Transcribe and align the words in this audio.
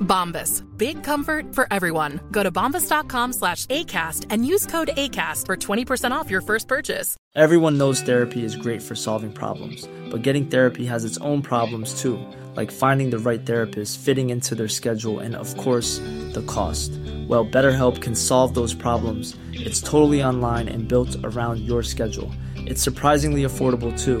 Bombas. 0.00 0.62
Big 0.76 1.02
comfort 1.02 1.54
for 1.54 1.66
everyone. 1.70 2.20
Go 2.30 2.42
to 2.42 2.50
bombas.com 2.50 3.32
slash 3.32 3.66
ACAST 3.66 4.26
and 4.30 4.46
use 4.46 4.66
code 4.66 4.88
ACAST 4.96 5.46
for 5.46 5.56
20% 5.56 6.10
off 6.10 6.30
your 6.30 6.40
first 6.40 6.68
purchase. 6.68 7.16
Everyone 7.34 7.76
knows 7.76 8.00
therapy 8.00 8.44
is 8.44 8.56
great 8.56 8.82
for 8.82 8.94
solving 8.94 9.32
problems, 9.32 9.88
but 10.10 10.22
getting 10.22 10.46
therapy 10.46 10.86
has 10.86 11.04
its 11.04 11.18
own 11.18 11.42
problems 11.42 12.00
too, 12.00 12.18
like 12.54 12.70
finding 12.70 13.10
the 13.10 13.18
right 13.18 13.44
therapist, 13.44 13.98
fitting 13.98 14.30
into 14.30 14.54
their 14.54 14.68
schedule, 14.68 15.18
and 15.18 15.36
of 15.36 15.54
course, 15.58 15.98
the 16.32 16.44
cost. 16.46 16.92
Well, 17.28 17.44
BetterHelp 17.44 18.00
can 18.00 18.14
solve 18.14 18.54
those 18.54 18.72
problems. 18.72 19.36
It's 19.52 19.82
totally 19.82 20.22
online 20.24 20.68
and 20.68 20.88
built 20.88 21.14
around 21.24 21.60
your 21.60 21.82
schedule. 21.82 22.32
It's 22.56 22.82
surprisingly 22.82 23.42
affordable 23.42 23.92
too. 24.02 24.20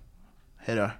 hej 0.63 0.75
då. 0.75 0.91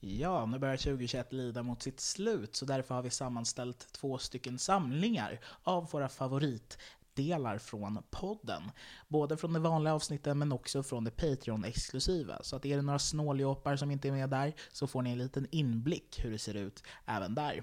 Ja, 0.00 0.46
nu 0.46 0.58
börjar 0.58 0.76
2021 0.76 1.32
lida 1.32 1.62
mot 1.62 1.82
sitt 1.82 2.00
slut, 2.00 2.56
så 2.56 2.64
därför 2.64 2.94
har 2.94 3.02
vi 3.02 3.10
sammanställt 3.10 3.92
två 3.92 4.18
stycken 4.18 4.58
samlingar 4.58 5.40
av 5.62 5.90
våra 5.90 6.08
favoritdelar 6.08 7.58
från 7.58 8.02
podden. 8.10 8.62
Både 9.08 9.36
från 9.36 9.52
de 9.52 9.62
vanliga 9.62 9.94
avsnitten, 9.94 10.38
men 10.38 10.52
också 10.52 10.82
från 10.82 11.04
det 11.04 11.10
Patreon-exklusiva. 11.10 12.42
Så 12.42 12.56
att 12.56 12.64
är 12.64 12.76
det 12.76 12.82
några 12.82 12.98
snåljåpar 12.98 13.76
som 13.76 13.90
inte 13.90 14.08
är 14.08 14.12
med 14.12 14.30
där 14.30 14.54
så 14.72 14.86
får 14.86 15.02
ni 15.02 15.10
en 15.10 15.18
liten 15.18 15.46
inblick 15.50 16.20
hur 16.24 16.30
det 16.30 16.38
ser 16.38 16.54
ut 16.54 16.82
även 17.06 17.34
där. 17.34 17.62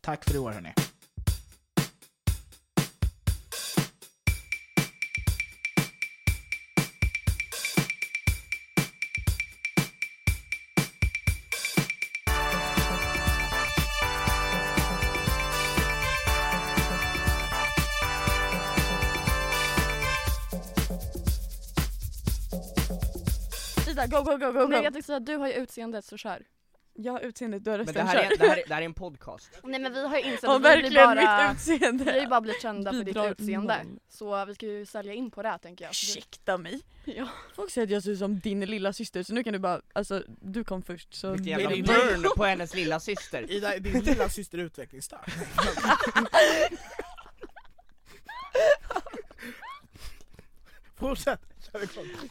Tack 0.00 0.24
för 0.24 0.34
i 0.34 0.38
år 0.38 0.50
hörni! 0.50 0.74
Ida, 24.04 24.18
go, 24.20 24.24
go, 24.24 24.36
go, 24.38 24.52
go, 24.52 24.58
Nej 24.58 24.78
go! 24.78 24.84
jag 24.84 24.92
tänkte 24.92 25.02
säga, 25.02 25.20
du 25.20 25.36
har 25.36 25.46
ju 25.48 25.52
utseendet 25.54 26.04
så 26.04 26.16
kör. 26.16 26.42
Jag 26.96 27.12
har 27.12 27.20
utseendet, 27.20 27.64
du 27.64 27.70
har 27.70 27.78
Men 27.78 27.86
rösten, 27.86 28.06
det 28.06 28.12
här, 28.12 28.24
är, 28.24 28.36
det, 28.38 28.46
här 28.48 28.56
är, 28.56 28.62
det 28.68 28.74
här 28.74 28.80
är 28.82 28.86
en 28.86 28.94
podcast. 28.94 29.50
Nej 29.62 29.80
men 29.80 29.92
vi 29.92 30.06
har 30.08 30.16
ju 30.18 30.22
insett 30.22 30.44
att 30.50 30.56
vi 30.56 30.58
blir 30.60 30.70
verkligen, 30.70 31.16
bara, 31.16 31.48
mitt 31.48 31.56
utseende! 31.56 32.04
vi 32.04 32.10
har 32.10 32.18
ju 32.20 32.26
bara 32.26 32.40
blivit 32.40 32.62
kända 32.62 32.90
för 32.90 32.98
ditt 32.98 33.06
bidrar 33.06 33.30
utseende. 33.30 33.76
noll. 33.84 33.98
Så 34.08 34.44
vi 34.44 34.54
ska 34.54 34.66
ju 34.66 34.86
sälja 34.86 35.12
in 35.12 35.30
på 35.30 35.42
det 35.42 35.58
tänker 35.62 35.84
jag. 35.84 35.90
Ursäkta 35.90 36.58
mig! 36.58 36.80
Ja. 37.04 37.28
Folk 37.54 37.70
säger 37.70 37.86
att 37.86 37.90
jag 37.90 38.02
ser 38.02 38.10
ut 38.10 38.18
som 38.18 38.38
din 38.40 38.60
lilla 38.60 38.92
syster 38.92 39.22
så 39.22 39.34
nu 39.34 39.44
kan 39.44 39.52
du 39.52 39.58
bara, 39.58 39.80
alltså 39.92 40.22
du 40.40 40.64
kom 40.64 40.82
först 40.82 41.14
så... 41.14 41.30
Vilken 41.30 41.44
Nej, 41.58 41.78
jävla 41.78 41.94
det 41.94 42.02
är- 42.02 42.16
burn 42.18 42.30
på 42.36 42.44
hennes 42.44 42.74
lilla 42.74 43.00
syster. 43.00 43.50
Ida, 43.50 43.78
din 43.78 44.00
lilla 44.00 44.28
syster 44.28 44.58
är 44.58 44.62
utvecklingsstörd. 44.62 45.30
Fortsätt, 50.96 51.40
kör 51.72 51.82
igång. 51.82 52.30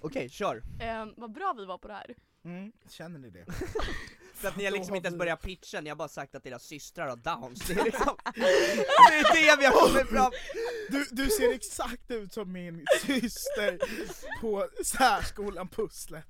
Okej, 0.00 0.28
kör. 0.28 0.62
Eh, 0.80 1.06
vad 1.16 1.32
bra 1.32 1.54
vi 1.56 1.64
var 1.64 1.78
på 1.78 1.88
det 1.88 1.94
här. 1.94 2.14
Mm, 2.44 2.72
känner 2.88 3.18
ni 3.18 3.30
det? 3.30 3.44
För 4.34 4.48
att 4.48 4.56
ni 4.56 4.64
har 4.64 4.72
liksom 4.72 4.94
inte 4.94 5.06
ens 5.08 5.18
börjat 5.18 5.42
pitcha, 5.42 5.80
ni 5.80 5.88
har 5.88 5.96
bara 5.96 6.08
sagt 6.08 6.34
att 6.34 6.44
deras 6.44 6.62
systrar 6.62 7.08
har 7.08 7.16
downs. 7.16 7.60
Det 7.66 7.72
är 7.72 7.84
liksom, 7.84 8.16
det 8.34 9.18
är 9.18 9.34
det 9.34 9.60
vi 9.60 9.66
har 9.66 9.88
kommit 9.88 10.08
fram 10.08 10.32
Du, 10.90 11.06
du 11.10 11.30
ser 11.30 11.54
exakt 11.54 12.10
ut 12.10 12.32
som 12.32 12.52
min 12.52 12.86
syster 13.06 13.78
på 14.40 14.68
särskolan 14.84 15.68
Pusslet. 15.68 16.24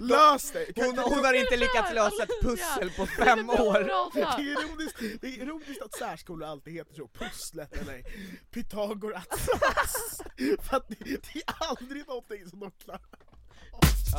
Lös! 0.00 0.52
Kan- 0.74 0.84
hon, 0.86 0.98
hon 0.98 1.24
har 1.24 1.32
inte 1.34 1.56
lyckats 1.56 1.92
lösa 1.92 2.22
ett 2.22 2.40
pussel 2.42 2.90
på 2.90 3.06
fem 3.06 3.50
år. 3.50 3.90
Det 4.14 4.20
är, 4.22 4.40
ironiskt, 4.40 4.98
det 5.20 5.26
är 5.26 5.42
ironiskt 5.42 5.82
att 5.82 5.94
särskolor 5.98 6.48
alltid 6.48 6.72
heter 6.74 6.94
så, 6.94 7.08
Pusslet 7.08 7.76
eller 7.76 8.02
Pythagoras. 8.50 9.26
För 10.62 10.76
att 10.76 10.88
det, 10.88 10.96
det 11.04 11.36
är 11.36 11.54
aldrig 11.70 12.08
någonting 12.08 12.46
som 12.50 12.60
de 12.60 12.70
klarar. 12.70 13.00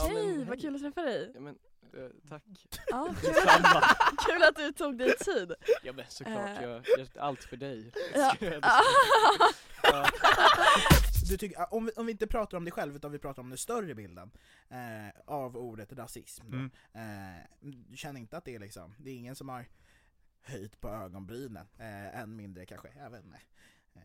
Hej, 0.07 0.45
vad 0.45 0.61
kul 0.61 0.75
att 0.75 0.81
träffa 0.81 1.01
dig! 1.01 1.31
Ja, 1.33 1.39
men, 1.39 1.55
eh, 1.97 2.09
tack. 2.29 2.43
Ja, 2.87 3.13
kul, 3.21 3.33
kul 4.27 4.43
att 4.43 4.55
du 4.55 4.71
tog 4.71 4.97
dig 4.97 5.17
tid! 5.17 5.53
Ja 5.83 5.93
men 5.93 6.05
såklart, 6.09 6.49
Eh. 6.57 6.63
jag, 6.63 6.81
jag, 6.97 7.07
allt 7.19 7.43
för 7.43 7.57
dig. 7.57 7.91
Ja. 8.13 8.35
Jag- 11.25 11.31
Ja. 11.31 11.31
Du 11.31 11.37
tycker, 11.37 11.73
om, 11.73 11.85
vi, 11.85 11.91
om 11.91 12.05
vi 12.05 12.11
inte 12.11 12.27
pratar 12.27 12.57
om 12.57 12.65
dig 12.65 12.71
själv 12.71 12.95
utan 12.95 13.11
vi 13.11 13.19
pratar 13.19 13.41
om 13.41 13.49
den 13.49 13.57
större 13.57 13.95
bilden 13.95 14.31
eh, 14.69 15.21
av 15.25 15.57
ordet 15.57 15.93
rasism. 15.93 16.47
Mm. 16.47 16.69
Eh, 16.93 17.41
du 17.89 17.97
känner 17.97 18.19
inte 18.19 18.37
att 18.37 18.45
det 18.45 18.55
är 18.55 18.59
liksom, 18.59 18.95
det 18.99 19.09
är 19.11 19.15
ingen 19.15 19.35
som 19.35 19.49
har 19.49 19.65
höjt 20.41 20.81
på 20.81 20.89
ögonbrynen, 20.89 21.67
eh, 21.77 22.19
än 22.19 22.35
mindre 22.35 22.65
kanske 22.65 22.87
även 22.89 23.35
eh, 23.93 24.01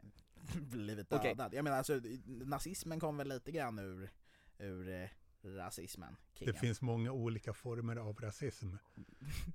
blivit 0.60 1.11
dödad. 1.22 1.55
Jag 1.55 1.64
menar 1.64 1.76
alltså, 1.78 2.00
nazismen 2.26 3.00
kom 3.00 3.17
väl 3.17 3.28
lite 3.28 3.52
grann 3.52 3.78
ur, 3.78 4.11
ur 4.58 5.11
rasismen? 5.44 6.16
Det 6.32 6.38
kingen. 6.38 6.54
finns 6.54 6.81
många 6.81 7.12
olika 7.12 7.52
former 7.52 7.96
av 7.96 8.16
rasism. 8.20 8.75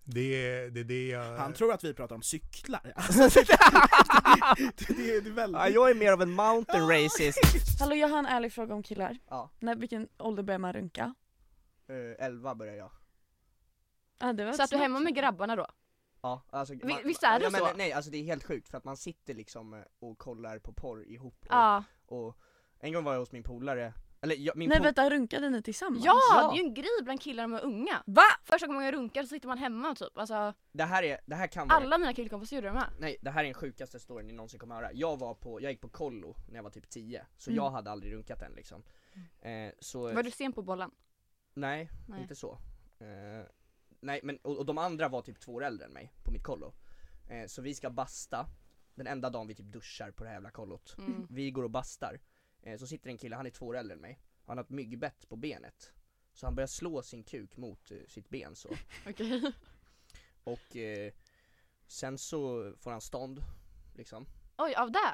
Det 0.03 0.21
är 0.21 0.69
det, 0.69 0.79
är 0.79 0.83
det 0.83 1.07
jag... 1.07 1.37
Han 1.37 1.53
tror 1.53 1.73
att 1.73 1.83
vi 1.83 1.93
pratar 1.93 2.15
om 2.15 2.21
cyklar. 2.21 2.93
Alltså, 2.95 3.39
det, 3.39 3.45
det, 4.57 4.87
det, 4.87 5.21
det 5.21 5.29
är 5.29 5.31
väldigt... 5.31 5.61
Ja, 5.61 5.69
jag 5.69 5.89
är 5.89 5.95
mer 5.95 6.11
av 6.11 6.21
en 6.21 6.31
mountain 6.31 6.87
racist. 6.89 7.39
Hallå 7.79 7.95
jag 7.95 8.07
har 8.07 8.19
en 8.19 8.25
ärlig 8.25 8.53
fråga 8.53 8.73
om 8.75 8.83
killar. 8.83 9.17
Ja. 9.29 9.49
När, 9.59 9.75
vilken 9.75 10.07
ålder 10.17 10.43
börjar 10.43 10.59
man 10.59 10.73
runka? 10.73 11.13
Uh, 11.89 12.15
11 12.19 12.55
börjar 12.55 12.75
jag. 12.75 12.91
Ja, 14.19 14.33
det 14.33 14.45
var 14.45 14.53
Så 14.53 14.63
att 14.63 14.69
du 14.69 14.77
hemma 14.77 14.99
med 14.99 15.15
grabbarna 15.15 15.55
då? 15.55 15.67
Ja, 16.21 16.41
alltså, 16.49 16.73
Vi- 16.73 17.01
visst 17.03 17.23
är 17.23 17.39
det 17.39 17.45
ja, 17.45 17.49
men, 17.51 17.59
så? 17.61 17.73
Nej, 17.75 17.93
alltså 17.93 18.11
det 18.11 18.17
är 18.17 18.23
helt 18.23 18.43
sjukt 18.43 18.69
för 18.69 18.77
att 18.77 18.83
man 18.83 18.97
sitter 18.97 19.33
liksom 19.33 19.73
eh, 19.73 19.79
och 19.99 20.17
kollar 20.17 20.59
på 20.59 20.73
porr 20.73 21.03
ihop 21.07 21.37
och, 21.41 21.47
Ja. 21.49 21.83
och 22.05 22.37
en 22.79 22.93
gång 22.93 23.03
var 23.03 23.13
jag 23.13 23.19
hos 23.19 23.31
min 23.31 23.43
polare, 23.43 23.93
Eller 24.25 24.35
jag, 24.35 24.57
min 24.57 24.69
Nej 24.69 24.79
vänta, 24.81 25.09
runkade 25.09 25.49
ni 25.49 25.61
tillsammans? 25.61 26.05
Ja, 26.05 26.19
Ja. 26.35 26.47
det 26.51 26.57
är 26.57 26.61
ju 26.61 26.67
en 26.67 26.73
grej 26.73 26.89
bland 27.03 27.21
killar 27.21 27.43
de 27.43 27.53
är 27.53 27.63
unga. 27.63 28.03
Va? 28.05 28.21
Första 28.43 28.67
gången 28.67 28.83
jag 28.85 28.93
runkar 28.93 29.21
så 29.23 29.27
sitter 29.27 29.47
man 29.47 29.57
hemma 29.57 29.95
typ. 29.95 30.17
Alltså, 30.17 30.53
det 30.71 30.83
här 30.83 31.03
är, 31.03 31.19
det 31.25 31.35
här 31.35 31.47
kan 31.47 31.67
vara 31.67 31.77
alla 31.79 31.97
mina 31.97 32.13
killkompisar 32.13 32.55
gjorde 32.55 32.67
det 32.67 32.73
med. 32.73 32.89
Nej 32.99 33.17
det 33.21 33.29
här 33.31 33.39
är 33.39 33.45
den 33.45 33.53
sjukaste 33.53 33.99
storyn 33.99 34.27
ni 34.27 34.33
någonsin 34.33 34.59
kommer 34.59 34.75
höra. 34.75 34.93
Jag 34.93 35.17
var 35.19 35.33
på, 35.33 35.61
jag 35.61 35.71
gick 35.71 35.81
på 35.81 35.89
kollo 35.89 36.35
när 36.47 36.55
jag 36.55 36.63
var 36.63 36.69
typ 36.69 36.89
10, 36.89 37.25
så 37.37 37.49
Mm. 37.49 37.63
jag 37.63 37.69
hade 37.71 37.91
aldrig 37.91 38.13
runkat 38.13 38.41
än 38.41 38.51
liksom. 38.53 38.83
Eh, 39.41 39.71
så, 39.79 40.13
Var 40.13 40.23
du 40.23 40.31
sen 40.31 40.53
på 40.53 40.61
bollen? 40.61 40.91
nej, 41.53 41.89
Nej. 42.07 42.21
inte 42.21 42.35
så. 42.35 42.51
Eh, 42.99 43.45
nej 43.99 44.19
men, 44.23 44.37
och, 44.37 44.57
och 44.57 44.65
de 44.65 44.77
andra 44.77 45.07
var 45.07 45.21
typ 45.21 45.39
två 45.39 45.53
år 45.53 45.63
äldre 45.63 45.85
än 45.85 45.91
mig 45.93 46.13
på 46.23 46.31
mitt 46.31 46.43
kollo. 46.43 46.73
Eh, 47.29 47.47
så 47.47 47.61
vi 47.61 47.73
ska 47.75 47.89
basta, 47.89 48.45
den 48.95 49.07
enda 49.07 49.29
dagen 49.29 49.47
vi 49.47 49.55
typ 49.55 49.65
duschar 49.65 50.11
på 50.11 50.23
det 50.23 50.29
här 50.29 50.35
jävla 50.35 50.51
kollot. 50.51 50.95
Mm. 50.97 51.27
Vi 51.29 51.51
går 51.51 51.63
och 51.63 51.71
bastar, 51.71 52.19
så 52.79 52.87
sitter 52.87 53.09
en 53.09 53.17
kille, 53.17 53.35
han 53.35 53.45
är 53.45 53.49
två 53.49 53.65
år 53.67 53.77
äldre 53.77 53.95
än 53.95 54.01
mig. 54.01 54.19
Han 54.45 54.57
har 54.57 54.63
ett 54.63 54.69
myggbett 54.69 55.29
på 55.29 55.35
benet. 55.35 55.91
Så 56.33 56.45
han 56.45 56.55
börjar 56.55 56.67
slå 56.67 57.01
sin 57.01 57.23
kuk 57.23 57.57
mot 57.57 57.91
eh, 57.91 57.97
sitt 58.07 58.29
ben 58.29 58.55
så. 58.55 58.69
Okej. 59.09 59.51
Och 60.43 60.75
eh, 60.75 61.13
sen 61.87 62.17
så 62.17 62.73
får 62.79 62.91
han 62.91 63.01
stånd, 63.01 63.43
liksom. 63.95 64.25
Oj, 64.57 64.75
av 64.75 64.91
det? 64.91 65.13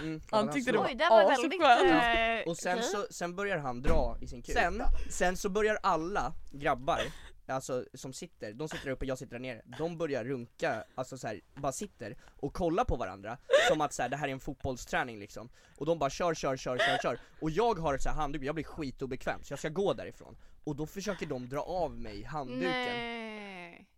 Mm, 0.00 0.20
Han 0.30 0.52
tyckte 0.52 0.70
slår. 0.72 0.72
det 0.72 0.78
var 0.78 0.88
Oj, 0.88 0.94
det 0.94 1.08
var 1.08 1.28
väldigt... 1.28 2.46
Eh, 2.46 2.50
Och 2.50 2.56
sen 2.56 2.78
okej. 2.78 2.90
så, 2.90 3.06
sen 3.10 3.36
börjar 3.36 3.58
han 3.58 3.82
dra 3.82 4.18
i 4.20 4.26
sin 4.26 4.42
kuk. 4.42 4.54
Sen, 4.56 4.82
sen 5.10 5.36
så 5.36 5.48
börjar 5.48 5.78
alla 5.82 6.34
grabbar, 6.52 7.00
alltså 7.46 7.84
som 7.94 8.12
sitter, 8.12 8.52
de 8.52 8.68
sitter 8.68 8.84
där 8.84 8.92
uppe, 8.92 9.06
jag 9.06 9.18
sitter 9.18 9.32
där 9.32 9.40
nere, 9.40 9.62
de 9.78 9.98
börjar 9.98 10.24
runka, 10.24 10.84
alltså 10.94 11.18
så 11.18 11.26
här, 11.26 11.40
bara 11.54 11.72
sitter 11.72 12.16
och 12.36 12.54
kollar 12.54 12.84
på 12.84 12.96
varandra 12.96 13.38
som 13.68 13.80
att 13.80 13.92
så 13.92 14.02
här, 14.02 14.08
det 14.08 14.16
här 14.16 14.28
är 14.28 14.32
en 14.32 14.40
fotbollsträning 14.40 15.18
liksom. 15.18 15.48
Och 15.76 15.86
de 15.86 15.98
bara 15.98 16.10
kör, 16.10 16.34
kör, 16.34 16.56
kör, 16.56 16.78
kör, 16.78 16.98
kör. 17.02 17.18
Och 17.40 17.50
jag 17.50 17.78
har 17.78 17.94
ett 17.94 18.02
så 18.02 18.08
här 18.08 18.16
handduk, 18.16 18.42
jag 18.42 18.54
blir 18.54 18.64
skitobekväm 18.64 19.42
så 19.42 19.52
jag 19.52 19.58
ska 19.58 19.68
gå 19.68 19.92
därifrån. 19.92 20.36
Och 20.64 20.76
då 20.76 20.86
försöker 20.86 21.26
de 21.26 21.48
dra 21.48 21.60
av 21.60 21.98
mig 21.98 22.22
handduken. 22.22 22.70
Nej. 22.70 23.88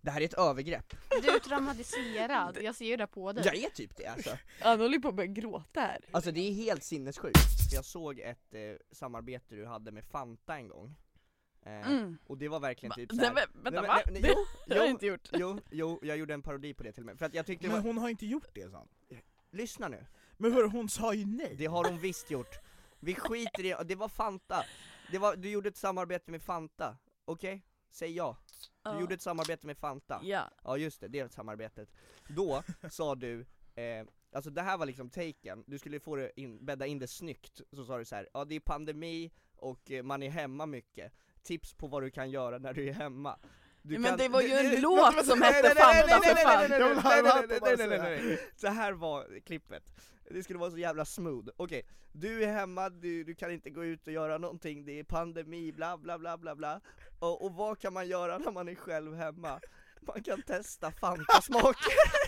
Det 0.00 0.10
här 0.10 0.20
är 0.20 0.24
ett 0.24 0.34
övergrepp. 0.34 0.94
Du 1.22 1.28
är 1.28 1.38
traumatiserad, 1.38 2.58
jag 2.62 2.74
ser 2.74 2.84
ju 2.84 2.96
det 2.96 3.06
på 3.06 3.32
dig. 3.32 3.44
Jag 3.46 3.56
är 3.56 3.70
typ 3.70 3.96
det 3.96 4.06
alltså. 4.06 4.38
Han 4.60 4.80
håller 4.80 4.98
på 4.98 5.08
att 5.08 5.14
börja 5.14 5.32
gråta 5.32 5.80
här. 5.80 6.04
Alltså 6.10 6.32
det 6.32 6.40
är 6.40 6.52
helt 6.52 6.84
sinnessjukt. 6.84 7.38
Jag 7.72 7.84
såg 7.84 8.20
ett 8.20 8.54
eh, 8.54 8.60
samarbete 8.92 9.54
du 9.54 9.66
hade 9.66 9.92
med 9.92 10.04
Fanta 10.04 10.56
en 10.56 10.68
gång. 10.68 10.94
Eh, 11.66 11.90
Mm. 11.90 12.18
Och 12.26 12.38
det 12.38 12.48
var 12.48 12.60
verkligen 12.60 12.94
typ 12.94 13.12
Nej, 13.12 13.18
såhär, 13.26 13.34
men, 13.54 13.62
vänta 13.62 13.80
Nej, 13.80 13.88
va? 13.88 14.00
men- 14.04 14.14
Det 14.22 14.28
jo, 14.28 14.34
det 14.66 14.74
har 14.74 14.80
jag 14.84 14.90
inte 14.90 15.06
gjort. 15.06 15.28
jo, 15.32 15.58
jo, 15.70 15.98
jag 16.02 16.16
gjorde 16.16 16.34
en 16.34 16.42
parodi 16.42 16.74
på 16.74 16.82
det 16.82 16.92
till 16.92 17.02
och 17.02 17.06
med, 17.06 17.18
för 17.18 17.26
att 17.26 17.34
jag 17.34 17.46
tyckte 17.46 17.66
Men 17.66 17.76
var, 17.76 17.82
hon 17.82 17.98
har 17.98 18.08
inte 18.08 18.26
gjort 18.26 18.48
det 18.54 18.70
sant? 18.70 18.90
lyssna 19.50 19.88
nu, 19.88 20.06
Men 20.36 20.52
hörru, 20.52 20.68
hon 20.68 20.88
sa 20.88 21.14
ju 21.14 21.26
nej! 21.26 21.54
det 21.58 21.66
har 21.66 21.84
hon 21.90 21.98
visst 21.98 22.30
gjort. 22.30 22.56
Vi 23.00 23.14
skiter 23.14 23.64
i 23.64 23.68
det, 23.68 23.84
det 23.84 23.94
var 23.94 24.08
Fanta. 24.08 24.64
Det 25.10 25.18
var, 25.18 25.36
du 25.36 25.50
gjorde 25.50 25.68
ett 25.68 25.76
samarbete 25.76 26.30
med 26.30 26.42
Fanta, 26.42 26.96
okej? 27.24 27.62
Säg 27.90 28.12
ja. 28.16 28.36
Du 28.84 28.90
Ja. 28.90 29.00
gjorde 29.00 29.14
ett 29.14 29.22
samarbete 29.22 29.66
med 29.66 29.76
Fanta. 29.78 30.20
Ja. 30.22 30.50
Ja 30.64 30.76
just 30.76 31.00
det, 31.00 31.08
det 31.08 31.32
samarbetet. 31.32 31.88
Då 32.28 32.62
sa 32.90 33.14
du, 33.14 33.46
eh, 33.74 34.06
alltså 34.32 34.50
det 34.50 34.62
här 34.62 34.78
var 34.78 34.86
liksom 34.86 35.10
taken, 35.10 35.64
du 35.66 35.78
skulle 35.78 36.00
få 36.00 36.16
det 36.16 36.40
in, 36.40 36.64
bädda 36.64 36.86
in 36.86 36.98
det 36.98 37.06
snyggt, 37.06 37.60
så 37.72 37.84
sa 37.84 37.98
du 37.98 38.04
så 38.04 38.14
här, 38.16 38.28
ja 38.34 38.44
det 38.44 38.54
är 38.54 38.60
pandemi 38.60 39.32
och 39.56 39.90
eh, 39.90 40.02
man 40.02 40.22
är 40.22 40.30
hemma 40.30 40.66
mycket, 40.66 41.12
tips 41.46 41.74
på 41.74 41.86
vad 41.86 42.02
du 42.02 42.10
kan 42.10 42.30
göra 42.30 42.58
när 42.58 42.72
du 42.72 42.88
är 42.88 42.92
hemma. 42.92 43.38
Du 43.82 43.98
Men 43.98 44.10
kan- 44.10 44.18
det 44.18 44.28
var 44.28 44.40
ju 44.42 44.52
en 44.52 44.80
låt 44.80 45.26
som 45.26 45.38
nej, 45.38 45.52
hette 45.52 45.74
nej, 45.74 45.74
nej, 45.76 45.84
Fanta, 45.84 46.18
nej, 46.18 46.28
för 46.28 46.34
nej, 46.34 46.44
fan. 46.44 46.60
nej, 46.60 46.68
nej, 46.68 46.78
nej, 46.78 47.22
nej, 47.22 47.58
nej, 47.60 47.76
nej, 47.76 47.88
nej, 47.88 47.98
nej, 47.98 48.20
nej. 48.24 48.38
Så 48.56 48.66
här 48.68 48.92
var 48.92 49.40
klippet. 49.46 49.82
Det 50.30 50.42
skulle 50.42 50.58
vara 50.58 50.70
så 50.70 50.78
jävla 50.78 51.04
smooth. 51.04 51.48
Okej, 51.56 51.82
du 52.12 52.42
är 52.44 52.52
hemma, 52.52 52.88
du, 52.90 53.24
du 53.24 53.34
kan 53.34 53.50
inte 53.50 53.70
gå 53.70 53.84
ut 53.84 54.06
och 54.06 54.12
göra 54.12 54.38
någonting, 54.38 54.84
det 54.84 54.98
är 54.98 55.04
pandemi, 55.04 55.72
bla 55.72 55.96
bla 55.98 56.18
bla 56.18 56.36
bla 56.38 56.54
bla. 56.56 56.80
Och, 57.18 57.44
och 57.44 57.52
vad 57.54 57.78
kan 57.78 57.92
man 57.92 58.08
göra 58.08 58.38
när 58.38 58.50
man 58.52 58.68
är 58.68 58.74
själv 58.74 59.14
hemma? 59.14 59.60
Man 60.00 60.22
kan 60.22 60.42
testa 60.42 60.90
Fanta-smaker. 60.90 61.92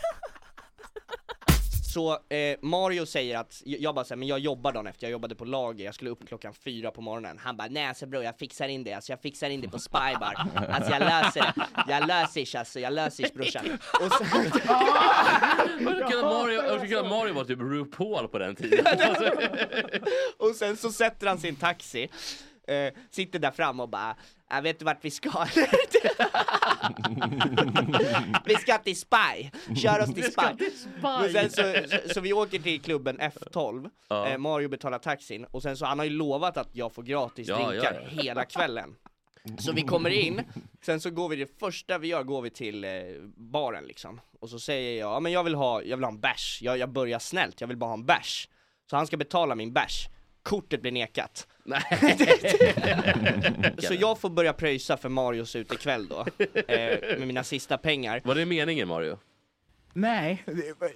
Så 1.99 2.19
eh, 2.35 2.57
Mario 2.63 3.07
säger 3.07 3.39
att, 3.39 3.63
jag 3.65 3.95
bara 3.95 4.05
säger 4.05 4.17
men 4.17 4.29
jag 4.29 4.39
jobbar 4.39 4.73
dagen 4.73 4.87
efter, 4.87 5.07
jag 5.07 5.13
jobbade 5.13 5.35
på 5.35 5.45
lager, 5.45 5.85
jag 5.85 5.95
skulle 5.95 6.11
upp 6.11 6.29
klockan 6.29 6.55
fyra 6.55 6.91
på 6.91 7.01
morgonen. 7.01 7.39
Han 7.39 7.57
bara 7.57 7.69
nej 7.69 7.87
alltså 7.87 8.07
bror 8.07 8.25
jag 8.25 8.39
fixar 8.39 8.69
in 8.69 8.85
det, 8.85 8.93
alltså 8.93 9.13
jag 9.13 9.21
fixar 9.21 9.51
in 9.51 9.61
det 9.61 9.69
på 9.69 9.79
Spybar. 9.79 10.35
Alltså 10.55 10.93
jag 10.93 11.01
löser 11.01 11.41
det, 11.41 11.53
jag 11.89 12.07
löser 12.07 12.53
det 12.53 12.59
alltså, 12.59 12.81
jag 12.81 12.93
löser 12.93 13.23
det 13.23 13.35
brorsan. 13.35 13.79
Och 14.01 14.13
så, 14.13 14.25
Jag 15.81 16.81
tycker 16.81 16.99
att 16.99 17.05
Mario, 17.05 17.09
Mario 17.09 17.35
var 17.35 17.45
typ 17.45 17.61
RuPaul 17.61 18.29
på 18.29 18.39
den 18.39 18.57
tiden. 18.57 18.87
Alltså, 18.87 19.33
och 20.39 20.55
sen 20.55 20.77
så 20.77 20.93
sätter 20.93 21.27
han 21.27 21.39
sin 21.39 21.57
taxi, 21.57 22.09
eh, 22.69 22.95
sitter 23.11 23.39
där 23.39 23.51
fram 23.51 23.81
och 23.81 23.89
bara 23.89 24.17
jag 24.51 24.63
vet 24.63 24.79
du 24.79 24.85
vart 24.85 25.05
vi 25.05 25.11
ska? 25.11 25.31
vi 28.45 28.55
ska 28.55 28.79
till 28.79 28.97
Spy, 29.01 29.51
kör 29.77 30.03
oss 30.03 30.15
till 30.15 30.33
Spy. 30.33 30.71
Men 31.03 31.33
sen 31.33 31.51
så, 31.51 31.75
så, 31.89 32.15
så 32.15 32.21
vi 32.21 32.33
åker 32.33 32.59
till 32.59 32.81
klubben 32.81 33.19
F12, 33.21 33.91
Ja. 34.09 34.29
eh, 34.29 34.39
Mario 34.39 34.69
betalar 34.69 34.99
taxin 34.99 35.45
och 35.51 35.63
sen 35.63 35.77
så 35.77 35.87
han 35.87 35.99
har 35.99 36.05
ju 36.07 36.11
lovat 36.11 36.57
att 36.57 36.69
jag 36.73 36.93
får 36.95 37.03
gratis 37.03 37.49
Ja, 37.49 37.57
drinkar 37.57 37.95
ja, 37.95 38.01
ja. 38.17 38.23
hela 38.23 38.45
kvällen. 38.45 38.95
Så 39.59 39.73
vi 39.73 39.83
kommer 39.83 40.11
in, 40.11 40.43
sen 40.85 41.01
så 41.01 41.11
går 41.11 41.29
vi, 41.29 41.37
det 41.37 41.59
första 41.59 41.99
vi 41.99 42.09
gör 42.09 42.23
går 42.23 42.43
vi 42.43 42.51
till 42.51 42.85
eh, 42.85 42.91
baren 43.37 43.85
liksom 43.85 44.21
Och 44.41 44.51
så 44.51 44.59
säger 44.61 45.01
jag, 45.01 45.11
ja 45.11 45.21
men 45.21 45.33
jag 45.33 45.45
vill 45.45 45.55
ha, 45.55 45.83
jag 45.83 45.97
vill 45.97 46.05
ha 46.05 46.13
en 46.13 46.21
bärs, 46.21 46.59
jag, 46.63 46.79
jag 46.79 46.89
börjar 46.93 47.19
snällt, 47.19 47.61
jag 47.61 47.69
vill 47.69 47.77
bara 47.77 47.87
ha 47.87 47.95
en 47.95 48.07
bärs 48.07 48.49
Så 48.91 48.97
han 48.97 49.07
ska 49.07 49.17
betala 49.17 49.55
min 49.55 49.73
bärs, 49.73 50.09
kortet 50.49 50.83
blir 50.83 50.93
nekat. 50.93 51.47
Så 53.79 53.95
jag 53.95 54.19
får 54.19 54.31
börja 54.31 54.53
pröjsa 54.53 54.97
för 54.97 55.09
Marios 55.09 55.57
utekväll 55.57 56.09
då, 56.09 56.27
eh, 56.69 57.19
med 57.19 57.27
mina 57.27 57.45
sista 57.45 57.79
pengar 57.79 58.21
Var 58.25 58.35
det 58.35 58.47
meningen 58.47 58.89
Mario? 58.89 59.19
Nej, 59.93 60.45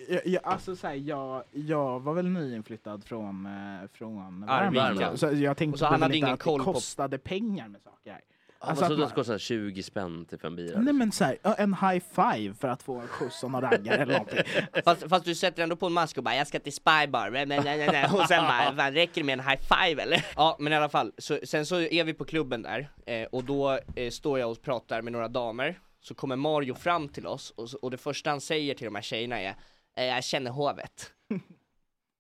jag, 0.09 0.27
jag, 0.27 0.45
alltså 0.45 0.77
så 0.77 0.87
här, 0.87 0.95
jag, 0.95 1.45
jag 1.51 2.01
var 2.01 2.15
väl 2.15 2.29
nyinflyttad 2.29 3.05
från, 3.05 3.47
eh, 3.47 3.89
från 3.93 4.45
Arvika. 4.49 4.83
Värmland. 4.85 5.21
Så 5.21 5.27
jag 5.33 5.57
tänkte 5.57 5.73
Och 5.75 5.79
så 5.79 5.87
han 5.87 6.03
hade 6.03 6.17
ingen 6.17 6.33
att 6.33 6.41
koll 6.43 6.59
det 6.61 6.65
på- 6.65 6.73
kostade 6.73 7.19
pengar 7.19 7.69
med 7.69 7.81
saker. 7.83 8.21
Alltså, 8.65 8.71
Alltså 8.71 8.85
alltså 8.85 9.05
att 9.05 9.11
det 9.11 9.15
man- 9.17 9.25
kostar 9.25 9.39
20 9.39 9.83
spänn 9.83 10.25
till 10.27 10.39
fem 10.39 10.57
bira. 10.57 10.81
Nej 10.81 10.93
men 10.95 11.13
så 11.13 11.25
här, 11.25 11.39
ja, 11.43 11.55
en 11.55 11.75
high 11.75 12.03
five 12.15 12.55
för 12.55 12.69
att 12.69 12.83
få 12.83 13.01
en 13.01 13.09
skjuts 13.09 13.43
och 13.43 13.51
någon 13.51 13.61
raggare 13.61 13.97
eller 14.03 14.13
någonting. 14.13 14.39
Fast, 14.85 15.09
fast 15.09 15.25
du 15.25 15.35
sätter 15.35 15.63
ändå 15.63 15.77
på 15.77 15.87
en 15.87 15.93
mask 15.93 16.19
och 16.19 16.25
bara 16.25 16.35
'jag 16.35 16.47
ska 16.47 16.59
till 16.61 16.73
Spybar' 16.73 17.31
nej, 17.31 17.47
nej, 17.47 17.61
nej, 17.65 17.89
nej. 17.93 18.05
och 18.13 18.29
sen 18.29 18.43
bara 18.45 18.73
'fan 18.77 18.93
räcker 18.93 19.15
det 19.21 19.25
med 19.25 19.33
en 19.39 19.49
high 19.49 19.61
five 19.63 20.03
eller?' 20.03 20.25
Ja 20.37 20.57
men 20.61 20.73
i 20.73 20.77
alla 20.77 20.89
fall, 20.89 21.13
så, 21.19 21.39
sen 21.45 21.67
så 21.67 21.81
är 21.81 22.05
vi 22.05 22.15
på 22.15 22.25
klubben 22.25 22.63
där, 22.63 22.89
eh, 23.07 23.25
och 23.33 23.45
då 23.45 23.79
eh, 23.97 24.11
står 24.11 24.39
jag 24.39 24.51
och 24.51 24.63
pratar 24.63 25.03
med 25.03 25.13
några 25.13 25.29
damer 25.29 25.79
Så 26.01 26.15
kommer 26.15 26.37
Mario 26.37 26.75
fram 26.75 27.09
till 27.09 27.27
oss, 27.27 27.51
och, 27.51 27.71
så, 27.71 27.79
och 27.83 27.91
det 27.91 27.99
första 27.99 28.31
han 28.31 28.41
säger 28.41 28.75
till 28.75 28.85
de 28.85 28.95
här 28.95 29.03
tjejerna 29.03 29.41
är 29.41 29.55
eh, 29.97 30.05
'jag 30.05 30.25
känner 30.25 30.51
hovet' 30.51 31.11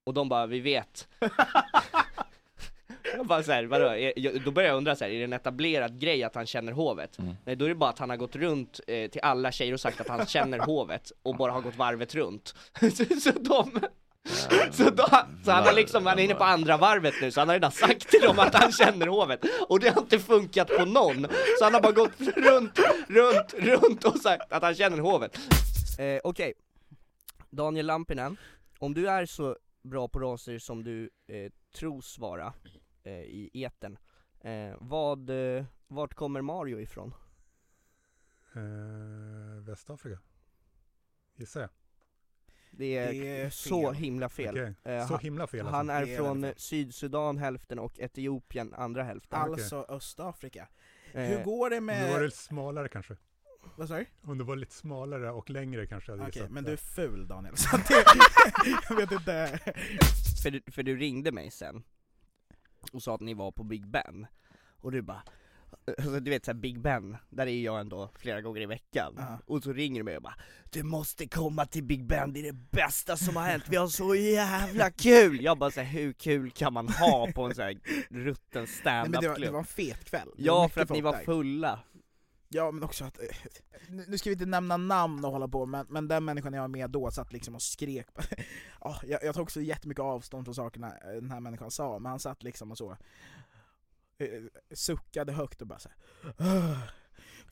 Och 0.06 0.14
de 0.14 0.28
bara 0.28 0.46
'vi 0.46 0.60
vet' 0.60 1.08
Jag 3.16 3.26
bara 3.26 3.42
så 3.42 3.52
här, 3.52 3.64
vadå? 3.64 3.84
Är- 3.86 4.44
Då 4.44 4.50
börjar 4.50 4.68
jag 4.68 4.76
undra 4.76 4.96
så 4.96 5.04
här, 5.04 5.10
är 5.10 5.18
det 5.18 5.24
en 5.24 5.32
etablerad 5.32 6.00
grej 6.00 6.22
att 6.24 6.34
han 6.34 6.46
känner 6.46 6.72
hovet? 6.72 7.16
Nej 7.44 7.56
då 7.56 7.64
är 7.64 7.68
det 7.68 7.74
bara 7.74 7.90
att 7.90 7.98
han 7.98 8.10
har 8.10 8.16
gått 8.16 8.36
runt 8.36 8.80
eh, 8.86 9.10
till 9.10 9.20
alla 9.20 9.52
tjejer 9.52 9.72
och 9.72 9.80
sagt 9.80 10.00
att 10.00 10.08
han 10.08 10.26
känner 10.26 10.58
hovet 10.58 11.12
och 11.22 11.36
bara 11.36 11.52
har 11.52 11.60
gått 11.60 11.76
varvet 11.76 12.14
runt. 12.14 12.54
Så, 12.80 13.04
så 13.20 13.30
de 13.30 13.80
så, 14.72 14.90
då, 14.90 15.06
så 15.44 15.50
han 15.50 15.64
har 15.64 15.72
liksom, 15.72 16.06
han 16.06 16.18
är 16.18 16.22
inne 16.22 16.34
på 16.34 16.44
andra 16.44 16.76
varvet 16.76 17.14
nu 17.22 17.30
så 17.30 17.40
han 17.40 17.48
har 17.48 17.54
redan 17.56 17.72
sagt 17.72 18.08
till 18.08 18.20
dem 18.20 18.38
att 18.38 18.54
han 18.54 18.72
känner 18.72 19.06
hovet. 19.06 19.40
Och 19.68 19.80
det 19.80 19.88
har 19.88 20.00
inte 20.02 20.18
funkat 20.18 20.68
på 20.68 20.84
någon. 20.84 21.26
Så 21.58 21.64
han 21.64 21.74
har 21.74 21.80
bara 21.80 21.92
gått 21.92 22.20
runt, 22.20 22.78
runt, 23.08 23.54
runt 23.54 24.04
och 24.04 24.18
sagt 24.18 24.52
att 24.52 24.62
han 24.62 24.74
känner 24.74 24.98
hovet. 24.98 25.38
Eh, 25.98 26.20
Okej, 26.24 26.52
Daniel 27.50 27.86
Lampinen, 27.86 28.36
om 28.78 28.94
du 28.94 29.08
är 29.08 29.26
så 29.26 29.56
bra 29.84 30.08
på 30.08 30.18
raser 30.18 30.58
som 30.58 30.84
du 30.84 31.10
eh, 31.28 31.52
tros 31.78 32.18
vara 32.18 32.52
eh, 33.04 33.12
i 33.12 33.50
eten 33.52 33.98
eh, 34.40 34.74
vad, 34.78 35.30
eh, 35.56 35.64
Vart 35.88 36.14
kommer 36.14 36.40
Mario 36.40 36.80
ifrån? 36.80 37.14
Eh, 38.54 39.62
Västafrika. 39.64 40.18
Gissar 41.36 41.60
jag. 41.60 41.70
Det 42.70 42.96
är, 42.96 43.12
Det 43.12 43.40
är 43.40 43.50
så 43.50 43.92
himla 43.92 44.28
fel 44.28 44.54
Okej, 44.54 44.74
Eh, 44.94 45.06
så 45.06 45.12
han- 45.14 45.20
himla 45.22 45.46
fel 45.46 45.60
alltså. 45.60 45.76
Han 45.76 45.90
är 45.90 46.06
Det 46.06 46.12
är 46.12 46.16
från 46.16 46.40
väldigt 46.40 46.60
Sydsudan 46.60 47.38
hälften 47.38 47.78
och 47.78 47.98
Etiopien 47.98 48.74
andra 48.74 49.02
hälften 49.02 49.38
Alltså 49.38 49.86
Östafrika. 49.88 50.68
Eh, 51.12 51.22
Hur 51.22 51.44
går 51.44 51.70
det 51.70 51.80
med... 51.80 52.12
var 52.12 52.20
lite 52.24 52.36
smalare 52.36 52.88
kanske. 52.88 53.16
Vad 53.76 53.88
sa 53.88 53.96
du? 53.96 54.06
Om 54.22 54.38
du 54.38 54.44
var 54.44 54.56
lite 54.56 54.74
smalare 54.74 55.30
och 55.30 55.50
längre 55.50 55.86
kanske 55.86 56.12
jag 56.12 56.18
hade 56.18 56.28
Okej, 56.30 56.40
gissat. 56.42 56.52
men 56.52 56.64
det. 56.64 56.70
du 56.70 56.72
är 56.72 56.76
ful 56.76 57.28
Daniel, 57.28 57.56
så 57.56 57.76
det, 57.76 58.04
jag 58.88 58.96
vet 58.96 59.12
inte. 59.12 59.58
för, 60.42 60.50
du, 60.50 60.62
för 60.72 60.82
du 60.82 60.96
ringde 60.96 61.32
mig 61.32 61.50
sen 61.50 61.82
och 62.92 63.02
sa 63.02 63.14
att 63.14 63.20
ni 63.20 63.34
var 63.34 63.52
på 63.52 63.64
Big 63.64 63.86
Ben 63.86 64.26
Och 64.80 64.92
du 64.92 65.02
bara 65.02 65.22
alltså, 65.86 66.20
du 66.20 66.30
vet 66.30 66.44
såhär 66.44 66.58
Big 66.58 66.80
Ben, 66.80 67.16
där 67.30 67.46
är 67.46 67.60
jag 67.62 67.80
ändå 67.80 68.10
flera 68.14 68.40
gånger 68.40 68.60
i 68.60 68.66
veckan. 68.66 69.14
Ja. 69.16 69.38
Och 69.46 69.62
så 69.62 69.72
ringer 69.72 70.00
de 70.00 70.04
mig 70.04 70.16
och 70.16 70.22
bara 70.22 70.36
Du 70.70 70.82
måste 70.82 71.28
komma 71.28 71.66
till 71.66 71.84
Big 71.84 72.06
Ben, 72.06 72.32
det 72.32 72.40
är 72.40 72.52
det 72.52 72.70
bästa 72.70 73.16
som 73.16 73.36
har 73.36 73.44
hänt, 73.44 73.64
vi 73.68 73.76
har 73.76 73.88
så 73.88 74.14
jävla 74.14 74.90
kul! 74.90 75.40
Jag 75.40 75.58
bara 75.58 75.70
såhär, 75.70 75.86
hur 75.86 76.12
kul 76.12 76.50
kan 76.50 76.72
man 76.72 76.88
ha 76.88 77.32
på 77.34 77.42
en 77.42 77.54
sån 77.54 77.64
här 77.64 77.78
rutten 78.10 78.66
Nej, 78.84 79.02
men 79.08 79.10
det, 79.10 79.16
var, 79.16 79.22
det 79.22 79.28
standup-klubb? 79.28 79.52
var 79.52 79.58
en 79.58 79.64
fet 79.64 80.04
kväll. 80.04 80.28
Ja, 80.36 80.68
för 80.68 80.80
att 80.80 80.90
ni 80.90 81.00
var 81.00 81.12
där. 81.12 81.24
fulla. 81.24 81.80
Ja 82.54 82.70
men 82.70 82.82
också 82.82 83.04
att, 83.04 83.18
eh, 83.18 83.26
nu 83.88 84.18
ska 84.18 84.30
vi 84.30 84.34
inte 84.34 84.46
nämna 84.46 84.76
namn 84.76 85.24
och 85.24 85.32
hålla 85.32 85.48
på, 85.48 85.66
men, 85.66 85.86
men 85.88 86.08
den 86.08 86.24
människan 86.24 86.52
jag 86.52 86.60
var 86.60 86.68
med 86.68 86.90
då 86.90 87.10
satt 87.10 87.32
liksom 87.32 87.54
och 87.54 87.62
skrek. 87.62 88.06
ja, 88.80 89.00
jag, 89.02 89.24
jag 89.24 89.34
tog 89.34 89.42
också 89.42 89.60
jättemycket 89.60 90.02
avstånd 90.02 90.44
från 90.44 90.54
sakerna 90.54 90.88
eh, 90.98 91.14
den 91.14 91.30
här 91.30 91.40
människan 91.40 91.70
sa, 91.70 91.98
men 91.98 92.10
han 92.10 92.20
satt 92.20 92.42
liksom 92.42 92.70
och 92.70 92.78
så 92.78 92.90
eh, 94.18 94.42
suckade 94.74 95.32
högt 95.32 95.60
och 95.60 95.66
bara 95.66 95.78
så 95.78 95.88
här. 95.88 95.98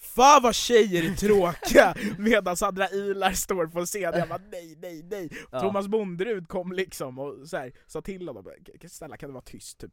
Fan 0.01 0.43
vad 0.43 0.55
tjejer 0.55 1.11
är 1.11 1.15
tråkiga! 1.15 1.95
Medan 2.19 2.57
Sandra 2.57 2.89
Ilar 2.89 3.33
står 3.33 3.67
på 3.67 3.87
scen, 3.87 4.03
jag 4.03 4.29
bara 4.29 4.41
nej, 4.51 4.77
nej, 4.79 5.03
nej. 5.03 5.31
Ja. 5.53 5.61
Thomas 5.61 5.89
Bonderud 5.89 6.49
kom 6.49 6.73
liksom 6.73 7.19
och 7.19 7.49
så 7.49 7.57
här, 7.57 7.73
sa 7.87 8.03
till 8.03 8.29
honom, 8.29 8.53
snälla 8.89 9.17
kan 9.17 9.29
du 9.29 9.33
vara 9.33 9.45
tyst? 9.45 9.79
Typ. 9.79 9.93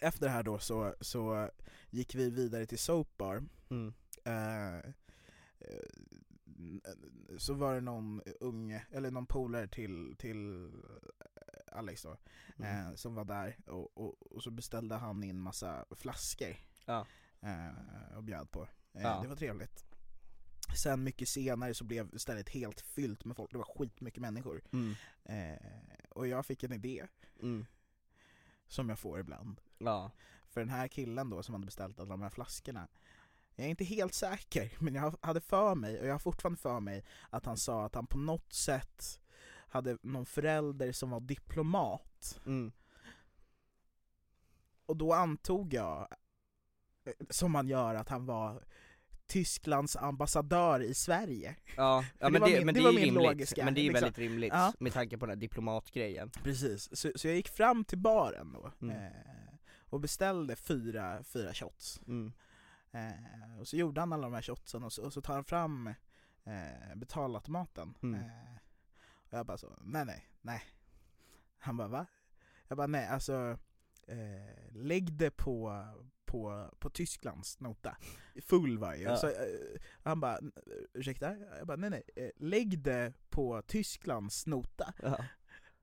Efter 0.00 0.26
det 0.26 0.32
här 0.32 0.42
då 0.42 0.58
så, 0.58 0.94
så 1.00 1.48
gick 1.90 2.14
vi 2.14 2.30
vidare 2.30 2.66
till 2.66 2.78
Soap 2.78 3.16
Bar, 3.16 3.42
Mm. 3.70 3.92
Eh, 4.24 4.76
eh, 5.58 5.88
så 7.38 7.54
var 7.54 7.74
det 7.74 7.80
någon 7.80 8.22
unge, 8.40 8.86
eller 8.90 9.10
någon 9.10 9.26
polare 9.26 9.68
till, 9.68 10.14
till 10.18 10.70
Alex 11.72 12.02
då, 12.02 12.16
Mm. 12.58 12.86
eh, 12.86 12.94
som 12.94 13.14
var 13.14 13.24
där 13.24 13.56
och, 13.66 13.98
och, 13.98 14.32
och 14.32 14.42
så 14.42 14.50
beställde 14.50 14.94
han 14.94 15.24
in 15.24 15.40
massa 15.40 15.84
flaskor 15.90 16.56
Ja. 16.84 17.06
eh, 17.40 18.16
och 18.16 18.24
bjöd 18.24 18.50
på. 18.50 18.62
Eh, 18.92 19.02
Ja. 19.02 19.20
Det 19.22 19.28
var 19.28 19.36
trevligt. 19.36 19.84
Sen 20.82 21.04
mycket 21.04 21.28
senare 21.28 21.74
så 21.74 21.84
blev 21.84 22.18
stället 22.18 22.48
helt 22.48 22.80
fyllt 22.80 23.24
med 23.24 23.36
folk, 23.36 23.50
det 23.52 23.58
var 23.58 23.64
skitmycket 23.78 24.20
människor. 24.20 24.62
Mm. 24.72 24.94
Eh, 25.24 26.04
och 26.10 26.26
jag 26.26 26.46
fick 26.46 26.62
en 26.62 26.72
idé, 26.72 27.06
Mm. 27.42 27.66
som 28.66 28.88
jag 28.88 28.98
får 28.98 29.20
ibland. 29.20 29.60
Ja. 29.78 30.10
För 30.48 30.60
den 30.60 30.68
här 30.70 30.88
killen 30.88 31.30
då 31.30 31.42
som 31.42 31.54
hade 31.54 31.64
beställt 31.66 32.00
alla 32.00 32.08
de 32.10 32.22
här 32.22 32.30
flaskorna 32.30 32.88
Jag 33.62 33.66
är 33.66 33.70
inte 33.70 33.84
helt 33.84 34.14
säker, 34.14 34.72
men 34.80 34.94
jag 34.94 35.16
hade 35.22 35.40
för 35.40 35.74
mig, 35.74 36.00
och 36.00 36.06
jag 36.06 36.14
har 36.14 36.18
fortfarande 36.18 36.60
för 36.60 36.80
mig 36.80 37.04
Att 37.30 37.46
han 37.46 37.56
sa 37.56 37.84
att 37.86 37.94
han 37.94 38.06
på 38.06 38.18
något 38.18 38.52
sätt 38.52 39.20
hade 39.68 39.98
någon 40.02 40.26
förälder 40.26 40.92
som 40.92 41.10
var 41.10 41.20
diplomat 41.20 42.40
Mm. 42.46 42.72
Och 44.86 44.96
då 44.96 45.12
antog 45.12 45.74
jag, 45.74 46.08
eh, 47.04 47.12
som 47.30 47.52
man 47.52 47.68
gör, 47.68 47.94
att 47.94 48.08
han 48.08 48.26
var 48.26 48.64
Tysklands 49.26 49.96
ambassadör 49.96 50.80
i 50.80 50.94
Sverige 50.94 51.56
Ja, 51.76 52.04
ja 52.18 52.28
men 52.30 52.40
var 52.40 52.48
det, 52.48 52.56
min- 52.56 52.66
men 52.66 52.74
det, 52.74 52.80
var 52.80 52.88
är 52.90 52.92
rimligt, 52.94 53.14
logiska, 53.14 53.64
men 53.64 53.74
det 53.74 53.80
är 53.80 53.82
liksom. 53.82 53.94
väldigt 54.04 54.18
rimligt 54.18 54.52
Ja. 54.52 54.72
med 54.80 54.92
tanke 54.92 55.18
på 55.18 55.26
den 55.26 55.30
här 55.36 55.40
diplomatgrejen. 55.40 56.30
Precis, 56.30 56.96
så, 56.96 57.12
så 57.16 57.28
jag 57.28 57.36
gick 57.36 57.48
fram 57.48 57.84
till 57.84 57.98
baren 57.98 58.52
då 58.52 58.72
Mm. 58.82 58.96
eh, 58.96 59.12
och 59.90 60.00
beställde 60.00 60.56
fyra, 60.56 61.24
fyra 61.24 61.54
shots 61.54 62.00
Mm. 62.06 62.32
Eh, 62.92 63.60
och 63.60 63.68
så 63.68 63.76
gjorde 63.76 64.00
han 64.00 64.12
alla 64.12 64.26
de 64.26 64.34
här 64.34 64.42
shotsen 64.42 64.84
och 64.84 64.92
så, 64.92 65.04
och 65.04 65.12
så 65.12 65.20
tar 65.20 65.34
han 65.34 65.44
fram 65.44 65.86
eh, 66.44 66.96
betalautomaten. 66.96 67.94
Mm. 68.02 68.20
Eh, 68.20 68.56
och 69.14 69.38
jag 69.38 69.46
bara 69.46 69.58
så, 69.58 69.78
nej 69.80 70.04
nej, 70.04 70.28
nej. 70.40 70.62
Han 71.58 71.76
bara 71.76 71.88
va? 71.88 72.06
Jag 72.68 72.76
bara 72.76 72.86
nej, 72.86 73.06
alltså 73.06 73.58
eh, 74.06 74.72
lägg 74.72 75.12
det 75.12 75.30
på, 75.30 75.86
på, 76.24 76.70
på 76.78 76.90
Tysklands 76.90 77.60
nota. 77.60 77.96
Full 78.42 78.78
var 78.78 78.94
jag. 78.94 79.12
Ja. 79.12 79.16
Så, 79.16 79.26
eh, 79.26 79.34
han 80.02 80.20
bara, 80.20 80.38
ursäkta? 80.92 81.36
Jag 81.36 81.66
bara 81.66 81.76
nej 81.76 81.90
nej, 81.90 82.02
eh, 82.16 82.30
lägg 82.36 82.78
det 82.78 83.12
på 83.30 83.62
Tysklands 83.62 84.46
nota. 84.46 84.94
Ja. 85.02 85.24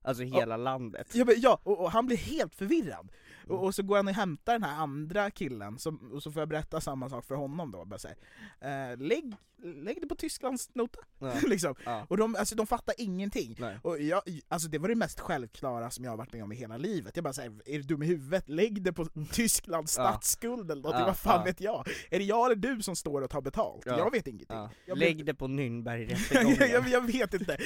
Alltså 0.01 0.23
hela 0.23 0.57
landet. 0.57 1.07
Ja, 1.13 1.25
men, 1.25 1.35
ja 1.37 1.59
och, 1.63 1.79
och 1.79 1.91
han 1.91 2.05
blir 2.05 2.17
helt 2.17 2.55
förvirrad. 2.55 3.11
Mm. 3.45 3.57
Och, 3.57 3.65
och 3.65 3.75
så 3.75 3.83
går 3.83 3.95
han 3.95 4.07
och 4.07 4.13
hämtar 4.13 4.53
den 4.53 4.63
här 4.63 4.81
andra 4.81 5.31
killen, 5.31 5.79
som, 5.79 6.11
och 6.13 6.23
så 6.23 6.31
får 6.31 6.41
jag 6.41 6.49
berätta 6.49 6.81
samma 6.81 7.09
sak 7.09 7.25
för 7.25 7.35
honom 7.35 7.71
då. 7.71 7.85
Bara 7.85 7.99
så 7.99 8.07
här, 8.07 8.91
eh, 8.91 8.97
lägg, 8.97 9.35
lägg 9.63 10.01
det 10.01 10.07
på 10.07 10.15
Tysklands 10.15 10.69
nota. 10.75 10.99
Ja. 11.19 11.33
liksom. 11.47 11.75
Ja. 11.85 12.05
Och 12.09 12.17
de, 12.17 12.35
alltså, 12.35 12.55
de 12.55 12.67
fattar 12.67 12.95
ingenting. 12.97 13.55
Nej. 13.59 13.77
Och 13.83 14.01
jag, 14.01 14.21
alltså, 14.47 14.69
det 14.69 14.77
var 14.77 14.87
det 14.89 14.95
mest 14.95 15.19
självklara 15.19 15.89
som 15.91 16.03
jag 16.03 16.11
har 16.11 16.17
varit 16.17 16.33
med 16.33 16.43
om 16.43 16.51
i 16.51 16.55
hela 16.55 16.77
livet. 16.77 17.15
Jag 17.15 17.23
bara 17.23 17.33
säger, 17.33 17.51
är 17.65 17.77
du 17.77 17.81
dum 17.83 18.03
i 18.03 18.05
huvudet? 18.05 18.49
Lägg 18.49 18.81
det 18.83 18.93
på 18.93 19.05
Tysklands 19.31 19.93
statsskuld 19.93 20.71
eller 20.71 20.89
Ja, 20.93 21.05
vad 21.05 21.17
fan 21.17 21.39
ja. 21.39 21.43
vet 21.43 21.61
jag? 21.61 21.87
Är 22.11 22.19
det 22.19 22.25
jag 22.25 22.45
eller 22.45 22.55
du 22.55 22.81
som 22.81 22.95
står 22.95 23.21
och 23.21 23.29
tar 23.29 23.41
betalt? 23.41 23.83
Ja. 23.85 23.97
Jag 23.97 24.11
vet 24.11 24.27
ingenting. 24.27 24.57
Ja. 24.57 24.69
Jag 24.85 24.97
blir- 24.97 25.07
Lägg 25.07 25.25
det 25.25 25.33
på 25.33 25.45
jag, 25.45 25.51
Nürnbergrättegången. 25.51 26.57
jag, 26.71 26.89
jag 26.89 27.01
vet 27.07 27.33
inte. 27.33 27.57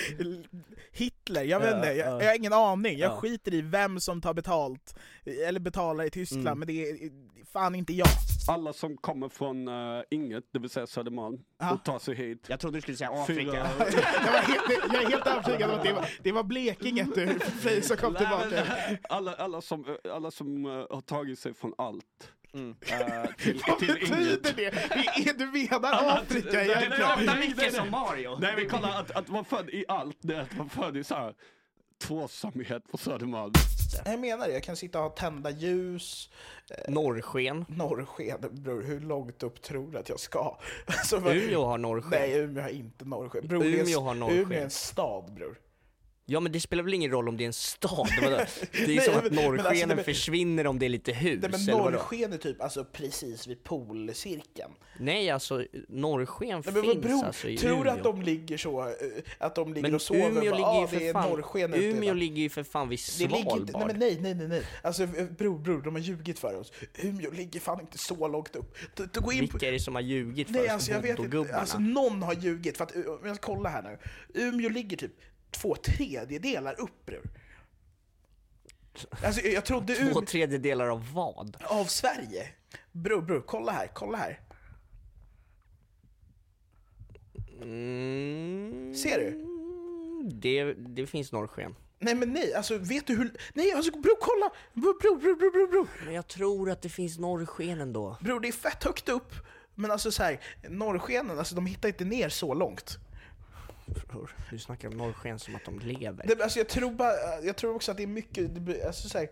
Hitler, 1.28 1.44
jag 1.44 1.60
vet 1.60 1.70
Ja, 1.72 1.76
inte, 1.76 1.88
jag, 1.88 1.98
ja. 1.98 2.22
jag 2.24 2.30
har 2.30 2.36
ingen 2.36 2.54
aning. 2.54 2.98
Jag 2.98 3.12
Ja. 3.12 3.16
skiter 3.18 3.54
i 3.54 3.62
vem 3.62 4.00
som 4.00 4.22
tar 4.22 4.34
betalt, 4.34 4.96
eller 5.48 5.60
betalar 5.60 6.04
i 6.04 6.10
Tyskland, 6.10 6.48
Mm. 6.48 6.60
men 6.60 6.68
det 6.68 6.90
är 6.90 6.98
fan 7.54 7.76
inte 7.76 7.94
jag. 7.94 8.08
Alla 8.48 8.74
som 8.74 8.98
kommer 8.98 9.30
från 9.30 9.68
uh, 9.68 10.04
Inget, 10.10 10.44
det 10.54 10.60
vill 10.60 10.70
säga 10.70 10.88
Södermalm, 10.88 11.40
Ja. 11.60 11.74
och 11.74 11.84
tar 11.84 12.00
sig 12.00 12.16
hit. 12.16 12.46
Jag 12.50 12.60
trodde 12.60 12.78
du 12.78 12.82
skulle 12.82 12.98
säga 12.98 13.10
Afrika. 13.12 13.42
jag, 13.58 13.64
var 13.78 14.42
helt, 14.42 14.94
jag 14.94 15.04
är 15.04 15.10
helt 15.10 15.28
övertygad 15.28 15.70
om 15.72 15.78
att 15.78 15.84
det 15.84 15.94
var, 15.94 16.06
det 16.24 16.32
var 16.32 16.44
Blekinge 16.44 17.08
du, 17.16 17.82
som 17.82 17.98
kom 17.98 18.16
tillbaka. 18.16 18.64
alla, 19.10 19.34
alla 19.36 19.62
som, 19.62 19.86
eh, 20.06 20.14
alla 20.16 20.32
som 20.32 20.66
eh, 20.66 20.72
har 20.72 21.02
tagit 21.02 21.40
sig 21.40 21.54
från 21.54 21.74
allt 21.78 22.32
Mm. 22.54 22.76
eh, 22.82 23.26
till, 23.38 23.62
Vad 23.68 23.80
till 23.80 23.88
betyder 23.88 24.54
det? 24.56 24.66
Är- 24.66 25.34
Du 25.38 25.46
menar 25.46 26.18
Afrika 26.18 26.64
egentligen? 26.64 27.26
nej, 27.26 27.48
Micke 27.48 27.58
nej, 27.58 27.72
som. 27.72 27.92
Mario. 27.92 28.38
Nej 28.40 28.54
men 28.56 28.70
kolla, 28.70 28.88
att, 28.94 29.12
att 29.12 29.30
vara 29.30 29.44
född 29.44 29.70
i 29.70 29.86
allt, 29.88 30.18
det 30.22 30.36
är 30.36 30.40
att 30.42 30.54
vara 30.56 30.70
född 30.70 30.98
i 30.98 31.04
så 31.04 31.16
här 31.16 31.34
tvåsamhet 32.02 32.92
på 32.92 32.98
Södermalm. 32.98 33.54
Jag 34.06 34.20
menar 34.20 34.48
det, 34.48 34.54
jag 34.54 34.64
kan 34.64 34.76
sitta 34.76 34.98
och 35.00 35.04
ha 35.04 35.10
tända 35.12 35.50
ljus, 35.50 36.30
Norrsken. 36.88 37.66
norrsken, 37.70 38.38
bror 38.52 38.82
hur 38.84 39.00
långt 39.00 39.44
upp 39.44 39.62
tror 39.62 39.92
du 39.92 39.98
att 39.98 40.10
jag 40.10 40.20
ska? 40.20 40.58
Alltså, 40.86 41.18
Umeå 41.18 41.66
har 41.66 41.78
norrsken. 41.78 42.12
Nej, 42.12 42.38
Umeå 42.38 42.62
har 42.64 42.70
inte 42.70 43.06
norrsken. 43.06 43.48
Bror, 43.48 43.66
Umeå 43.66 44.00
har 44.02 44.14
norrsken. 44.14 44.40
Umeå 44.40 44.60
är 44.60 44.64
en 44.64 44.70
stad 44.70 45.34
bror. 45.34 45.60
Ja 46.26 46.40
men 46.40 46.52
det 46.52 46.60
spelar 46.60 46.84
väl 46.84 46.94
ingen 46.94 47.12
roll 47.12 47.30
om 47.30 47.38
det 47.38 47.44
är 47.44 47.46
en 47.46 47.54
stad? 47.54 48.08
Det 48.72 48.78
är 48.84 48.88
ju 48.88 49.00
som 49.02 49.14
men- 49.14 49.26
att 49.26 49.32
men 49.32 49.40
alltså, 49.40 49.50
norrskenen 49.50 49.98
det- 49.98 50.04
försvinner 50.04 50.68
om 50.68 50.80
det 50.80 50.86
är 50.86 50.90
lite 50.90 51.12
hus, 51.14 51.40
Nej, 51.42 51.52
men 51.52 51.66
norrsken 51.78 52.34
är 52.34 52.38
typ 52.38 52.62
alltså 52.62 52.86
precis 52.86 53.48
vid 53.48 53.64
polcirkeln. 53.64 54.72
Nej 55.00 55.30
alltså, 55.30 55.66
norrsken 55.90 56.62
Nej, 56.66 56.74
men 56.74 56.84
finns 56.84 56.98
bror, 57.06 57.26
alltså 57.26 57.48
i 57.50 57.58
tror 57.58 57.84
du 57.84 57.90
att 57.90 58.04
de 58.04 58.22
ligger 58.22 58.58
så, 58.58 58.82
eh, 58.82 58.94
att 59.38 59.56
de 59.56 59.74
ligger 59.74 59.82
Men 59.82 59.96
och 59.96 60.02
sover 60.02 60.30
Umeå 60.30 60.52
och 60.54 60.60
bara, 60.60 60.82
ligger 60.82 60.98
ah, 60.98 61.00
det 61.00 61.08
är 61.08 61.14
fan, 61.14 61.30
norrsken 61.30 61.74
Umeå 61.74 62.04
idag." 62.04 62.16
ligger 62.18 62.42
ju 62.42 62.50
för 62.50 62.64
fan 62.64 62.90
vid 62.90 63.00
inte, 63.22 63.34
nej 63.34 63.44
Svalbard. 63.44 63.88
men 63.88 64.00
nej, 64.00 64.18
nej, 64.22 64.36
nej, 64.36 64.48
nej. 64.48 64.64
Alltså 64.82 65.04
eh, 65.04 65.26
bror, 65.38 65.60
bror, 65.60 65.82
de 65.82 65.96
har 65.96 66.02
ljugit 66.02 66.40
för 66.40 66.56
oss. 66.60 66.72
Umeå 67.04 67.32
ligger 67.32 67.60
fan 67.60 67.80
inte 67.80 67.98
så 67.98 68.28
långt 68.28 68.56
upp. 68.56 68.76
Du, 68.96 69.06
du 69.14 69.20
går 69.20 69.34
in 69.34 69.40
på... 69.48 69.52
Vilka 69.52 69.68
är 69.68 69.72
det 69.72 69.80
som 69.80 69.96
har 69.96 70.02
ljugit 70.02 70.48
för 70.48 70.54
Nej 70.54 70.66
oss? 70.66 70.72
alltså 70.72 70.92
jag 70.92 71.02
vet 71.02 71.20
inte, 71.20 71.56
alltså 71.56 71.80
någon 71.80 72.24
har 72.24 72.34
ljugit 72.34 72.78
för 72.78 72.84
att, 72.84 72.96
eh, 72.96 73.02
om 73.02 73.20
jag 73.24 73.36
ska 73.36 73.54
kolla 73.54 73.70
här 73.70 73.82
nu. 73.82 73.98
Umeå 74.42 74.70
ligger 74.70 74.98
typ 74.98 75.12
två 75.54 75.76
tredjedelar 75.76 76.80
upp 76.82 77.06
bror. 77.06 77.30
Alltså 79.24 79.42
jag 79.42 79.66
trodde 79.66 79.96
Två 79.96 80.04
Umeå, 80.04 80.22
tredjedelar 80.22 80.88
av 80.88 81.14
vad? 81.14 81.58
av 81.64 81.86
Sverige. 81.86 82.48
Bror, 82.92 83.22
bror, 83.22 83.44
kolla 83.48 83.72
här, 83.72 83.88
kolla 83.94 84.18
här. 84.18 84.40
Mm, 87.62 88.94
Ser 88.96 89.20
du? 89.20 89.50
det, 90.32 90.74
det 90.74 91.08
finns 91.08 91.32
norrsken. 91.32 91.76
Nej 92.00 92.16
men 92.16 92.34
nej, 92.34 92.54
alltså 92.54 92.78
vet 92.78 93.08
du 93.08 93.16
hur... 93.16 93.32
Nej 93.54 93.72
alltså 93.72 93.92
bror 93.92 94.18
kolla! 94.22 94.52
Bror, 94.74 95.00
bror, 95.02 95.18
bror, 95.36 95.52
bror, 95.52 95.68
bror. 95.68 95.88
Men 96.06 96.14
jag 96.14 96.28
tror 96.28 96.72
att 96.72 96.82
det 96.82 96.90
finns 96.90 97.20
norrsken 97.20 97.82
ändå. 97.82 98.18
Bror 98.22 98.40
det 98.40 98.48
är 98.48 98.52
fett 98.52 98.84
högt 98.84 99.10
upp. 99.10 99.34
Men 99.76 99.92
alltså 99.92 100.12
så 100.12 100.24
här, 100.24 100.40
norrskenen, 100.70 101.40
alltså 101.40 101.56
de 101.56 101.66
hittar 101.66 101.90
inte 101.90 102.06
ner 102.06 102.30
så 102.30 102.54
långt. 102.54 102.98
Bror, 104.10 104.36
Du 104.50 104.60
snackar 104.60 104.88
om 104.88 104.98
norrsken 104.98 105.40
som 105.40 105.56
att 105.56 105.66
de 105.66 105.80
lever. 105.80 106.28
Det, 106.28 106.44
alltså 106.44 106.60
jag, 106.60 106.68
tror 106.70 106.92
bara, 106.92 107.42
jag 107.44 107.56
tror 107.56 107.76
också 107.76 107.92
att 107.92 107.98
det 107.98 108.04
är 108.04 108.08
mycket, 108.08 108.66
det 108.66 108.86
alltså 108.88 109.10
så 109.10 109.18
här, 109.18 109.30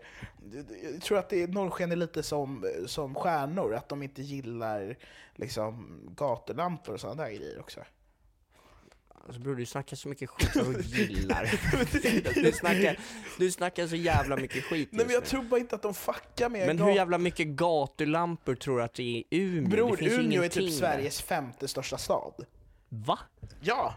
jag 0.92 1.02
tror 1.02 1.18
att 1.18 1.28
det 1.28 1.46
norrsken 1.46 1.92
är 1.92 1.96
lite 1.96 2.22
som, 2.22 2.64
som 2.86 3.14
stjärnor, 3.14 3.74
att 3.74 3.88
de 3.88 4.02
inte 4.02 4.22
gillar 4.22 4.96
liksom 5.36 6.00
gatulampor 6.16 6.94
och 6.94 7.00
sådana 7.00 7.22
där 7.22 7.30
grejer 7.30 7.60
också. 7.60 7.80
Alltså 9.26 9.40
bror 9.40 9.56
du 9.56 9.66
snackar 9.66 9.96
så 9.96 10.08
mycket 10.08 10.30
skit 10.30 10.52
som 10.52 10.72
du 10.72 10.80
gillar. 10.82 11.50
du, 12.42 12.52
snackar, 12.52 12.98
du 13.38 13.50
snackar 13.50 13.86
så 13.86 13.96
jävla 13.96 14.36
mycket 14.36 14.64
skit 14.64 14.88
Nej 14.92 15.04
men 15.06 15.14
jag 15.14 15.20
just 15.20 15.30
tror 15.30 15.42
bara 15.42 15.60
inte 15.60 15.74
att 15.74 15.82
de 15.82 15.94
fuckar 15.94 16.48
nu. 16.48 16.58
med 16.58 16.66
Men 16.66 16.86
hur 16.86 16.94
jävla 16.94 17.18
mycket 17.18 17.46
gatulampor 17.46 18.54
tror 18.54 18.78
du 18.78 18.84
att 18.84 18.94
det 18.94 19.02
är 19.02 19.16
i 19.16 19.24
Umeå? 19.30 19.68
Bror, 19.68 20.02
Umeå 20.02 20.42
är 20.42 20.48
typ 20.48 20.72
Sveriges 20.72 21.22
femte 21.22 21.68
största 21.68 21.98
stad. 21.98 22.46
Va? 22.88 23.18
Ja! 23.60 23.94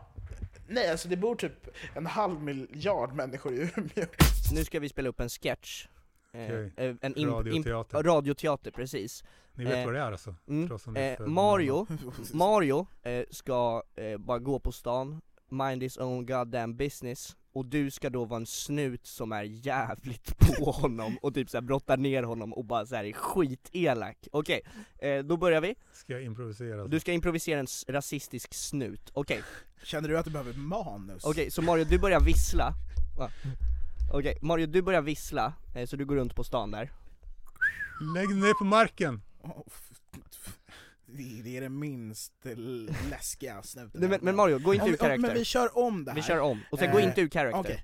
Nej 0.67 0.89
alltså 0.91 1.07
det 1.07 1.17
bor 1.17 1.36
typ 1.36 1.67
en 1.93 2.05
halv 2.05 2.41
miljard 2.43 3.13
människor 3.13 3.53
i 3.53 3.57
Umeå. 3.75 4.05
Nu 4.53 4.63
ska 4.65 4.79
vi 4.79 4.89
spela 4.89 5.10
upp 5.10 5.19
en 5.19 5.29
sketch. 5.29 5.88
Okej. 6.31 6.74
eh, 6.77 6.95
en 7.01 7.15
imp- 7.15 7.31
Radioteater. 7.31 7.98
Imp- 7.98 8.03
radioteater, 8.03 8.72
precis. 8.72 9.24
Ni 9.53 9.65
vet 9.65 9.77
Eh, 9.77 9.86
vad 9.86 9.93
det 9.93 10.00
är 10.00 10.12
alltså? 10.12 10.36
Mm. 10.48 10.69
Eh, 10.95 11.19
Mario, 11.27 11.88
Mario 12.34 12.88
eh, 13.03 13.24
ska 13.31 13.84
eh, 13.95 14.17
bara 14.17 14.39
gå 14.39 14.60
på 14.60 14.72
stan, 14.72 15.22
mind 15.50 15.84
his 15.84 15.98
own 15.98 16.25
goddamn 16.25 16.75
business 16.77 17.36
och 17.56 17.66
du 17.66 17.92
ska 17.92 18.10
då 18.10 18.26
vara 18.26 18.38
en 18.40 18.46
snut 18.46 19.06
som 19.06 19.32
är 19.32 19.44
jävligt 19.44 20.38
på 20.58 20.72
honom 20.72 21.18
och 21.22 21.34
typ 21.34 21.50
såhär 21.50 21.62
brottar 21.62 21.98
ner 21.98 22.24
honom 22.24 22.54
och 22.54 22.66
bara 22.66 22.86
såhär 22.86 23.04
är 23.04 23.14
skitelak. 23.14 24.28
Okej, 24.32 24.62
eh, 25.00 25.20
då 25.20 25.38
börjar 25.38 25.62
vi. 25.62 25.76
Ska 25.94 26.14
jag 26.14 26.24
improvisera? 26.24 26.88
Du 26.88 27.00
ska 27.00 27.12
improvisera 27.12 27.60
en 27.60 27.68
rasistisk 27.88 28.54
snut, 28.54 29.12
okej. 29.14 29.42
Känner 29.84 30.10
du 30.10 30.18
att 30.18 30.26
du 30.26 30.32
behöver 30.32 30.54
manus? 30.54 31.26
Okej, 31.26 31.52
så 31.52 31.62
Mario 31.62 31.86
du 31.86 32.00
börjar 32.00 32.20
vissla. 32.20 32.74
Okej, 34.14 34.38
Mario 34.42 34.68
du 34.68 34.82
börjar 34.82 35.02
vissla, 35.02 35.54
eh, 35.76 35.86
så 35.86 35.96
du 35.96 36.06
går 36.06 36.16
runt 36.16 36.36
på 36.36 36.44
stan 36.44 36.72
där. 36.72 36.92
Lägg 38.16 38.36
ner 38.36 38.54
på 38.54 38.64
marken! 38.66 39.22
Det 41.15 41.57
är 41.57 41.62
det 41.62 41.69
minst 41.69 42.34
läskiga 43.10 43.63
snuten 43.63 44.10
men, 44.10 44.19
men 44.22 44.36
Mario, 44.36 44.60
gå 44.60 44.74
inte 44.74 44.89
ur 44.89 44.98
karaktär. 44.98 45.17
Men 45.27 45.34
vi 45.34 45.45
kör 45.45 45.77
om 45.77 46.05
det 46.05 46.12
här 46.12 46.15
Vi 46.15 46.22
kör 46.22 46.39
om, 46.39 46.62
och 46.72 46.79
sen 46.79 46.91
gå 46.91 47.00
Eh, 47.00 47.03
inte 47.07 47.22
ur 47.22 47.27
karaktär. 47.27 47.60
okej. 47.60 47.84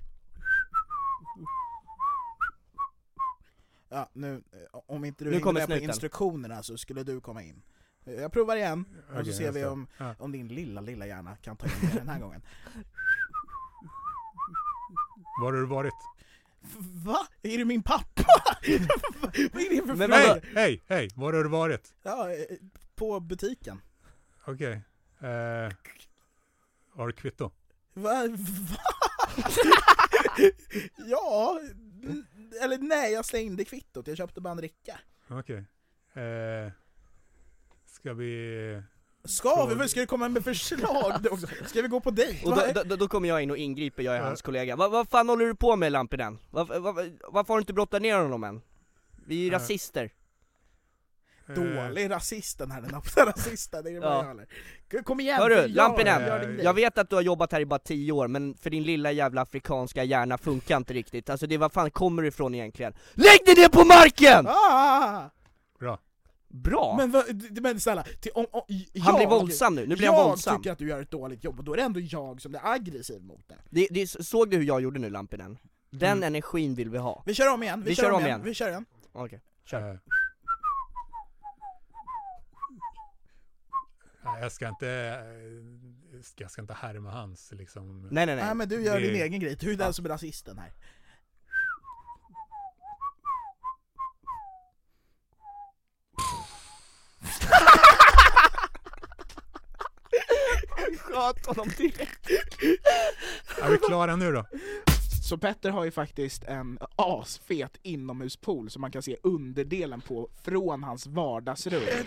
Ja, 3.88 4.10
nu, 4.12 4.34
eh, 4.52 4.80
om 4.86 5.04
inte 5.04 5.24
du 5.24 5.30
Nu 5.30 5.36
hängde 5.36 5.52
med 5.52 5.68
på 5.68 5.76
instruktionerna 5.76 6.62
så 6.62 6.76
skulle 6.78 7.02
du 7.02 7.20
komma 7.20 7.42
in. 7.42 7.62
Jag 8.04 8.32
provar 8.32 8.56
igen, 8.56 8.84
och 9.08 9.12
Okej, 9.20 9.24
så 9.32 9.38
ser 9.38 9.52
vi 9.52 9.64
om, 9.64 9.86
Ja. 9.98 10.14
om 10.18 10.32
din 10.32 10.48
lilla, 10.48 10.80
lilla 10.80 11.06
hjärna 11.06 11.36
kan 11.36 11.56
ta 11.56 11.66
in 11.66 11.72
det 11.92 11.98
den 11.98 12.08
här 12.08 12.20
gången. 12.20 12.42
Var 15.40 15.52
har 15.52 15.60
du 15.60 15.66
varit? 15.66 15.92
Va? 17.04 17.26
Är 17.42 17.58
du 17.58 17.64
min 17.64 17.82
pappa? 17.82 18.24
Vad 19.22 19.36
är 19.36 19.70
det 19.70 19.86
för 19.86 19.96
fråga? 19.96 20.14
hej, 20.16 20.42
hej, 20.54 20.82
hej! 20.88 21.10
Var 21.14 21.32
har 21.32 21.42
du 21.44 21.50
varit? 21.50 21.94
Ja, 22.02 22.30
eh, 22.32 22.36
på 23.02 23.20
butiken. 23.20 23.80
Okej. 24.44 24.80
Eh, 25.20 25.72
har 26.94 27.06
du 27.06 27.12
kvitto? 27.12 27.50
Va? 27.94 28.28
Va? 28.28 28.78
ja, 31.06 31.60
eller 32.62 32.78
nej 32.78 33.12
jag 33.12 33.24
slängde 33.24 33.64
kvittot, 33.64 34.06
jag 34.06 34.16
köpte 34.16 34.40
bara 34.40 34.50
en 34.50 34.56
dricka. 34.56 34.98
Okej. 35.28 35.64
Eh, 36.14 36.72
ska 37.86 38.12
vi... 38.12 38.82
Ska 39.24 39.66
vi? 39.66 39.88
Ska 39.88 40.00
du 40.00 40.06
komma 40.06 40.28
med 40.28 40.44
förslag 40.44 41.26
också? 41.30 41.46
Ska 41.66 41.82
vi 41.82 41.88
gå 41.88 42.00
på 42.00 42.10
dejt? 42.10 42.46
Och 42.46 42.56
Va? 42.56 42.72
då, 42.74 42.82
då, 42.82 42.96
då 42.96 43.08
kommer 43.08 43.28
jag 43.28 43.42
in 43.42 43.50
och 43.50 43.56
ingriper, 43.56 44.02
jag 44.02 44.16
är 44.16 44.20
hans 44.22 44.42
kollega. 44.42 44.76
Vad 44.76 44.90
vad 44.90 45.08
fan 45.08 45.28
håller 45.28 45.46
du 45.46 45.54
på 45.54 45.76
med 45.76 45.92
Lampinen? 45.92 46.38
Vad, 46.50 46.68
vad, 46.68 46.94
varför 47.28 47.48
har 47.54 47.56
du 47.58 47.60
inte 47.62 47.72
brottat 47.72 48.02
ner 48.02 48.18
honom 48.18 48.44
än? 48.44 48.62
Vi 49.26 49.36
är 49.36 49.40
ju 49.44 49.48
Eh. 49.48 49.52
rasister. 49.52 50.10
Dålig 51.88 52.10
rasist 52.10 52.58
den 52.58 52.70
här, 52.70 52.80
den 52.80 52.94
öppna 52.94 53.24
rasisten, 53.26 53.84
det 53.84 53.90
är 53.90 53.94
det 54.00 54.06
Ja. 54.06 54.34
jag. 54.92 55.04
Kom 55.04 55.20
igen! 55.20 55.38
Hörru, 55.38 55.54
jag- 55.54 55.70
Lampinen! 55.70 56.60
Jag 56.62 56.74
vet 56.74 56.98
att 56.98 57.10
du 57.10 57.16
har 57.16 57.22
jobbat 57.22 57.52
här 57.52 57.60
i 57.60 57.66
bara 57.66 57.78
10 57.78 58.12
år, 58.12 58.28
men 58.28 58.54
för 58.54 58.70
din 58.70 58.82
lilla 58.82 59.12
jävla 59.12 59.42
afrikanska 59.42 60.04
hjärna 60.04 60.38
funkar 60.38 60.76
inte 60.76 60.94
riktigt. 60.94 61.30
Alltså 61.30 61.46
det, 61.46 61.58
vad 61.58 61.72
fan 61.72 61.90
kommer 61.90 62.22
du 62.22 62.28
ifrån 62.28 62.54
egentligen? 62.54 62.92
LÄGG 63.14 63.46
DIG 63.46 63.58
ner 63.58 63.68
på 63.68 63.84
marken! 63.84 64.46
Ah! 64.48 65.30
Bra. 65.80 65.98
Bra! 66.48 66.94
Men, 66.98 67.22
men 67.62 67.80
snälla, 67.80 68.02
till, 68.02 68.32
om, 68.34 68.46
om, 68.50 68.62
jag, 68.66 69.02
Han 69.02 69.16
blir 69.16 69.26
våldsam 69.26 69.74
nu, 69.74 69.86
nu 69.86 69.96
blir 69.96 70.06
han 70.08 70.16
jag 70.16 70.24
våldsam. 70.28 70.56
tycker 70.56 70.72
att 70.72 70.78
du 70.78 70.88
gör 70.88 71.02
ett 71.02 71.10
dåligt 71.10 71.44
jobb, 71.44 71.58
och 71.58 71.64
då 71.64 71.72
är 71.72 71.76
det 71.76 71.82
ändå 71.82 72.00
jag 72.00 72.40
som 72.40 72.54
är 72.54 72.60
aggressiv 72.64 73.22
mot 73.22 73.48
det. 73.48 73.56
Det, 73.70 73.88
det, 73.90 74.06
såg 74.06 74.50
du 74.50 74.56
hur 74.56 74.64
jag 74.64 74.80
gjorde 74.80 74.98
nu 75.00 75.10
Lampinen? 75.10 75.58
Den 75.90 76.10
Mm. 76.10 76.22
energin 76.22 76.74
vill 76.74 76.90
vi 76.90 76.98
ha. 76.98 77.22
Vi 77.26 77.34
kör 77.34 77.52
om 77.54 77.62
igen, 77.62 77.82
vi, 77.86 77.94
kör, 77.94 78.10
om 78.10 78.24
igen. 78.26 78.40
vi 78.44 78.54
kör 78.54 78.68
igen. 78.68 78.84
Okej, 79.12 79.40
kör. 79.64 79.78
Eh, 79.80 79.84
nej, 79.86 79.98
jag 84.24 84.52
ska 84.52 84.68
inte... 84.68 84.88
eh, 84.88 86.22
Jag 86.36 86.50
ska 86.50 86.60
inte 86.62 86.74
härma 86.74 87.10
hans 87.10 87.52
liksom... 87.52 88.02
Nej 88.10 88.26
nej 88.26 88.36
nej. 88.36 88.44
Nej 88.44 88.54
men 88.54 88.68
du 88.68 88.82
gör 88.82 89.00
Det- 89.00 89.06
din 89.06 89.22
egen 89.22 89.40
grej, 89.40 89.56
du 89.60 89.72
är 89.72 89.76
den 89.76 89.94
som 89.94 90.04
är 90.04 90.08
rasisten 90.08 90.58
här. 90.58 90.72
Sköt 100.98 101.46
honom 101.46 101.68
direkt. 101.78 102.30
Är 103.62 103.70
vi 103.70 103.78
klara 103.78 104.16
nu 104.16 104.32
då? 104.32 104.46
Så 105.32 105.38
Petter 105.38 105.70
har 105.70 105.84
ju 105.84 105.90
faktiskt 105.90 106.44
en 106.44 106.78
asfet 106.96 107.76
inomhuspool 107.82 108.70
som 108.70 108.80
man 108.80 108.90
kan 108.90 109.02
se 109.02 109.16
underdelen 109.22 110.00
på 110.00 110.28
från 110.44 110.82
hans 110.84 111.06
vardagsrum 111.06 111.82
ut 111.82 112.04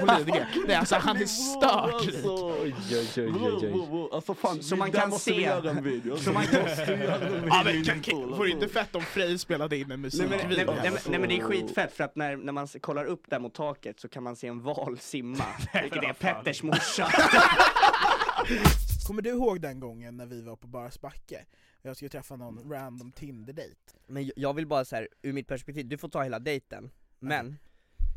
på 0.00 0.14
Lidingö. 0.18 0.46
Nej 0.66 0.76
alltså 0.76 0.96
han 0.96 1.16
är 1.16 1.26
stört 1.26 2.06
rik. 2.06 2.24
Oj, 2.24 2.74
oj, 2.90 3.08
oj, 3.16 3.32
oj, 3.62 3.88
oj. 3.92 4.08
Alltså 4.12 4.34
fan, 4.34 4.62
Så 4.62 4.76
man 4.76 4.92
kan 4.92 5.10
måste 5.10 5.30
vi 5.30 5.36
se- 5.36 5.42
göra 5.42 5.70
en 5.70 5.84
video. 5.84 6.16
så 6.16 6.32
man 6.32 6.42
kan- 6.46 6.60
Ja, 6.68 7.62
men, 7.64 8.02
poolen. 8.02 8.38
vore 8.38 8.50
inte 8.50 8.68
fett 8.68 8.94
om 8.94 9.02
Frej 9.02 9.38
spelade 9.38 9.76
in 9.76 9.90
en 9.90 10.00
musikvideo? 10.00 10.46
nej, 10.48 10.90
men, 10.90 10.92
nej 11.08 11.20
men 11.20 11.28
det 11.28 11.36
är 11.38 11.42
skitfett 11.42 11.92
för 11.96 12.04
att 12.04 12.16
när, 12.16 12.36
när 12.36 12.52
man 12.52 12.68
kollar 12.80 13.04
upp 13.04 13.22
där 13.30 13.38
mot 13.38 13.54
taket 13.54 14.00
så 14.00 14.08
kan 14.08 14.22
man 14.22 14.36
se 14.36 14.46
en 14.46 14.62
val 14.62 14.98
simma, 15.00 15.44
vilket 15.82 16.02
är 16.02 16.12
Petters 16.12 16.62
morsa. 16.62 17.08
Kommer 19.12 19.22
du 19.22 19.30
ihåg 19.30 19.60
den 19.60 19.80
gången 19.80 20.16
när 20.16 20.26
vi 20.26 20.42
var 20.42 20.56
på 20.56 20.66
Barsbacke? 20.66 21.46
Jag 21.82 21.96
skulle 21.96 22.08
träffa 22.08 22.36
någon 22.36 22.72
random 22.72 23.12
Tinder-dejt. 23.12 23.76
Men 24.06 24.30
jag- 24.36 24.54
vill 24.54 24.66
bara 24.66 24.84
så 24.84 24.96
här, 24.96 25.08
ur 25.22 25.32
mitt 25.32 25.48
perspektiv, 25.48 25.88
du 25.88 25.98
får 25.98 26.08
ta 26.08 26.22
hela 26.22 26.38
dejten, 26.38 26.90
men 27.18 27.58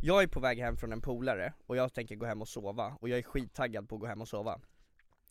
jag 0.02 0.24
är 0.24 0.28
på 0.28 0.40
väg 0.40 0.60
hem 0.60 0.78
från 0.78 0.92
en 0.92 1.02
polare 1.02 1.54
och 1.66 1.78
jag 1.78 1.94
tänker 1.94 2.16
gå 2.16 2.26
hem 2.26 2.42
och 2.42 2.48
sova, 2.48 2.98
och 3.02 3.10
jag 3.10 3.20
är 3.20 3.24
skittaggad 3.24 3.90
på 3.90 3.96
att 3.96 4.02
gå 4.02 4.08
hem 4.08 4.22
och 4.22 4.28
sova. 4.28 4.62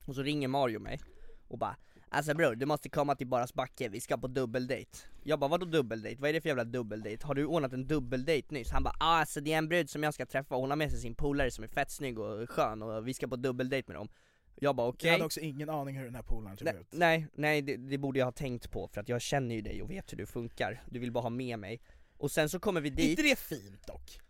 Och 0.07 0.15
så 0.15 0.23
ringer 0.23 0.49
Mario 0.49 0.81
mig 0.81 1.01
och 1.49 1.59
bara 1.59 1.77
Alltså 2.09 2.35
bror, 2.35 2.55
du 2.55 2.67
måste 2.67 2.89
komma 2.89 3.15
till 3.15 3.27
Baras 3.27 3.55
backe, 3.55 3.89
vi 3.89 4.01
ska 4.01 4.17
på 4.17 4.27
dubbeldejt 4.29 4.91
Jag 5.23 5.39
bara 5.39 5.49
vadå 5.49 5.67
dubbeldejt? 5.67 6.21
Vad 6.21 6.31
är 6.31 6.33
det 6.33 6.41
för 6.41 6.49
jävla 6.49 6.65
dubbeldejt? 6.65 7.27
Har 7.27 7.35
du 7.35 7.47
ordnat 7.47 7.73
en 7.73 7.87
dubbeldejt 7.87 8.55
nyss? 8.55 8.71
Han 8.71 8.83
bara 8.83 8.95
ah, 9.01 9.21
alltså 9.21 9.41
det 9.41 9.53
är 9.53 9.59
en 9.59 9.69
brud 9.69 9.91
som 9.91 10.03
jag 10.03 10.15
ska 10.15 10.27
träffa, 10.27 10.55
hon 10.55 10.71
har 10.71 10.77
med 10.77 10.91
sig 10.91 11.01
sin 11.01 11.15
polare 11.15 11.51
som 11.51 11.65
är 11.65 11.69
fett 11.69 11.91
snygg 11.91 12.19
och 12.19 12.51
skön 12.51 12.83
och 12.83 13.09
vi 13.09 13.15
ska 13.15 13.29
på 13.29 13.37
dubbeldejt 13.37 13.85
med 13.89 13.97
dem 13.97 14.09
Jag 14.57 14.77
bara 14.77 14.87
okej 14.89 15.09
Jag 15.09 15.13
hade 15.13 15.25
också 15.25 15.41
ingen 15.41 15.71
aning 15.71 15.97
hur 15.97 16.05
den 16.05 16.15
här 16.15 16.23
polaren 16.23 16.57
såg 16.57 16.69
ut. 16.69 16.87
nej, 16.91 17.27
nej 17.35 17.63
det, 17.63 17.77
det 17.77 17.99
borde 17.99 18.19
jag 18.19 18.27
ha 18.27 18.33
tänkt 18.33 18.71
på 18.71 18.89
för 18.89 19.01
att 19.01 19.09
jag 19.09 19.21
känner 19.21 19.55
ju 19.55 19.61
dig 19.61 19.83
och 19.83 19.91
vet 19.91 20.13
hur 20.13 20.19
du 20.19 20.27
funkar 20.27 20.85
Du 20.91 20.99
vill 20.99 21.13
bara 21.13 21.23
ha 21.23 21.31
med 21.31 21.59
mig 21.59 21.81
Och 22.19 22.31
sen 22.31 22.49
så 22.49 22.61
kommer 22.61 22.81
vi 22.81 22.91
dit 22.91 23.11
inte 23.11 23.23
det 23.23 23.39
fint 23.39 23.87
dock? 23.87 24.21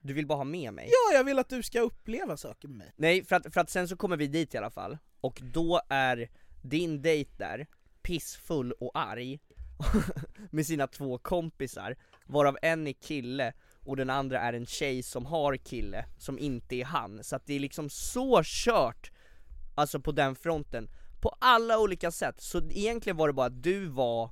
Du 0.00 0.12
vill 0.12 0.26
bara 0.26 0.38
ha 0.38 0.44
med 0.44 0.74
mig? 0.74 0.88
Ja, 0.88 1.16
jag 1.16 1.24
vill 1.24 1.38
att 1.38 1.48
du 1.48 1.62
ska 1.62 1.80
uppleva 1.80 2.36
saker 2.36 2.68
med 2.68 2.76
mig. 2.76 2.92
Nej, 2.96 3.24
för 3.24 3.36
att, 3.36 3.54
för 3.54 3.60
att 3.60 3.70
sen 3.70 3.88
så 3.88 3.96
kommer 3.96 4.16
vi 4.16 4.26
dit 4.26 4.54
i 4.54 4.58
alla 4.58 4.70
fall 4.70 4.98
Och 5.20 5.40
då 5.44 5.80
är 5.88 6.30
din 6.62 7.02
dejt 7.02 7.30
där 7.38 7.66
pissfull 8.02 8.72
och 8.72 8.90
arg 8.94 9.40
Med 10.50 10.66
sina 10.66 10.86
två 10.86 11.18
kompisar 11.18 11.96
Varav 12.26 12.58
en 12.62 12.86
är 12.86 12.92
kille 12.92 13.52
och 13.80 13.96
den 13.96 14.10
andra 14.10 14.40
är 14.40 14.52
en 14.52 14.66
tjej 14.66 15.02
som 15.02 15.26
har 15.26 15.56
kille, 15.56 16.04
som 16.18 16.38
inte 16.38 16.76
är 16.76 16.84
han 16.84 17.24
Så 17.24 17.36
att 17.36 17.46
det 17.46 17.54
är 17.54 17.60
liksom 17.60 17.90
så 17.90 18.42
kört 18.44 19.11
Alltså 19.82 20.00
på 20.00 20.12
den 20.12 20.34
fronten 20.34 20.88
På 21.20 21.36
alla 21.40 21.78
olika 21.78 22.10
sätt, 22.10 22.40
så 22.40 22.58
egentligen 22.70 23.16
var 23.16 23.28
det 23.28 23.34
bara 23.34 23.46
att 23.46 23.62
du 23.62 23.86
var 23.86 24.30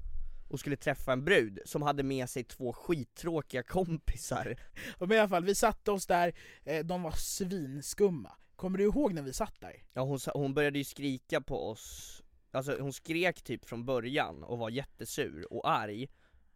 och 0.48 0.60
skulle 0.60 0.76
träffa 0.76 1.12
en 1.12 1.24
brud 1.24 1.58
som 1.64 1.82
hade 1.82 2.02
med 2.02 2.30
sig 2.30 2.44
två 2.44 2.72
skittråkiga 2.72 3.62
kompisar. 3.62 4.56
Men 4.98 5.12
i 5.12 5.18
alla 5.18 5.28
fall, 5.28 5.44
vi 5.44 5.54
satte 5.54 5.90
oss 5.90 6.06
där, 6.06 6.34
eh, 6.64 6.84
de 6.84 7.02
var 7.02 7.12
svinskumma. 7.12 8.32
Kommer 8.56 8.78
du 8.78 8.84
ihåg 8.84 9.12
när 9.12 9.22
vi 9.22 9.32
satt 9.32 9.60
där? 9.60 9.82
Ja 9.92 10.02
hon, 10.02 10.18
hon 10.34 10.54
började 10.54 10.78
ju 10.78 10.84
skrika 10.84 11.40
på 11.40 11.70
oss 11.70 12.22
Alltså 12.52 12.76
hon 12.80 12.92
skrek 12.92 13.42
typ 13.42 13.64
från 13.64 13.84
början 13.84 14.42
och 14.42 14.58
var 14.58 14.70
jättesur 14.70 15.52
och 15.52 15.70
arg. 15.70 16.08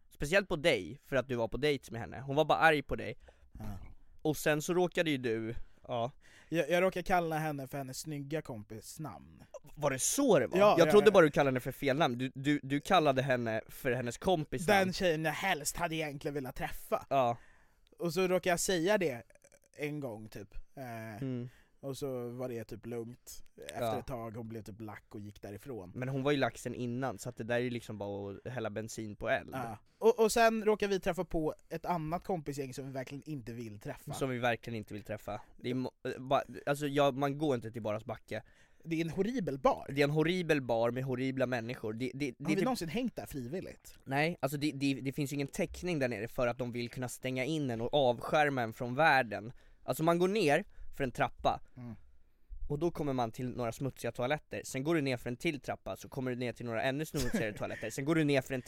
Speciellt 0.09 0.47
på 0.47 0.55
dig, 0.55 0.99
för 1.05 1.15
att 1.15 1.27
du 1.27 1.35
var 1.35 1.47
på 1.47 1.57
dejt 1.57 1.91
med 1.91 2.01
henne, 2.01 2.21
hon 2.21 2.35
var 2.35 2.45
bara 2.45 2.57
arg 2.57 2.83
på 2.83 2.95
dig. 2.95 3.17
Och 4.21 4.37
sen 4.37 4.61
så 4.61 4.73
råkade 4.73 5.09
ju 5.09 5.17
du, 5.17 5.55
ja 5.87 6.11
Jag, 6.49 6.69
jag 6.69 6.83
råkar 6.83 7.01
kalla 7.01 7.37
henne 7.37 7.67
för 7.67 7.77
hennes 7.77 7.99
snygga 7.99 8.41
kompis 8.41 8.99
namn. 8.99 9.43
Var 9.75 9.91
det 9.91 9.99
så 9.99 10.39
det 10.39 10.47
var? 10.47 10.57
Ja, 10.57 10.75
jag 10.77 10.87
ja, 10.87 10.91
trodde 10.91 11.07
ja. 11.07 11.11
bara 11.11 11.25
du 11.25 11.31
kallade 11.31 11.49
henne 11.49 11.59
för 11.59 11.71
fel 11.71 11.97
namn, 11.97 12.17
du, 12.17 12.31
du, 12.35 12.59
du 12.63 12.79
kallade 12.79 13.21
henne 13.21 13.61
för 13.67 13.91
hennes 13.91 14.17
kompis 14.17 14.67
namn 14.67 14.79
Den 14.79 14.93
tjejen 14.93 15.25
jag 15.25 15.31
helst 15.31 15.77
hade 15.77 15.95
egentligen 15.95 16.35
velat 16.35 16.55
träffa. 16.55 17.05
Ja, 17.09 17.37
Och 17.99 18.13
så 18.13 18.21
råkade 18.21 18.49
jag 18.49 18.59
säga 18.59 18.97
det 18.97 19.23
en 19.77 19.99
gång 19.99 20.29
typ. 20.29 20.55
Eh, 20.75 21.21
mm. 21.21 21.49
Och 21.85 21.97
så 21.97 22.29
var 22.29 22.49
det 22.49 22.63
typ 22.63 22.85
lugnt. 22.85 23.43
Efter 23.67 23.81
Ja. 23.81 23.99
ett 23.99 24.07
tag, 24.07 24.35
hon 24.37 24.49
blev 24.49 24.61
typ 24.61 24.81
lack 24.81 25.05
och 25.09 25.19
gick 25.19 25.41
därifrån. 25.41 25.91
men 25.95 26.09
hon 26.09 26.23
var 26.23 26.31
ju 26.31 26.37
laxen 26.37 26.75
innan 26.75 27.17
så 27.19 27.29
att 27.29 27.37
det 27.37 27.43
där 27.43 27.55
är 27.55 27.59
ju 27.59 27.69
liksom 27.69 27.97
bara 27.97 28.31
att 28.45 28.51
hälla 28.51 28.69
bensin 28.69 29.15
på 29.15 29.29
eld 29.29 29.49
Ja. 29.53 29.77
Och, 29.97 30.19
och 30.19 30.31
sen 30.31 30.65
råkade 30.65 30.93
vi 30.93 30.99
träffa 30.99 31.25
på 31.25 31.55
ett 31.69 31.85
annat 31.85 32.23
kompisgäng 32.23 32.73
som 32.73 32.85
vi 32.85 32.91
verkligen 32.91 33.23
inte 33.29 33.53
vill 33.53 33.79
träffa. 33.79 34.13
Som 34.13 34.29
vi 34.29 34.39
verkligen 34.39 34.77
inte 34.77 34.93
vill 34.93 35.03
träffa. 35.03 35.41
Det 35.57 35.69
är, 35.69 35.73
mo- 35.75 35.91
eh, 36.03 36.61
alltså 36.65 36.87
jag, 36.87 37.17
man 37.17 37.37
går 37.37 37.55
inte 37.55 37.71
till 37.71 37.81
Baras 37.81 38.05
backe 38.05 38.43
Det 38.83 38.95
är 38.95 39.01
en 39.05 39.09
horribel 39.09 39.59
bar. 39.59 39.85
Det 39.89 40.01
är 40.01 40.03
en 40.03 40.09
horribel 40.11 40.61
bar 40.61 40.91
med 40.91 41.03
horribla 41.03 41.45
människor. 41.45 41.93
Det, 41.93 42.11
det, 42.13 42.31
det, 42.37 42.43
Har 42.43 42.49
vi 42.49 42.55
typ- 42.55 42.63
någonsin 42.63 42.89
hängt 42.89 43.15
där 43.15 43.25
frivilligt? 43.25 43.97
Nej, 44.03 44.37
alltså 44.39 44.57
det, 44.57 44.71
det, 44.71 44.93
det 44.93 45.11
finns 45.11 45.33
ingen 45.33 45.47
täckning 45.47 45.99
där 45.99 46.07
nere 46.07 46.27
för 46.27 46.47
att 46.47 46.57
de 46.57 46.71
vill 46.71 46.89
kunna 46.89 47.09
stänga 47.09 47.45
in 47.45 47.69
en 47.69 47.81
och 47.81 47.93
avskärma 47.93 48.61
en 48.61 48.73
från 48.73 48.95
världen. 48.95 49.51
Alltså 49.83 50.03
man 50.03 50.19
går 50.19 50.27
ner 50.27 50.65
för 50.95 51.03
en 51.03 51.11
trappa, 51.11 51.59
Mm. 51.77 51.95
och 52.69 52.79
då 52.79 52.91
kommer 52.91 53.13
man 53.13 53.31
till 53.31 53.49
några 53.49 53.71
smutsiga 53.71 54.11
toaletter, 54.11 54.61
sen 54.63 54.83
går 54.83 54.95
du 54.95 55.01
ner 55.01 55.17
för 55.17 55.29
en 55.29 55.37
till 55.37 55.59
trappa, 55.59 55.95
så 55.97 56.09
kommer 56.09 56.31
du 56.31 56.37
ner 56.37 56.53
till 56.53 56.65
några 56.65 56.81
ännu 56.81 57.05
smutsigare 57.05 57.53
toaletter, 57.57 57.89
sen 57.89 58.05
går 58.05 58.15
du 58.15 58.23
ner 58.23 58.41
för 58.41 58.53
en 58.53 58.61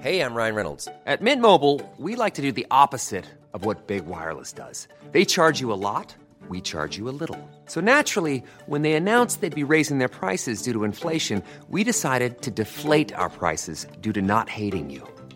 Hey, 0.00 0.20
I'm 0.20 0.34
Ryan 0.36 0.54
Reynolds. 0.54 0.88
At 1.06 1.20
Mint 1.20 1.42
Mobile, 1.42 1.80
we 1.96 2.14
like 2.24 2.34
to 2.36 2.42
do 2.42 2.52
the 2.52 2.66
opposite 2.70 3.24
of 3.52 3.64
what 3.64 3.86
Big 3.88 4.06
Wireless 4.06 4.52
does. 4.52 4.86
They 5.12 5.24
charge 5.24 5.60
you 5.60 5.72
a 5.72 5.80
lot, 5.80 6.14
we 6.48 6.60
charge 6.60 6.96
you 6.98 7.08
a 7.08 7.16
little. 7.20 7.36
So 7.66 7.80
naturally, 7.80 8.42
when 8.66 8.82
they 8.82 8.92
announced 8.94 9.40
they'd 9.40 9.66
be 9.66 9.74
raising 9.76 9.98
their 9.98 10.08
prices 10.08 10.62
due 10.62 10.72
to 10.72 10.84
inflation, 10.84 11.42
we 11.68 11.82
decided 11.84 12.42
to 12.42 12.50
deflate 12.52 13.12
our 13.12 13.28
prices 13.28 13.86
due 14.00 14.12
to 14.12 14.22
not 14.22 14.48
hating 14.48 14.88
you. 14.90 15.02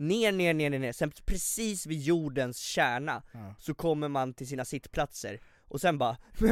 ner, 0.00 0.32
ner, 0.32 0.54
ner, 0.54 0.70
ner, 0.70 0.78
ner, 0.78 0.92
sen 0.92 1.12
precis 1.24 1.86
vid 1.86 2.00
jordens 2.00 2.58
kärna, 2.58 3.22
så 3.58 3.74
kommer 3.74 4.08
man 4.08 4.34
till 4.34 4.48
sina 4.48 4.64
sittplatser, 4.64 5.40
och 5.68 5.80
sen 5.80 5.98
bara, 5.98 6.16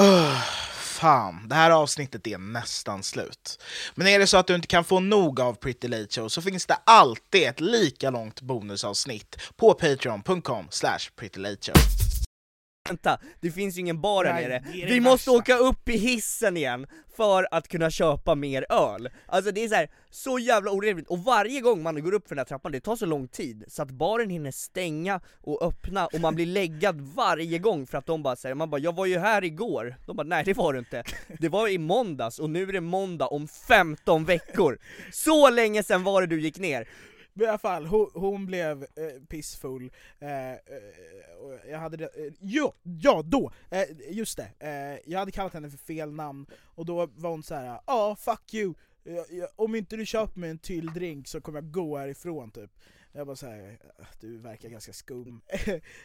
Öh, 0.00 0.40
fan, 0.80 1.48
det 1.48 1.54
här 1.54 1.70
avsnittet 1.70 2.26
är 2.26 2.38
nästan 2.38 3.02
slut. 3.02 3.62
Men 3.94 4.06
är 4.06 4.18
det 4.18 4.26
så 4.26 4.36
att 4.36 4.46
du 4.46 4.54
inte 4.54 4.66
kan 4.66 4.84
få 4.84 5.00
nog 5.00 5.40
av 5.40 5.54
Pretty 5.54 5.88
Late 5.88 6.06
Show 6.10 6.28
så 6.28 6.42
finns 6.42 6.66
det 6.66 6.74
alltid 6.86 7.42
ett 7.42 7.60
lika 7.60 8.10
långt 8.10 8.40
bonusavsnitt 8.40 9.36
på 9.56 9.74
patreon.com 9.74 10.66
slash 10.70 10.98
prettylateshow. 11.16 12.03
Vänta, 12.88 13.18
det 13.40 13.50
finns 13.50 13.76
ju 13.76 13.80
ingen 13.80 14.00
bar 14.00 14.24
här 14.24 14.40
nere, 14.48 14.64
vi 14.72 15.00
måste 15.00 15.30
värsta. 15.30 15.32
åka 15.32 15.56
upp 15.56 15.88
i 15.88 15.96
hissen 15.96 16.56
igen 16.56 16.86
för 17.16 17.46
att 17.50 17.68
kunna 17.68 17.90
köpa 17.90 18.34
mer 18.34 18.66
öl. 18.72 19.08
Alltså 19.26 19.52
det 19.52 19.64
är 19.64 19.68
så 19.68 19.74
här, 19.74 19.88
så 20.10 20.38
jävla 20.38 20.70
orimligt, 20.70 21.08
och 21.08 21.18
varje 21.18 21.60
gång 21.60 21.82
man 21.82 22.02
går 22.02 22.14
upp 22.14 22.28
för 22.28 22.34
den 22.34 22.40
här 22.40 22.44
trappan, 22.46 22.72
det 22.72 22.80
tar 22.80 22.96
så 22.96 23.06
lång 23.06 23.28
tid, 23.28 23.64
så 23.68 23.82
att 23.82 23.90
baren 23.90 24.30
hinner 24.30 24.50
stänga 24.50 25.20
och 25.40 25.62
öppna, 25.62 26.06
och 26.06 26.20
man 26.20 26.34
blir 26.34 26.46
läggad 26.46 27.00
varje 27.00 27.58
gång 27.58 27.86
för 27.86 27.98
att 27.98 28.06
de 28.06 28.22
bara 28.22 28.36
säger, 28.36 28.54
man 28.54 28.70
bara 28.70 28.80
'Jag 28.80 28.94
var 28.94 29.06
ju 29.06 29.18
här 29.18 29.44
igår' 29.44 29.96
De 30.06 30.16
bara 30.16 30.22
'Nej 30.26 30.44
det 30.44 30.54
var 30.56 30.72
du 30.72 30.78
inte, 30.78 31.04
det 31.38 31.48
var 31.48 31.68
i 31.68 31.78
måndags 31.78 32.38
och 32.38 32.50
nu 32.50 32.62
är 32.62 32.72
det 32.72 32.80
måndag 32.80 33.26
om 33.26 33.48
15 33.48 34.24
veckor' 34.24 34.78
Så 35.12 35.50
länge 35.50 35.82
sedan 35.82 36.04
var 36.04 36.20
det 36.20 36.26
du 36.26 36.40
gick 36.40 36.58
ner! 36.58 36.88
Men 37.34 37.46
i 37.46 37.48
alla 37.48 37.58
fall, 37.58 37.86
hon, 37.86 38.10
hon 38.14 38.46
blev 38.46 38.82
eh, 38.82 39.22
pissfull, 39.28 39.90
eh, 40.18 40.52
eh, 40.52 40.56
och 41.40 41.58
jag 41.70 41.78
hade 41.78 42.04
eh, 42.04 42.32
ja, 42.40 42.74
ja 42.82 43.22
då! 43.24 43.52
Eh, 43.70 43.84
just 44.10 44.36
det, 44.38 44.50
eh, 44.68 45.10
jag 45.12 45.18
hade 45.18 45.32
kallat 45.32 45.52
henne 45.54 45.70
för 45.70 45.78
fel 45.78 46.12
namn, 46.12 46.46
och 46.62 46.86
då 46.86 47.06
var 47.06 47.30
hon 47.30 47.42
så 47.42 47.54
här: 47.54 47.64
ja 47.66 47.82
ah, 47.84 48.16
fuck 48.16 48.54
you, 48.54 48.74
om 49.56 49.74
inte 49.74 49.96
du 49.96 50.06
köper 50.06 50.40
mig 50.40 50.50
en 50.50 50.58
till 50.58 50.86
drink 50.86 51.28
så 51.28 51.40
kommer 51.40 51.62
jag 51.62 51.70
gå 51.70 51.98
härifrån 51.98 52.50
typ. 52.50 52.70
Jag 53.12 53.26
bara 53.26 53.36
såhär, 53.36 53.78
du 54.20 54.38
verkar 54.38 54.68
ganska 54.68 54.92
skum. 54.92 55.40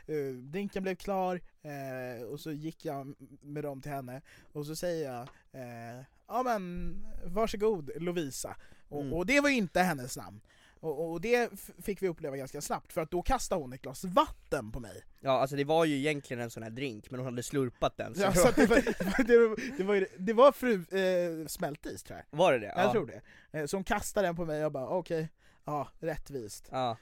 Eh, 0.08 0.34
Drinken 0.34 0.84
blev 0.84 0.96
klar, 0.96 1.42
eh, 1.62 2.24
och 2.24 2.40
så 2.40 2.52
gick 2.52 2.86
jag 2.86 3.14
med 3.42 3.64
dem 3.64 3.82
till 3.82 3.92
henne, 3.92 4.22
och 4.52 4.66
så 4.66 4.76
säger 4.76 5.12
jag 5.14 5.22
eh, 5.62 6.04
Ja 6.28 6.44
men, 6.44 6.96
varsågod 7.26 7.92
Lovisa. 7.96 8.56
Och, 8.90 9.02
Mm. 9.02 9.14
och 9.14 9.26
det 9.26 9.40
var 9.40 9.50
inte 9.50 9.80
hennes 9.82 10.18
namn. 10.18 10.42
Och, 10.82 11.12
och 11.12 11.22
det 11.22 11.50
fick 11.84 12.02
vi 12.04 12.08
uppleva 12.08 12.38
ganska 12.38 12.62
snabbt, 12.62 12.94
för 12.94 13.02
att 13.02 13.12
då 13.12 13.22
kastade 13.22 13.62
hon 13.62 13.74
ett 13.74 13.82
glas 13.82 14.04
vatten 14.04 14.72
på 14.72 14.80
mig. 14.80 15.04
Ja 15.20 15.32
alltså 15.32 15.56
det 15.56 15.64
var 15.64 15.86
ju 15.86 15.96
egentligen 15.98 16.44
en 16.44 16.50
sån 16.50 16.64
här 16.64 16.70
drink, 16.70 17.12
men 17.12 17.20
hon 17.20 17.26
hade 17.26 17.44
slurpat 17.44 17.98
den 17.98 18.16
så 18.16 18.22
Ja, 18.22 18.34
så 18.34 18.52
det, 18.52 18.66
var, 18.66 18.76
det, 19.24 19.38
var, 19.38 19.78
det, 19.78 19.84
var, 19.84 20.08
det 20.18 20.34
var 20.34 20.52
fru 20.52 20.74
eh, 20.74 21.48
smältis 21.48 22.04
tror 22.04 22.20
jag. 22.30 22.38
Var 22.38 22.54
det 22.54 22.60
det? 22.60 22.66
Jag 22.76 22.86
Ja. 22.86 22.92
tror 22.92 23.06
det. 23.52 23.60
Eh, 23.60 23.66
Så 23.66 23.78
hon 23.78 23.84
kastade 23.84 24.28
den 24.28 24.36
på 24.36 24.46
mig 24.46 24.58
och 24.58 24.64
jag 24.64 24.72
bara 24.72 24.88
okej, 24.88 25.30
ja 25.66 25.88
rättvist. 26.00 26.68
Ja. 26.72 26.98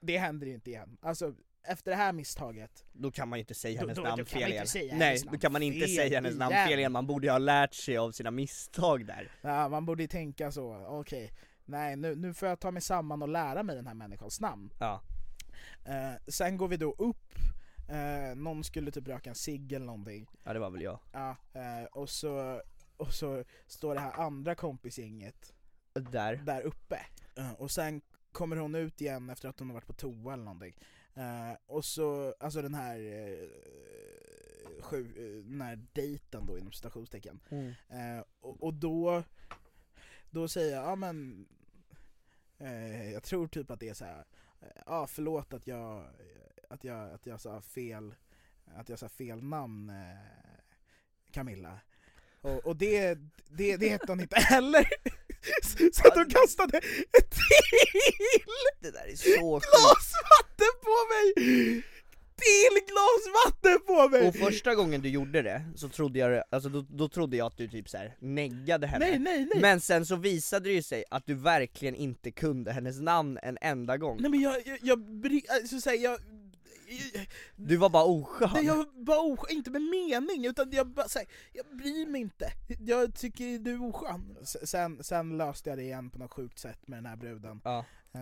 Det 0.00 0.18
händer 0.18 0.46
ju 0.46 0.54
inte 0.54 0.70
igen. 0.70 0.96
Alltså 1.02 1.34
efter 1.68 1.90
det 1.90 1.96
här 1.96 2.12
misstaget. 2.12 2.84
Då 2.92 3.10
kan 3.10 3.28
man 3.28 3.38
ju 3.38 3.40
inte 3.40 3.54
säga 3.54 3.80
hennes 3.80 3.96
då- 3.96 4.02
namn 4.02 4.18
då 4.18 4.24
fel 4.24 4.42
inte 4.42 4.52
igen. 4.52 4.66
säga 4.66 4.94
Nej, 4.96 5.22
då 5.32 5.38
kan 5.38 5.52
man 5.52 5.62
inte 5.62 5.88
säga 5.88 6.16
hennes 6.16 6.36
namn 6.36 6.54
fel 6.68 6.78
igen, 6.78 6.92
man 6.92 7.06
borde 7.06 7.26
ju 7.26 7.30
ha 7.30 7.38
lärt 7.38 7.74
sig 7.74 7.96
av 7.98 8.12
sina 8.12 8.30
misstag 8.30 9.06
där. 9.06 9.30
Ja, 9.40 9.68
man 9.68 9.86
borde 9.86 10.02
ju 10.02 10.06
tänka 10.08 10.52
så, 10.52 10.86
okej, 10.88 11.32
nej 11.66 11.96
nu, 11.96 12.14
nu 12.14 12.34
får 12.34 12.48
jag 12.48 12.60
ta 12.60 12.70
mig 12.70 12.82
samman 12.82 13.22
och 13.22 13.28
lära 13.28 13.62
mig 13.62 13.76
den 13.76 13.86
här 13.86 13.94
människans 13.94 14.40
namn. 14.40 14.72
Ja. 14.78 15.02
Eh, 15.84 16.12
sen 16.28 16.56
går 16.56 16.68
vi 16.68 16.76
då 16.76 16.92
upp, 16.98 17.34
eh, 17.88 18.36
någon 18.36 18.64
skulle 18.64 18.90
typ 18.90 19.08
röka 19.08 19.30
en 19.30 19.36
cigg 19.36 19.72
eller 19.72 19.86
någonting. 19.86 20.26
Ja 20.44 20.52
det 20.52 20.58
var 20.58 20.70
väl 20.70 20.82
jag. 20.82 20.98
Ja, 21.12 21.36
eh, 21.52 21.84
och, 21.92 22.10
så, 22.10 22.62
och 22.96 23.14
så 23.14 23.44
står 23.66 23.94
det 23.94 24.00
här 24.00 24.20
andra 24.20 24.54
kompisgänget 24.54 25.54
Där. 25.92 26.36
där 26.36 26.62
uppe. 26.62 27.00
Eh, 27.36 27.52
och 27.52 27.70
sen 27.70 28.00
kommer 28.32 28.56
hon 28.56 28.74
ut 28.74 29.00
igen 29.00 29.30
efter 29.30 29.48
att 29.48 29.58
hon 29.58 29.68
har 29.68 29.74
varit 29.74 29.86
på 29.86 29.92
toa 29.92 30.32
eller 30.32 30.44
någonting. 30.44 30.76
Eh, 31.14 31.56
och 31.66 31.84
så, 31.84 32.34
alltså 32.40 32.62
den 32.62 32.74
här, 32.74 32.98
eh, 32.98 33.48
sju, 34.82 35.12
den 35.46 35.60
här 35.60 35.86
dejten 35.92 36.46
då 36.46 36.58
inom 36.58 36.72
citationstecken. 36.72 37.40
Mm. 37.48 37.68
Eh, 37.88 38.24
och, 38.40 38.62
och 38.62 38.74
då, 38.74 39.22
då 40.30 40.48
säger 40.48 40.76
jag, 40.76 40.84
ja 40.84 40.96
men, 40.96 41.46
eh, 42.58 43.12
jag 43.12 43.22
tror 43.22 43.48
typ 43.48 43.70
att 43.70 43.80
det 43.80 43.88
är 43.88 43.94
så 43.94 44.04
här. 44.04 44.24
eh, 44.60 44.82
ja 44.86 45.06
förlåt 45.06 45.52
att 45.54 45.66
jag, 45.66 46.06
att 46.68 46.84
jag, 46.84 47.12
att 47.12 47.26
jag 47.26 47.40
sa 47.40 47.60
fel, 47.60 48.14
att 48.74 48.88
jag 48.88 48.98
sa 48.98 49.08
fel 49.08 49.42
namn 49.42 49.90
eh, 49.90 50.56
Camilla. 51.30 51.80
Och, 52.40 52.66
och 52.66 52.76
det, 52.76 53.18
det, 53.48 53.76
det 53.76 53.88
hette 53.88 54.12
hon 54.12 54.20
inte 54.20 54.36
heller. 54.36 54.88
Så 55.92 56.08
att 56.08 56.14
hon 56.14 56.30
kastade 56.30 56.78
ett 56.78 57.30
till 57.30 58.46
Det 58.80 58.90
där 58.90 59.06
är 59.08 59.16
så 59.16 59.50
glas 59.50 60.12
vatten 60.30 60.72
på 60.82 60.96
mig! 61.12 61.82
Till 62.36 62.86
glas 62.86 63.44
vatten 63.44 63.78
på 63.86 64.08
mig! 64.08 64.28
Och 64.28 64.36
första 64.36 64.74
gången 64.74 65.00
du 65.00 65.08
gjorde 65.08 65.42
det, 65.42 65.62
så 65.74 65.88
trodde 65.88 66.18
jag, 66.18 66.42
alltså 66.50 66.68
då, 66.68 66.86
då 66.88 67.08
trodde 67.08 67.36
jag 67.36 67.46
att 67.46 67.56
du 67.56 67.68
typ 67.68 67.88
så 67.88 67.96
här 67.96 68.16
neggade 68.18 68.86
henne 68.86 69.10
Nej, 69.10 69.18
nej, 69.18 69.48
nej. 69.52 69.60
Men 69.60 69.80
sen 69.80 70.06
så 70.06 70.16
visade 70.16 70.68
det 70.68 70.74
ju 70.74 70.82
sig 70.82 71.04
att 71.10 71.26
du 71.26 71.34
verkligen 71.34 71.94
inte 71.94 72.30
kunde 72.30 72.72
hennes 72.72 73.00
namn 73.00 73.38
en 73.42 73.58
enda 73.60 73.96
gång 73.96 74.16
Nej 74.20 74.30
men 74.30 74.40
jag, 74.40 74.66
jag, 74.66 74.78
jag, 74.82 74.98
alltså, 75.48 75.80
så 75.80 75.90
här, 75.90 75.96
jag, 75.96 76.18
Du 77.56 77.76
var 77.76 77.88
bara 77.88 78.04
oskön 78.04 78.50
Nej, 78.54 78.64
jag 78.64 78.86
var 78.94 79.32
oskön, 79.32 79.56
inte 79.56 79.70
med 79.70 79.82
mening, 79.82 80.46
utan 80.46 80.70
jag 80.70 80.86
bara 80.86 81.08
så 81.08 81.18
här, 81.18 81.28
jag 81.52 81.76
bryr 81.76 82.06
mig 82.06 82.20
inte. 82.20 82.52
Jag 82.80 83.14
tycker 83.14 83.58
du 83.58 83.74
är 83.74 83.88
oskön. 83.88 84.36
Sen, 84.44 85.04
sen 85.04 85.36
löste 85.36 85.70
jag 85.70 85.78
det 85.78 85.82
igen 85.82 86.10
på 86.10 86.18
något 86.18 86.32
sjukt 86.32 86.58
sätt 86.58 86.88
med 86.88 86.98
den 86.98 87.06
här 87.06 87.16
bruden. 87.16 87.60
Ja. 87.64 87.84
Eh, 88.14 88.20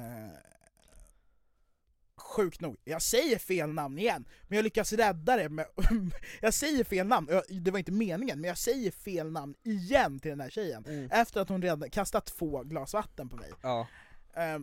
sjukt 2.16 2.60
nog, 2.60 2.76
jag 2.84 3.02
säger 3.02 3.38
fel 3.38 3.72
namn 3.72 3.98
igen, 3.98 4.24
men 4.42 4.56
jag 4.56 4.62
lyckas 4.64 4.92
rädda 4.92 5.36
det 5.36 5.48
med, 5.48 5.66
Jag 6.40 6.54
säger 6.54 6.84
fel 6.84 7.06
namn, 7.06 7.40
det 7.48 7.70
var 7.70 7.78
inte 7.78 7.92
meningen, 7.92 8.40
men 8.40 8.48
jag 8.48 8.58
säger 8.58 8.90
fel 8.90 9.30
namn 9.30 9.54
igen 9.62 10.20
till 10.20 10.30
den 10.30 10.40
här 10.40 10.50
tjejen. 10.50 10.84
Mm. 10.86 11.10
Efter 11.10 11.40
att 11.40 11.48
hon 11.48 11.62
redan 11.62 11.90
kastat 11.90 12.26
två 12.26 12.62
glas 12.62 12.94
vatten 12.94 13.28
på 13.28 13.36
mig. 13.36 13.50
Ja. 13.62 13.86
Eh, 14.34 14.58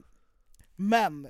men 0.75 1.29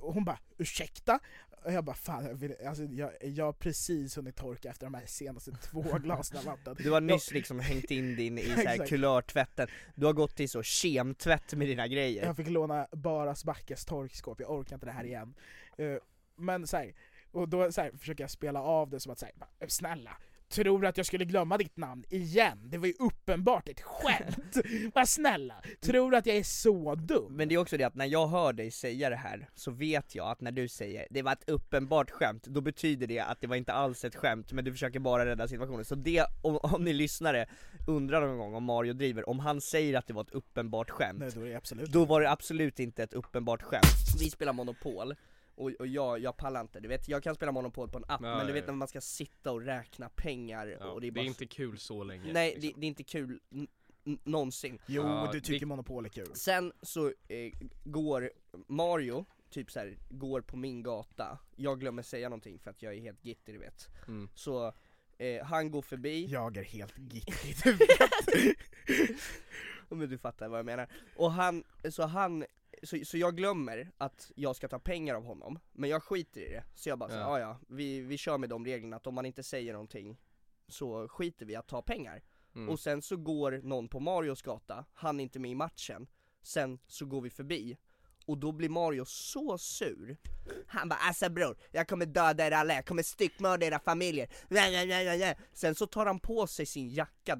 hon 0.00 0.24
bara 0.24 0.38
'ursäkta?' 0.58 1.18
Och 1.64 1.72
jag 1.72 1.84
bara 1.84 1.96
'fan, 1.96 2.24
jag, 2.24 2.34
vill, 2.34 2.54
alltså, 2.66 2.84
jag, 2.84 3.10
jag 3.20 3.44
har 3.44 3.52
precis 3.52 4.18
hunnit 4.18 4.36
torka 4.36 4.70
efter 4.70 4.86
de 4.86 4.94
här 4.94 5.06
senaste 5.06 5.52
två 5.70 5.82
glasen 5.82 6.44
vatten' 6.44 6.76
Du 6.78 6.90
har 6.90 7.00
nyss 7.00 7.28
jag, 7.30 7.34
liksom 7.34 7.60
hängt 7.60 7.90
in 7.90 8.16
din 8.16 8.38
i 8.38 8.42
så 8.78 8.84
kulörtvätten. 8.84 9.68
Du 9.94 10.06
har 10.06 10.12
gått 10.12 10.36
till 10.36 10.48
så 10.48 10.62
kemtvätt 10.62 11.54
med 11.54 11.68
dina 11.68 11.88
grejer. 11.88 12.24
Jag 12.24 12.36
fick 12.36 12.48
låna 12.48 12.86
Baras 12.92 13.44
Backes 13.44 13.84
torkskåp, 13.84 14.40
jag 14.40 14.50
orkar 14.50 14.76
inte 14.76 14.86
det 14.86 14.92
här 14.92 15.04
igen. 15.04 15.34
Eh, 15.78 15.96
men 16.36 16.66
så 16.66 16.76
här, 16.76 16.94
Och 17.30 17.48
då 17.48 17.72
så 17.72 17.80
här, 17.80 17.90
försöker 17.98 18.24
jag 18.24 18.30
spela 18.30 18.62
av 18.62 18.90
det 18.90 19.00
som 19.00 19.12
att 19.12 19.18
säga, 19.18 19.32
snälla, 19.68 20.16
tror 20.48 20.86
att 20.86 20.96
jag 20.96 21.06
skulle 21.06 21.24
glömma 21.24 21.58
ditt 21.58 21.76
namn 21.76 22.04
igen? 22.08 22.58
Det 22.64 22.78
var 22.78 22.86
ju 22.86 22.94
uppenbart 22.98 23.68
ett 23.68 23.80
skämt! 23.80 24.56
Var 24.94 25.04
snälla, 25.04 25.54
tror 25.80 26.10
du 26.10 26.16
att 26.16 26.26
jag 26.26 26.36
är 26.36 26.42
så 26.42 26.94
dum? 26.94 27.36
Men 27.36 27.48
det 27.48 27.54
är 27.54 27.58
också 27.58 27.76
det 27.76 27.84
att 27.84 27.94
när 27.94 28.06
jag 28.06 28.26
hör 28.26 28.52
dig 28.52 28.70
säga 28.70 29.10
det 29.10 29.16
här 29.16 29.48
så 29.54 29.70
vet 29.70 30.14
jag 30.14 30.30
att 30.30 30.40
när 30.40 30.52
du 30.52 30.68
säger 30.68 31.06
det 31.10 31.22
var 31.22 31.32
ett 31.32 31.48
uppenbart 31.48 32.10
skämt, 32.10 32.44
då 32.46 32.60
betyder 32.60 33.06
det 33.06 33.20
att 33.20 33.40
det 33.40 33.46
var 33.46 33.56
inte 33.56 33.72
alls 33.72 34.04
ett 34.04 34.16
skämt 34.16 34.52
men 34.52 34.64
du 34.64 34.72
försöker 34.72 35.00
bara 35.00 35.26
rädda 35.26 35.48
situationen. 35.48 35.84
Så 35.84 35.94
det, 35.94 36.24
om, 36.42 36.58
om 36.62 36.84
ni 36.84 36.92
lyssnare 36.92 37.46
undrar 37.86 38.20
någon 38.20 38.38
gång 38.38 38.54
om 38.54 38.64
Mario 38.64 38.92
driver, 38.92 39.28
om 39.28 39.38
han 39.38 39.60
säger 39.60 39.98
att 39.98 40.06
det 40.06 40.12
var 40.12 40.22
ett 40.22 40.30
uppenbart 40.30 40.90
skämt, 40.90 41.18
Nej, 41.18 41.30
då 41.34 41.40
är 41.40 41.48
det 41.48 41.56
absolut 41.56 41.92
då 41.92 42.04
var 42.04 42.20
det 42.20 42.30
absolut 42.30 42.80
inte 42.80 43.02
ett 43.02 43.12
uppenbart 43.12 43.62
skämt. 43.62 43.84
Vi 44.20 44.30
spelar 44.30 44.52
Monopol, 44.52 45.14
och, 45.58 45.70
och 45.78 45.86
jag, 45.86 46.18
jag 46.18 46.36
pallar 46.36 46.60
inte, 46.60 46.80
du 46.80 46.88
vet 46.88 47.08
jag 47.08 47.22
kan 47.22 47.34
spela 47.34 47.52
Monopol 47.52 47.88
på 47.88 47.98
en 47.98 48.04
app 48.08 48.20
Ja, 48.22 48.36
men 48.36 48.46
du 48.46 48.52
vet 48.52 48.66
när 48.66 48.74
man 48.74 48.88
ska 48.88 49.00
sitta 49.00 49.52
och 49.52 49.60
räkna 49.62 50.08
pengar 50.08 50.66
Ja, 50.80 50.86
och 50.90 51.00
det 51.00 51.06
är 51.06 51.10
det 51.10 51.14
bara 51.14 51.20
är 51.20 51.26
inte 51.26 51.46
kul 51.46 51.78
så 51.78 52.04
länge. 52.04 52.32
Nej 52.32 52.54
liksom. 52.54 52.70
det, 52.74 52.80
det 52.80 52.86
är 52.86 52.88
inte 52.88 53.04
kul 53.04 53.40
någonsin 54.24 54.78
Jo, 54.86 55.02
Ja, 55.02 55.30
du 55.32 55.40
tycker 55.40 55.60
det- 55.60 55.66
Monopol 55.66 56.04
är 56.04 56.08
kul. 56.08 56.28
Sen 56.34 56.72
så 56.82 57.06
eh, 57.28 57.52
går 57.84 58.30
Mario, 58.66 59.24
typ 59.50 59.70
så 59.70 59.78
här, 59.78 59.98
går 60.08 60.40
på 60.40 60.56
min 60.56 60.82
gata, 60.82 61.38
jag 61.56 61.80
glömmer 61.80 62.02
säga 62.02 62.28
någonting 62.28 62.58
för 62.58 62.70
att 62.70 62.82
jag 62.82 62.94
är 62.94 63.00
helt 63.00 63.24
gittig 63.24 63.54
du 63.54 63.58
vet 63.58 63.88
Mm. 64.08 64.28
Så 64.34 64.72
eh, 65.18 65.44
han 65.44 65.70
går 65.70 65.82
förbi 65.82 66.26
Jag 66.26 66.56
är 66.56 66.62
helt 66.64 66.98
gittig, 66.98 67.56
Men 69.88 70.08
du 70.08 70.18
fattar 70.18 70.48
vad 70.48 70.58
jag 70.58 70.66
menar. 70.66 70.88
Och 71.16 71.32
han, 71.32 71.64
så 71.90 72.02
han, 72.06 72.44
så, 72.82 72.98
så 73.04 73.18
jag 73.18 73.36
glömmer 73.36 73.92
att 73.98 74.32
jag 74.34 74.56
ska 74.56 74.68
ta 74.68 74.78
pengar 74.78 75.14
av 75.14 75.24
honom, 75.24 75.58
men 75.72 75.90
jag 75.90 76.02
skiter 76.02 76.40
i 76.40 76.48
det. 76.48 76.64
Så 76.74 76.88
jag 76.88 76.98
bara 76.98 77.12
ja. 77.12 77.18
Ja. 77.18 77.40
ja, 77.40 77.60
vi, 77.68 78.00
vi 78.00 78.18
kör 78.18 78.38
med 78.38 78.48
de 78.48 78.64
reglerna 78.64 78.96
att 78.96 79.06
om 79.06 79.14
man 79.14 79.26
inte 79.26 79.42
säger 79.42 79.72
någonting 79.72 80.20
så 80.68 81.08
skiter 81.08 81.46
vi 81.46 81.56
att 81.56 81.68
ta 81.68 81.82
pengar. 81.82 82.22
Mm. 82.54 82.68
Och 82.68 82.80
sen 82.80 83.02
så 83.02 83.16
går 83.16 83.60
någon 83.62 83.88
på 83.88 84.00
Marios 84.00 84.42
gata, 84.42 84.84
han 84.92 85.20
är 85.20 85.24
inte 85.24 85.38
med 85.38 85.50
i 85.50 85.54
matchen, 85.54 86.06
sen 86.42 86.78
så 86.86 87.06
går 87.06 87.20
vi 87.20 87.30
förbi 87.30 87.76
och 88.28 88.38
då 88.38 88.52
blir 88.52 88.68
Mario 88.68 89.04
så 89.04 89.58
sur 89.58 90.16
Han 90.66 90.88
bara 90.88 90.98
alltså 90.98 91.28
bror, 91.30 91.56
jag 91.70 91.88
kommer 91.88 92.06
döda 92.06 92.46
er 92.46 92.50
alla, 92.50 92.74
jag 92.74 92.86
kommer 92.86 93.02
styckmörda 93.02 93.66
era 93.66 93.78
familjer. 93.78 94.28
Sen 95.52 95.74
så 95.74 95.86
tar 95.86 96.06
han 96.06 96.20
på 96.20 96.46
sig 96.46 96.66
sin 96.66 96.88
jacka, 96.88 97.38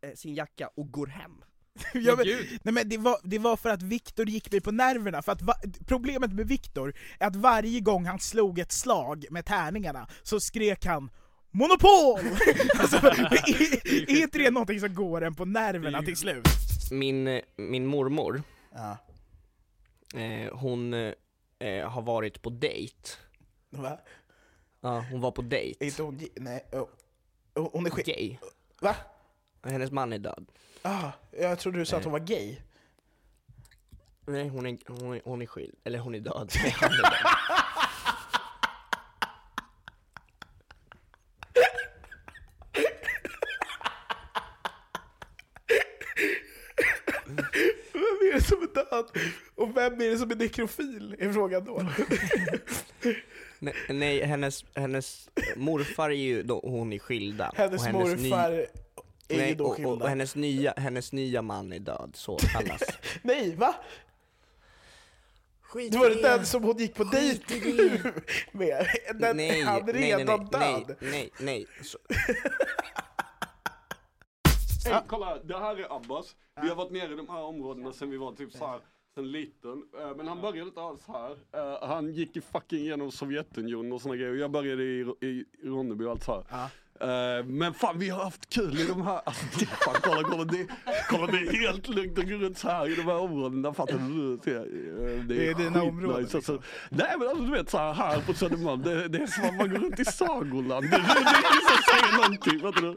eh, 0.00 0.14
sin 0.14 0.34
jacka 0.34 0.70
och 0.74 0.92
går 0.92 1.06
hem 1.06 1.44
ja, 1.94 2.16
men, 2.16 2.26
nej, 2.62 2.74
men 2.74 2.88
det, 2.88 2.98
var, 2.98 3.16
det 3.22 3.38
var 3.38 3.56
för 3.56 3.70
att 3.70 3.82
Viktor 3.82 4.28
gick 4.28 4.52
mig 4.52 4.60
på 4.60 4.70
nerverna, 4.70 5.22
för 5.22 5.32
att 5.32 5.42
va, 5.42 5.54
problemet 5.86 6.32
med 6.32 6.48
Viktor 6.48 6.94
är 7.18 7.26
att 7.26 7.36
varje 7.36 7.80
gång 7.80 8.04
han 8.04 8.20
slog 8.20 8.58
ett 8.58 8.72
slag 8.72 9.24
med 9.30 9.44
tärningarna 9.44 10.08
så 10.22 10.40
skrek 10.40 10.84
han 10.84 11.10
Monopol! 11.50 12.20
alltså, 12.78 12.96
är, 12.96 14.10
är 14.10 14.22
inte 14.22 14.38
det 14.38 14.50
någonting 14.50 14.80
som 14.80 14.94
går 14.94 15.24
en 15.24 15.34
på 15.34 15.44
nerverna 15.44 16.02
till 16.02 16.16
slut? 16.16 16.48
Min, 16.90 17.28
eh, 17.28 17.42
min 17.56 17.86
mormor, 17.86 18.42
Ja. 18.72 18.98
eh, 20.20 20.54
hon 20.56 20.94
eh, 20.94 21.88
har 21.88 22.02
varit 22.02 22.42
på 22.42 22.50
dejt 22.50 23.10
Va? 23.70 23.98
Ja, 24.80 25.04
hon 25.10 25.20
var 25.20 25.30
på 25.30 25.42
dejt 25.42 25.84
Är 25.84 25.86
inte 25.86 26.02
hon 26.02 26.20
Nej, 26.36 26.64
oh. 26.72 26.86
Oh, 27.54 27.70
hon 27.72 27.86
är 27.86 27.90
skit... 27.90 28.06
Gay 28.06 28.36
Va? 28.80 28.96
Hennes 29.62 29.90
man 29.90 30.12
är 30.12 30.18
död 30.18 30.46
Ah, 30.86 31.12
jag 31.30 31.58
trodde 31.58 31.78
du 31.78 31.84
sa 31.84 31.96
att 31.96 32.04
hon 32.04 32.12
var 32.12 32.20
gay. 32.20 32.56
Nej 34.26 34.48
hon 34.48 34.66
är, 34.66 34.78
hon 34.88 35.14
är, 35.14 35.20
hon 35.24 35.42
är 35.42 35.46
skild, 35.46 35.74
eller 35.84 35.98
hon 35.98 36.14
är 36.14 36.20
död, 36.20 36.52
Nej, 36.62 36.74
han 36.76 36.90
är 36.92 36.96
död. 36.96 37.12
Vem 47.92 48.02
är 48.02 48.32
det 48.34 48.42
som 48.42 48.62
är 48.62 48.74
död? 48.74 49.10
Och 49.54 49.76
vem 49.76 49.92
är 50.00 50.10
det 50.10 50.18
som 50.18 50.30
är 50.30 50.34
nekrofil? 50.34 51.16
Är 51.18 51.32
frågan 51.32 51.64
då. 51.64 51.82
Nej, 53.58 53.74
nej 53.88 54.24
hennes, 54.24 54.64
hennes 54.74 55.28
morfar 55.56 56.10
är 56.10 56.14
ju 56.14 56.42
då, 56.42 56.60
hon 56.64 56.92
är 56.92 56.98
skilda 56.98 57.52
Hennes 57.56 57.86
och 57.86 57.92
morfar 57.92 58.66
är 59.34 59.38
ju 59.38 59.46
nej, 59.46 59.54
då 59.54 59.64
och, 59.64 59.70
och, 59.70 59.76
skilda. 59.76 59.92
och 59.92 60.08
hennes 60.08 60.34
nya, 60.36 60.74
hennes 60.76 61.12
nya 61.12 61.42
man 61.42 61.72
är 61.72 61.78
död, 61.78 62.10
så 62.14 62.36
kallas 62.36 62.82
Nej, 63.22 63.54
va? 63.56 63.74
Skit 65.62 65.92
Det 65.92 65.98
var 65.98 66.10
det 66.10 66.22
den 66.22 66.46
som 66.46 66.62
hon 66.64 66.76
gick 66.76 66.94
på 66.94 67.04
dejt 67.04 67.54
med? 68.52 68.86
Den, 69.14 69.36
nej, 69.36 69.62
han 69.62 69.88
är 69.88 69.92
nej, 69.92 69.94
nej, 70.00 70.16
redan 70.16 70.48
nej, 70.52 70.84
död. 70.86 70.96
nej, 71.00 71.10
nej, 71.10 71.30
nej, 71.40 71.66
så, 71.82 71.98
Hej, 74.84 75.02
kolla, 75.06 75.38
det 75.38 75.58
här 75.58 75.76
är 75.76 75.96
Abbas. 75.96 76.36
Vi 76.62 76.68
har 76.68 76.76
varit 76.76 76.92
nere 76.92 77.12
i 77.12 77.16
de 77.16 77.28
här 77.28 77.42
områdena 77.42 77.92
sen 77.92 78.10
vi 78.10 78.16
var 78.16 78.32
typ 78.32 78.52
så 78.52 78.66
här 78.66 78.80
sen 79.14 79.30
liten. 79.32 79.82
Eh, 80.00 80.16
Men 80.16 80.28
han 80.28 80.40
började 80.40 80.68
inte 80.68 80.80
alls 80.80 81.00
här. 81.08 81.30
Eh, 81.32 81.88
Han 81.88 82.12
gick 82.12 82.36
i 82.36 82.40
fucking 82.40 82.84
genom 82.84 83.10
Sovjetunionen 83.12 83.92
och 83.92 84.00
såna 84.00 84.16
grejer. 84.16 84.34
Jag 84.34 84.50
började 84.50 84.82
i, 84.82 85.00
i 85.20 85.44
Ronneby 85.64 86.04
och 86.04 86.10
allt 86.10 86.24
så 86.24 86.44
här. 86.50 86.68
Eh, 87.00 87.44
Men 87.44 87.74
fan 87.74 87.98
vi 87.98 88.08
har 88.08 88.24
haft 88.24 88.50
kul 88.54 88.78
i 88.80 88.86
de 88.86 89.02
här, 89.02 89.20
alltså 89.24 89.44
fan, 89.66 89.94
kolla, 90.02 90.22
kolla, 90.22 90.44
det, 90.44 90.66
kolla 91.10 91.26
det 91.26 91.38
är 91.38 91.66
helt 91.68 91.88
lugnt 91.88 92.18
att 92.18 92.28
gå 92.28 92.34
runt 92.34 92.58
så 92.58 92.68
här 92.68 92.92
i 92.92 92.94
de 92.94 93.02
här 93.02 93.18
områdena, 93.18 93.74
fattar 93.74 93.98
du? 93.98 94.36
Det, 94.36 94.56
eh, 94.56 95.24
Det 95.24 95.48
är 95.50 95.54
dina 95.54 95.82
områden, 95.82 96.16
skitnice, 96.16 96.36
alltså. 96.36 96.62
Nej 96.90 97.14
men 97.18 97.28
alltså 97.28 97.44
du 97.44 97.50
vet 97.50 97.70
så 97.70 97.78
här, 97.78 97.92
här 97.94 98.20
på 98.20 98.34
Södermalm, 98.34 98.82
det, 98.82 99.08
det 99.08 99.18
är 99.18 99.26
som 99.26 99.44
att 99.44 99.54
man 99.56 99.70
går 99.70 99.78
runt 99.78 100.00
i 100.00 100.04
sagoland. 100.04 100.84
Det, 100.84 100.90
det, 100.90 101.02
det 101.02 101.12
är 101.12 101.40
ingen 101.40 101.66
som 101.68 101.82
säger 101.90 102.16
någonting, 102.22 102.60
fattar 102.60 102.82
du? 102.82 102.96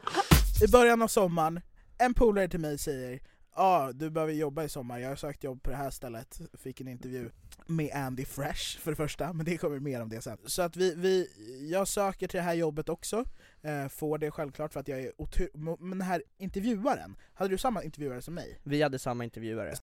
I 0.64 0.68
början 0.72 1.02
av 1.02 1.08
sommaren, 1.08 1.60
en 1.98 2.14
polare 2.14 2.48
till 2.48 2.60
mig 2.60 2.78
säger 2.78 3.10
Ja, 3.12 3.18
ah, 3.58 3.92
du 3.92 4.10
behöver 4.10 4.32
jobba 4.32 4.64
i 4.64 4.68
sommar, 4.68 4.98
jag 4.98 5.08
har 5.08 5.16
sökt 5.16 5.44
jobb 5.44 5.62
på 5.62 5.70
det 5.70 5.76
här 5.76 5.90
stället, 5.90 6.40
fick 6.54 6.80
en 6.80 6.88
intervju 6.88 7.30
med 7.66 7.90
Andy 7.94 8.24
Fresh 8.24 8.78
för 8.78 8.90
det 8.90 8.96
första, 8.96 9.32
men 9.32 9.46
det 9.46 9.56
kommer 9.58 9.80
mer 9.80 10.02
om 10.02 10.08
det 10.08 10.22
sen. 10.22 10.38
Så 10.46 10.62
att 10.62 10.76
vi, 10.76 10.94
vi 10.94 11.28
jag 11.70 11.88
söker 11.88 12.28
till 12.28 12.38
det 12.38 12.44
här 12.44 12.54
jobbet 12.54 12.88
också, 12.88 13.24
eh, 13.62 13.88
får 13.88 14.18
det 14.18 14.30
självklart 14.30 14.72
för 14.72 14.80
att 14.80 14.88
jag 14.88 15.00
är 15.00 15.12
otur... 15.20 15.50
Men 15.78 15.90
den 15.90 16.00
här 16.02 16.22
intervjuaren, 16.38 17.16
hade 17.34 17.50
du 17.50 17.58
samma 17.58 17.82
intervjuare 17.82 18.22
som 18.22 18.34
mig? 18.34 18.60
vi 18.62 18.82
hade 18.82 18.98
samma 18.98 19.24
intervjuare 19.24 19.74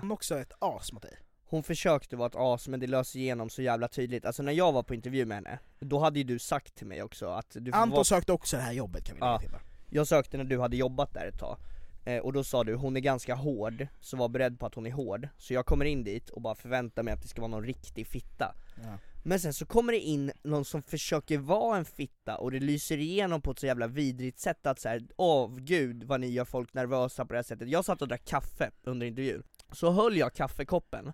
Han 0.00 0.10
är 0.10 0.14
också 0.14 0.38
ett 0.38 0.52
as 0.58 0.92
mot 0.92 1.02
dig. 1.02 1.18
Hon 1.46 1.62
försökte 1.62 2.16
vara 2.16 2.26
ett 2.26 2.36
as 2.36 2.68
men 2.68 2.80
det 2.80 2.86
lös 2.86 3.16
igenom 3.16 3.50
så 3.50 3.62
jävla 3.62 3.88
tydligt, 3.88 4.24
alltså 4.24 4.42
när 4.42 4.52
jag 4.52 4.72
var 4.72 4.82
på 4.82 4.94
intervju 4.94 5.26
med 5.26 5.36
henne, 5.36 5.58
då 5.78 5.98
hade 5.98 6.18
ju 6.18 6.24
du 6.24 6.38
sagt 6.38 6.74
till 6.74 6.86
mig 6.86 7.02
också 7.02 7.26
att 7.26 7.50
du 7.60 7.72
Anton 7.72 7.90
vara... 7.90 8.04
sökte 8.04 8.32
också 8.32 8.56
det 8.56 8.62
här 8.62 8.72
jobbet 8.72 9.04
kan 9.04 9.16
vi 9.16 9.20
Ja, 9.20 9.38
till. 9.38 9.50
då. 9.50 9.58
jag 9.90 10.06
sökte 10.06 10.36
när 10.36 10.44
du 10.44 10.60
hade 10.60 10.76
jobbat 10.76 11.14
där 11.14 11.26
ett 11.26 11.38
tag 11.38 11.58
eh, 12.04 12.18
Och 12.18 12.32
då 12.32 12.44
sa 12.44 12.64
du, 12.64 12.74
hon 12.74 12.96
är 12.96 13.00
ganska 13.00 13.34
hård, 13.34 13.86
så 14.00 14.16
var 14.16 14.28
beredd 14.28 14.60
på 14.60 14.66
att 14.66 14.74
hon 14.74 14.86
är 14.86 14.92
hård 14.92 15.28
Så 15.38 15.54
jag 15.54 15.66
kommer 15.66 15.84
in 15.84 16.04
dit 16.04 16.30
och 16.30 16.42
bara 16.42 16.54
förväntar 16.54 17.02
mig 17.02 17.14
att 17.14 17.22
det 17.22 17.28
ska 17.28 17.40
vara 17.40 17.50
någon 17.50 17.64
riktig 17.64 18.06
fitta 18.06 18.54
Ja. 18.82 18.98
Men 19.26 19.40
sen 19.40 19.54
så 19.54 19.66
kommer 19.66 19.92
det 19.92 19.98
in 20.00 20.32
någon 20.42 20.64
som 20.64 20.82
försöker 20.82 21.38
vara 21.38 21.76
en 21.76 21.84
fitta 21.84 22.38
och 22.38 22.50
det 22.50 22.60
lyser 22.60 22.98
igenom 22.98 23.42
på 23.42 23.50
ett 23.50 23.58
så 23.58 23.66
jävla 23.66 23.86
vidrigt 23.86 24.38
sätt 24.38 24.66
att 24.66 24.80
såhär, 24.80 25.02
åh 25.16 25.56
gud 25.56 26.04
vad 26.04 26.20
ni 26.20 26.26
gör 26.26 26.44
folk 26.44 26.74
nervösa 26.74 27.24
på 27.26 27.32
det 27.32 27.38
här 27.38 27.42
sättet 27.42 27.68
Jag 27.68 27.84
satt 27.84 28.02
och 28.02 28.08
drack 28.08 28.24
kaffe 28.24 28.70
under 28.82 29.06
intervjun, 29.06 29.42
så 29.72 29.90
höll 29.90 30.16
jag 30.16 30.34
kaffekoppen 30.34 31.12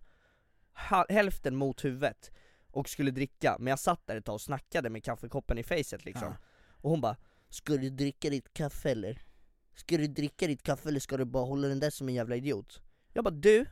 hälften 1.08 1.56
mot 1.56 1.84
huvudet 1.84 2.30
och 2.70 2.88
skulle 2.88 3.10
dricka, 3.10 3.56
men 3.58 3.66
jag 3.66 3.78
satt 3.78 4.06
där 4.06 4.16
ett 4.16 4.24
tag 4.24 4.34
och 4.34 4.40
snackade 4.40 4.90
med 4.90 5.04
kaffekoppen 5.04 5.58
i 5.58 5.62
facet 5.62 6.04
liksom 6.04 6.28
Ja. 6.28 6.36
Och 6.70 6.90
hon 6.90 7.00
bara, 7.00 7.16
ska 7.48 7.72
du 7.72 7.90
dricka 7.90 8.30
ditt 8.30 8.52
kaffe 8.54 8.90
eller? 8.90 9.22
Ska 9.80 9.96
du 9.98 10.06
dricka 10.06 10.46
ditt 10.46 10.62
kaffe 10.62 10.88
eller 10.88 11.00
ska 11.00 11.16
du 11.16 11.24
bara 11.24 11.44
hålla 11.44 11.68
den 11.68 11.80
där 11.80 11.90
som 11.90 12.08
en 12.08 12.14
jävla 12.14 12.36
idiot? 12.36 12.82
Jag 13.12 13.24
bara, 13.24 13.30
du, 13.30 13.66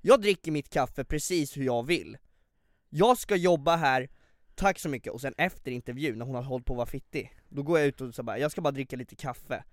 jag 0.00 0.20
dricker 0.20 0.52
mitt 0.52 0.68
kaffe 0.68 1.04
precis 1.04 1.56
hur 1.56 1.64
jag 1.64 1.86
vill. 1.86 2.16
Jag 2.88 3.18
ska 3.18 3.36
jobba 3.36 3.76
här, 3.76 4.08
tack 4.54 4.78
så 4.78 4.88
mycket, 4.88 5.12
och 5.12 5.20
sen 5.20 5.34
efter 5.36 5.70
intervjun 5.70 6.18
när 6.18 6.26
hon 6.26 6.34
har 6.34 6.42
hållit 6.42 6.66
på 6.66 6.72
att 6.72 6.76
vara 6.76 6.86
fittig 6.86 7.32
Då 7.48 7.62
går 7.62 7.78
jag 7.78 7.88
ut 7.88 8.00
och 8.00 8.14
så 8.14 8.22
bara, 8.22 8.38
jag 8.38 8.52
ska 8.52 8.60
bara 8.60 8.70
dricka 8.70 8.96
lite 8.96 9.16
kaffe. 9.16 9.64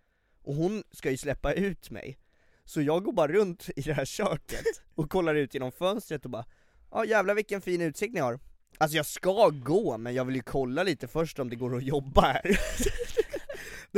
Och 0.41 0.55
hon 0.55 0.83
ska 0.91 1.11
ju 1.11 1.17
släppa 1.17 1.53
ut 1.53 1.91
mig. 1.91 2.17
Så 2.65 2.81
jag 2.81 3.03
går 3.03 3.13
bara 3.13 3.31
runt 3.31 3.69
i 3.75 3.81
det 3.81 3.93
här 3.93 4.05
köket 4.05 4.65
och 4.95 5.09
kollar 5.09 5.35
ut 5.35 5.53
genom 5.53 5.71
fönstret 5.71 6.25
och 6.25 6.31
bara 6.31 6.45
Ja 6.91 7.05
jävlar 7.05 7.35
vilken 7.35 7.61
fin 7.61 7.81
utsikt 7.81 8.13
ni 8.13 8.19
har. 8.19 8.39
Alltså 8.77 8.97
jag 8.97 9.05
ska 9.05 9.49
gå, 9.49 9.97
men 9.97 10.13
jag 10.13 10.25
vill 10.25 10.35
ju 10.35 10.41
kolla 10.41 10.83
lite 10.83 11.07
först 11.07 11.39
om 11.39 11.49
det 11.49 11.55
går 11.55 11.77
att 11.77 11.83
jobba 11.83 12.21
här 12.21 12.41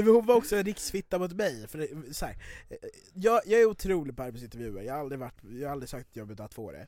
Var- 0.04 0.14
Hon 0.14 0.26
var 0.26 0.36
också 0.36 0.56
en 0.56 0.64
riksfitta 0.64 1.20
mot 1.20 1.32
mig, 1.34 1.68
för 1.68 1.78
det, 1.78 2.14
så 2.14 2.26
här, 2.26 2.38
eh, 2.70 2.78
jag, 3.14 3.42
jag 3.46 3.62
är 3.62 3.66
otrolig 3.66 4.16
på 4.18 4.24
arbetsintervjuer, 4.24 4.82
jag 4.82 4.94
har 4.94 5.00
aldrig, 5.00 5.20
varit, 5.20 5.44
jag 5.44 5.68
har 5.68 5.72
aldrig 5.72 5.90
sagt 5.90 6.16
jobb 6.16 6.32
utan 6.32 6.46
att 6.46 6.54
få 6.54 6.72
det 6.72 6.88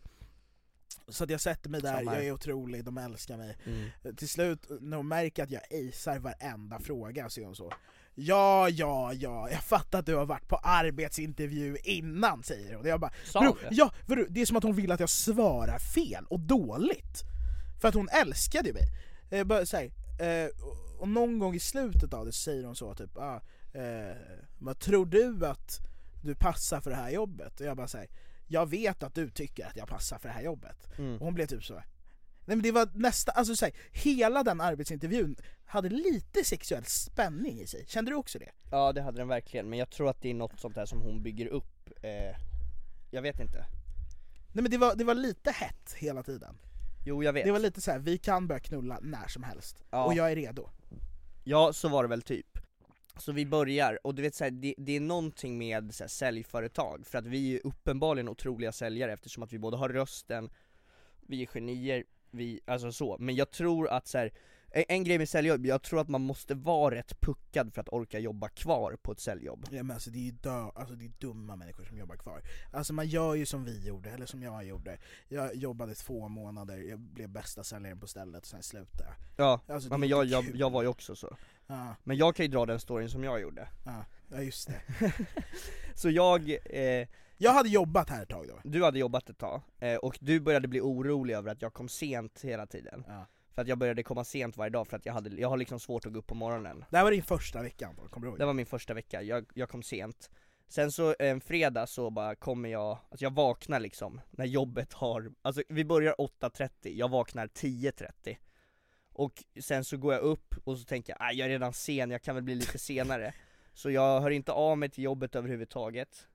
Så 1.09 1.23
att 1.23 1.29
jag 1.29 1.41
sätter 1.41 1.69
mig 1.69 1.81
där, 1.81 1.93
Samma 1.97 2.15
jag 2.15 2.25
är 2.25 2.31
otrolig, 2.31 2.83
de 2.83 2.97
älskar 2.97 3.37
mig 3.37 3.57
Mm. 3.65 4.15
Till 4.15 4.29
slut, 4.29 4.65
när 4.81 4.97
hon 4.97 5.07
märker 5.07 5.43
att 5.43 5.51
jag 5.51 5.61
acear 5.71 6.19
varenda 6.19 6.79
fråga 6.79 7.29
så 7.29 7.41
är 7.41 7.45
hon 7.45 7.55
så 7.55 7.73
Ja, 8.19 8.69
ja, 8.69 9.13
ja, 9.13 9.49
jag 9.51 9.63
fattar 9.63 9.99
att 9.99 10.05
du 10.05 10.15
har 10.15 10.25
varit 10.25 10.47
på 10.47 10.55
arbetsintervju 10.55 11.77
innan 11.83 12.43
säger 12.43 12.73
hon. 12.73 12.81
Och 12.81 12.87
jag 12.87 12.99
bara, 12.99 13.11
"Bro, 13.41 13.57
ja, 13.71 13.93
vadå, 14.07 14.25
det 14.29 14.41
är 14.41 14.45
som 14.45 14.57
att 14.57 14.63
hon 14.63 14.75
vill 14.75 14.91
att 14.91 14.99
jag 14.99 15.09
svarar 15.09 15.79
fel 15.79 16.25
och 16.29 16.39
dåligt. 16.39 17.23
För 17.81 17.87
att 17.87 17.93
hon 17.95 18.09
älskade 18.09 18.73
mig. 18.73 18.83
eh, 19.29 19.43
bara 19.43 19.65
så 19.65 19.77
här, 19.77 19.85
eh, 20.19 20.49
och- 20.97 21.07
någon 21.07 21.39
gång 21.39 21.55
i 21.55 21.59
slutet 21.59 22.13
av 22.13 22.25
det 22.25 22.31
säger 22.31 22.63
hon 22.63 22.75
så 22.75 22.95
typ, 22.95 23.17
ah, 23.17 23.41
eh, 23.73 24.15
vad 24.59 24.79
tror 24.79 25.05
du 25.05 25.45
att 25.47 25.79
du 26.23 26.35
passar 26.35 26.81
för 26.81 26.89
det 26.89 26.95
här 26.95 27.09
jobbet? 27.09 27.59
Och 27.59 27.65
jag 27.67 27.77
bara 27.77 27.87
säger 27.87 28.09
jag 28.49 28.69
vet 28.69 29.03
att 29.03 29.15
du 29.15 29.29
tycker 29.29 29.65
att 29.65 29.75
jag 29.77 29.87
passar 29.87 30.17
för 30.17 30.27
det 30.29 30.33
här 30.35 30.41
jobbet. 30.41 30.87
Mm. 30.97 31.13
Och 31.15 31.19
hon 31.25 31.33
blev 31.33 31.45
typ 31.45 31.63
så. 31.63 31.73
Nej 32.45 32.55
men 32.55 32.61
det 32.61 32.71
var 32.71 32.89
nästa, 32.93 33.31
alltså 33.31 33.55
så 33.55 33.65
här, 33.65 33.73
hela 33.91 34.43
den 34.43 34.61
arbetsintervjun 34.61 35.35
hade 35.65 35.89
lite 35.89 36.43
sexuell 36.43 36.85
spänning 36.85 37.61
i 37.61 37.67
sig, 37.67 37.85
kände 37.87 38.11
du 38.11 38.15
också 38.15 38.39
det? 38.39 38.49
Ja 38.71 38.93
det 38.93 39.01
hade 39.01 39.17
den 39.17 39.27
verkligen, 39.27 39.69
men 39.69 39.79
jag 39.79 39.89
tror 39.89 40.09
att 40.09 40.21
det 40.21 40.29
är 40.29 40.33
något 40.33 40.59
sånt 40.59 40.75
där 40.75 40.85
som 40.85 41.01
hon 41.01 41.23
bygger 41.23 41.47
upp 41.47 41.89
eh, 42.03 42.35
Jag 43.11 43.21
vet 43.21 43.39
inte 43.39 43.65
Nej 44.53 44.61
men 44.61 44.71
det 44.71 44.77
var, 44.77 44.95
det 44.95 45.03
var 45.03 45.15
lite 45.15 45.51
hett 45.51 45.93
hela 45.97 46.23
tiden. 46.23 46.57
Jo 47.05 47.23
jag 47.23 47.33
vet 47.33 47.45
Det 47.45 47.51
var 47.51 47.59
lite 47.59 47.81
så 47.81 47.91
här, 47.91 47.99
vi 47.99 48.17
kan 48.17 48.47
börja 48.47 48.59
knulla 48.59 48.99
när 49.01 49.27
som 49.27 49.43
helst, 49.43 49.83
Ja. 49.89 50.05
och 50.05 50.13
jag 50.13 50.31
är 50.31 50.35
redo. 50.35 50.69
Ja, 51.49 51.73
så 51.73 51.89
var 51.89 52.03
det 52.03 52.09
väl 52.09 52.21
typ. 52.21 52.57
Så 53.17 53.31
vi 53.31 53.45
börjar, 53.45 53.99
och 54.03 54.15
du 54.15 54.21
vet 54.21 54.35
så 54.35 54.43
här, 54.43 54.51
det, 54.51 54.75
det 54.77 54.95
är 54.95 54.99
någonting 54.99 55.57
med 55.57 55.95
så 55.95 56.03
här, 56.03 56.09
säljföretag, 56.09 57.07
för 57.07 57.17
att 57.17 57.25
vi 57.25 57.55
är 57.55 57.67
uppenbarligen 57.67 58.29
otroliga 58.29 58.71
säljare 58.71 59.13
eftersom 59.13 59.43
att 59.43 59.53
vi 59.53 59.59
både 59.59 59.77
har 59.77 59.89
rösten, 59.89 60.49
vi 61.21 61.41
är 61.41 61.45
genier, 61.45 62.03
vi, 62.31 62.59
alltså 62.65 62.91
så. 62.91 63.17
Men 63.19 63.35
jag 63.35 63.51
tror 63.51 63.89
att 63.89 64.07
så 64.07 64.17
här, 64.17 64.31
en, 64.87 65.03
grej 65.03 65.17
med 65.17 65.29
säljjobb, 65.29 65.65
jag 65.65 65.81
tror 65.81 65.99
att 65.99 66.07
man 66.07 66.21
måste 66.21 66.55
vara 66.55 66.95
rätt 66.95 67.21
puckad 67.21 67.73
för 67.73 67.81
att 67.81 67.89
orka 67.89 68.19
jobba 68.19 68.49
kvar 68.49 68.97
på 69.01 69.11
ett 69.11 69.19
säljjobb. 69.19 69.65
Ja 69.71 69.83
men 69.83 69.91
alltså 69.91 70.09
det 70.09 70.17
är 70.17 70.23
ju 70.23 70.31
dö, 70.31 70.69
alltså 70.75 70.95
det 70.95 71.05
är 71.05 71.11
dumma 71.19 71.55
människor 71.55 71.83
som 71.83 71.97
jobbar 71.97 72.15
kvar. 72.15 72.41
Alltså 72.71 72.93
man 72.93 73.07
gör 73.07 73.35
ju 73.35 73.45
som 73.45 73.63
vi 73.65 73.87
gjorde, 73.87 74.09
eller 74.09 74.25
som 74.25 74.43
jag 74.43 74.65
gjorde. 74.65 74.97
Jag 75.29 75.55
jobbade 75.55 75.95
två 75.95 76.27
månader, 76.27 76.77
jag 76.77 76.99
blev 76.99 77.29
bästa 77.29 77.63
säljaren 77.63 77.99
på 77.99 78.07
stället 78.07 78.41
och 78.41 78.47
sen 78.47 78.63
slutade 78.63 79.03
jag. 79.03 79.45
Ja, 79.45 79.61
Alltså, 79.73 79.89
ja 79.89 79.97
men 79.97 80.09
jag, 80.09 80.25
jag, 80.25 80.45
jag 80.55 80.69
var 80.69 80.81
ju 80.81 80.87
också 80.87 81.15
så. 81.15 81.37
Ja. 81.67 81.95
Men 82.03 82.17
jag 82.17 82.35
kan 82.35 82.45
ju 82.45 82.51
dra 82.51 82.65
den 82.65 82.79
storyn 82.79 83.09
som 83.09 83.23
jag 83.23 83.41
gjorde. 83.41 83.67
Ja, 83.85 84.05
ja 84.31 84.41
just 84.41 84.67
det. 84.67 85.11
Så 85.95 86.09
jag, 86.09 86.49
eh, 86.49 87.07
Jag 87.37 87.51
hade 87.51 87.69
jobbat 87.69 88.09
här 88.09 88.23
ett 88.23 88.29
tag 88.29 88.47
då. 88.47 88.59
Du 88.63 88.83
hade 88.83 88.99
jobbat 88.99 89.29
ett 89.29 89.37
tag, 89.37 89.61
eh, 89.79 89.95
och 89.95 90.17
du 90.21 90.39
började 90.39 90.67
bli 90.67 90.81
orolig 90.81 91.33
över 91.33 91.51
att 91.51 91.61
jag 91.61 91.73
kom 91.73 91.89
sent 91.89 92.41
hela 92.43 92.65
tiden. 92.65 93.03
För 93.57 93.61
att 93.61 93.67
jag 93.67 93.77
började 93.77 94.03
komma 94.03 94.23
sent 94.23 94.57
varje 94.57 94.69
dag 94.69 94.87
för 94.87 94.97
att 94.97 95.05
jag, 95.05 95.13
hade, 95.13 95.41
jag 95.41 95.49
har 95.49 95.57
liksom 95.57 95.79
svårt 95.79 96.05
att 96.05 96.13
gå 96.13 96.19
upp 96.19 96.27
på 96.27 96.35
morgonen. 96.35 96.85
Det 96.89 96.97
här 96.97 97.03
var 97.03 97.11
din 97.11 97.23
första 97.23 97.61
vecka 97.61 97.87
Anton, 97.87 98.09
kommer 98.09 98.25
du 98.25 98.29
ihåg? 98.29 98.39
Det 98.39 98.45
var 98.45 98.53
min 98.53 98.65
första 98.65 98.93
vecka, 98.93 99.21
jag, 99.21 99.45
jag 99.53 99.69
kom 99.69 99.83
sent. 99.83 100.29
Sen 100.67 100.91
så 100.91 101.15
en 101.19 101.41
fredag 101.41 101.87
så 101.87 102.09
bara 102.09 102.35
kommer 102.35 102.69
jag, 102.69 102.97
alltså 103.09 103.25
jag 103.25 103.33
vaknar 103.33 103.79
liksom 103.79 104.21
när 104.31 104.45
jobbet 104.45 104.93
har, 104.93 105.31
alltså 105.41 105.63
vi 105.69 105.85
börjar 105.85 106.15
8.30, 106.17 106.69
jag 106.81 107.09
vaknar 107.09 107.47
10.30 107.47 108.37
Och 109.13 109.43
sen 109.61 109.83
så 109.83 109.97
går 109.97 110.13
jag 110.13 110.21
upp 110.21 110.55
och 110.63 110.77
så 110.77 110.85
tänker 110.85 111.13
jag, 111.13 111.17
"Aj, 111.27 111.35
jag 111.35 111.45
är 111.45 111.49
redan 111.49 111.73
sen, 111.73 112.11
jag 112.11 112.21
kan 112.21 112.35
väl 112.35 112.43
bli 112.43 112.55
lite 112.55 112.77
senare 112.77 113.33
Så 113.73 113.91
jag 113.91 114.21
hör 114.21 114.29
inte 114.29 114.51
av 114.51 114.77
mig 114.77 114.89
till 114.89 115.03
jobbet 115.03 115.35
överhuvudtaget 115.35 116.27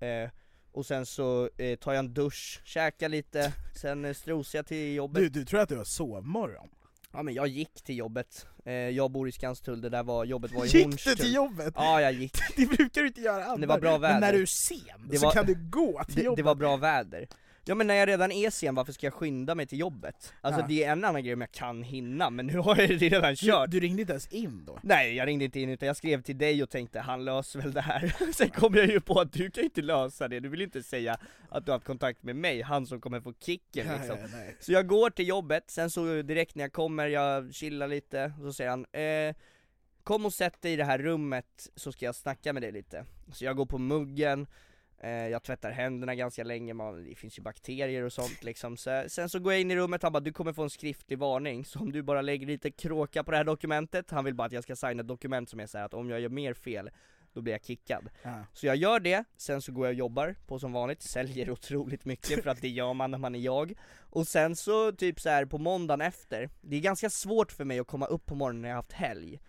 eh, 0.00 0.30
Och 0.72 0.86
sen 0.86 1.06
så 1.06 1.50
eh, 1.56 1.76
tar 1.78 1.92
jag 1.92 1.98
en 1.98 2.14
dusch, 2.14 2.60
käkar 2.64 3.08
lite, 3.08 3.52
sen 3.80 4.04
eh, 4.04 4.14
strosar 4.14 4.58
jag 4.58 4.66
till 4.66 4.94
jobbet 4.94 5.22
Du, 5.22 5.28
du 5.28 5.44
tror 5.44 5.60
att 5.60 5.68
du 5.68 5.76
har 5.76 5.84
sovmorgon? 5.84 6.68
Ja 7.12 7.22
men 7.22 7.34
jag 7.34 7.48
gick 7.48 7.82
till 7.82 7.96
jobbet, 7.98 8.46
eh, 8.64 8.72
jag 8.72 9.10
bor 9.10 9.28
i 9.28 9.32
Skanstull, 9.32 9.80
det 9.80 9.88
där 9.88 10.02
var, 10.02 10.24
jobbet 10.24 10.52
var 10.52 10.64
i 10.64 10.68
Gick 10.68 10.72
du 10.74 10.82
Hornstull 10.82 11.16
till 11.16 11.34
jobbet? 11.34 11.72
Ja 11.76 12.00
jag 12.00 12.12
gick 12.12 12.36
Det 12.56 12.66
brukar 12.66 13.00
du 13.00 13.06
inte 13.06 13.20
göra 13.20 13.44
annars. 13.44 13.60
Det 13.60 13.66
var 13.66 13.78
bra 13.80 13.98
väder 13.98 14.14
Men 14.14 14.20
när 14.20 14.32
du 14.32 14.42
är 14.42 14.46
sen 14.46 14.78
Det 15.10 15.18
så 15.18 15.26
var- 15.26 15.32
kan 15.32 15.46
du 15.46 15.54
gå 15.70 16.04
till 16.04 16.14
det, 16.16 16.22
jobbet. 16.22 16.36
det 16.36 16.42
var 16.42 16.54
bra 16.54 16.76
väder 16.76 17.28
Ja 17.64 17.74
men 17.74 17.86
när 17.86 17.94
jag 17.94 18.08
redan 18.08 18.32
är 18.32 18.50
sen, 18.50 18.74
varför 18.74 18.92
ska 18.92 19.06
jag 19.06 19.14
skynda 19.14 19.54
mig 19.54 19.66
till 19.66 19.78
jobbet? 19.78 20.32
Alltså 20.40 20.60
Ja. 20.60 20.66
det 20.68 20.84
är 20.84 20.92
en 20.92 21.04
annan 21.04 21.24
grej 21.24 21.34
om 21.34 21.40
jag 21.40 21.52
kan 21.52 21.82
hinna, 21.82 22.30
men 22.30 22.46
nu 22.46 22.58
har 22.58 22.76
jag 22.76 22.88
det 22.88 22.94
redan 23.08 23.36
kört 23.36 23.70
Du, 23.70 23.80
du 23.80 23.86
ringde 23.86 24.00
inte 24.02 24.12
ens 24.12 24.26
in 24.26 24.64
då? 24.64 24.78
Nej 24.82 25.14
jag 25.14 25.26
ringde 25.26 25.44
inte 25.44 25.60
in 25.60 25.68
utan 25.70 25.86
jag 25.86 25.96
skrev 25.96 26.22
till 26.22 26.38
dig 26.38 26.62
och 26.62 26.70
tänkte 26.70 27.00
han 27.00 27.24
löser 27.24 27.60
väl 27.60 27.72
det 27.72 27.80
här 27.80 28.14
Sen 28.32 28.50
kom 28.50 28.74
jag 28.74 28.86
ju 28.86 29.00
på 29.00 29.20
att 29.20 29.32
du 29.32 29.50
kan 29.50 29.62
ju 29.62 29.66
inte 29.66 29.82
lösa 29.82 30.28
det, 30.28 30.40
du 30.40 30.48
vill 30.48 30.60
inte 30.62 30.82
säga 30.82 31.18
att 31.48 31.64
du 31.66 31.70
har 31.72 31.76
haft 31.76 31.86
kontakt 31.86 32.22
med 32.22 32.36
mig, 32.36 32.62
han 32.62 32.86
som 32.86 33.00
kommer 33.00 33.20
få 33.20 33.32
kicken 33.40 33.86
Ja, 33.86 33.96
liksom 33.96 34.16
ja, 34.20 34.26
nej. 34.32 34.56
Så 34.60 34.72
jag 34.72 34.86
går 34.86 35.10
till 35.10 35.28
jobbet, 35.28 35.64
sen 35.70 35.90
så 35.90 36.22
direkt 36.22 36.54
när 36.54 36.64
jag 36.64 36.72
kommer, 36.72 37.06
jag 37.06 37.54
chillar 37.54 37.88
lite, 37.88 38.32
och 38.38 38.44
så 38.44 38.52
säger 38.52 38.70
han 38.70 38.86
eh, 38.92 39.34
Kom 40.02 40.26
och 40.26 40.32
sätt 40.32 40.62
dig 40.62 40.72
i 40.72 40.76
det 40.76 40.84
här 40.84 40.98
rummet 40.98 41.68
så 41.76 41.92
ska 41.92 42.04
jag 42.04 42.14
snacka 42.14 42.52
med 42.52 42.62
dig 42.62 42.72
lite 42.72 43.04
Så 43.32 43.44
jag 43.44 43.56
går 43.56 43.66
på 43.66 43.78
muggen, 43.78 44.46
jag 45.08 45.42
tvättar 45.42 45.70
händerna 45.70 46.14
ganska 46.14 46.44
länge, 46.44 46.74
man, 46.74 47.04
det 47.04 47.14
finns 47.14 47.38
ju 47.38 47.42
bakterier 47.42 48.02
och 48.02 48.12
sånt 48.12 48.44
liksom. 48.44 48.76
Så, 48.76 49.04
Sen 49.08 49.28
så 49.28 49.38
går 49.38 49.52
jag 49.52 49.60
in 49.60 49.70
i 49.70 49.76
rummet, 49.76 50.02
han 50.02 50.12
bara 50.12 50.20
du 50.20 50.32
kommer 50.32 50.52
få 50.52 50.62
en 50.62 50.70
skriftlig 50.70 51.18
varning, 51.18 51.64
så 51.64 51.78
om 51.78 51.92
du 51.92 52.02
bara 52.02 52.22
lägger 52.22 52.46
lite 52.46 52.70
kråka 52.70 53.24
på 53.24 53.30
det 53.30 53.36
här 53.36 53.44
dokumentet. 53.44 54.10
Han 54.10 54.24
vill 54.24 54.34
bara 54.34 54.46
att 54.46 54.52
jag 54.52 54.62
ska 54.62 54.76
signa 54.76 55.00
ett 55.00 55.08
dokument 55.08 55.48
som 55.48 55.60
är 55.60 55.66
så 55.66 55.78
här 55.78 55.84
att 55.84 55.94
om 55.94 56.10
jag 56.10 56.20
gör 56.20 56.28
mer 56.28 56.54
fel, 56.54 56.90
då 57.32 57.40
blir 57.40 57.52
jag 57.52 57.64
kickad. 57.64 58.08
Ja. 58.22 58.44
Så 58.52 58.66
jag 58.66 58.76
gör 58.76 59.00
det, 59.00 59.24
sen 59.36 59.62
så 59.62 59.72
går 59.72 59.86
jag 59.86 59.92
och 59.92 59.98
jobbar 59.98 60.36
på 60.46 60.58
som 60.58 60.72
vanligt, 60.72 61.02
säljer 61.02 61.50
otroligt 61.50 62.04
mycket 62.04 62.42
för 62.42 62.50
att 62.50 62.60
det 62.60 62.68
gör 62.68 62.94
man 62.94 63.10
när 63.10 63.18
man 63.18 63.34
är 63.34 63.38
jag. 63.38 63.72
Och 63.98 64.28
sen 64.28 64.56
så 64.56 64.92
typ 64.92 65.20
så 65.20 65.28
här 65.28 65.44
på 65.44 65.58
måndagen 65.58 66.00
efter, 66.00 66.50
det 66.60 66.76
är 66.76 66.80
ganska 66.80 67.10
svårt 67.10 67.52
för 67.52 67.64
mig 67.64 67.78
att 67.78 67.86
komma 67.86 68.06
upp 68.06 68.26
på 68.26 68.34
morgonen 68.34 68.62
när 68.62 68.68
jag 68.68 68.76
har 68.76 68.82
haft 68.82 68.92
helg 68.92 69.40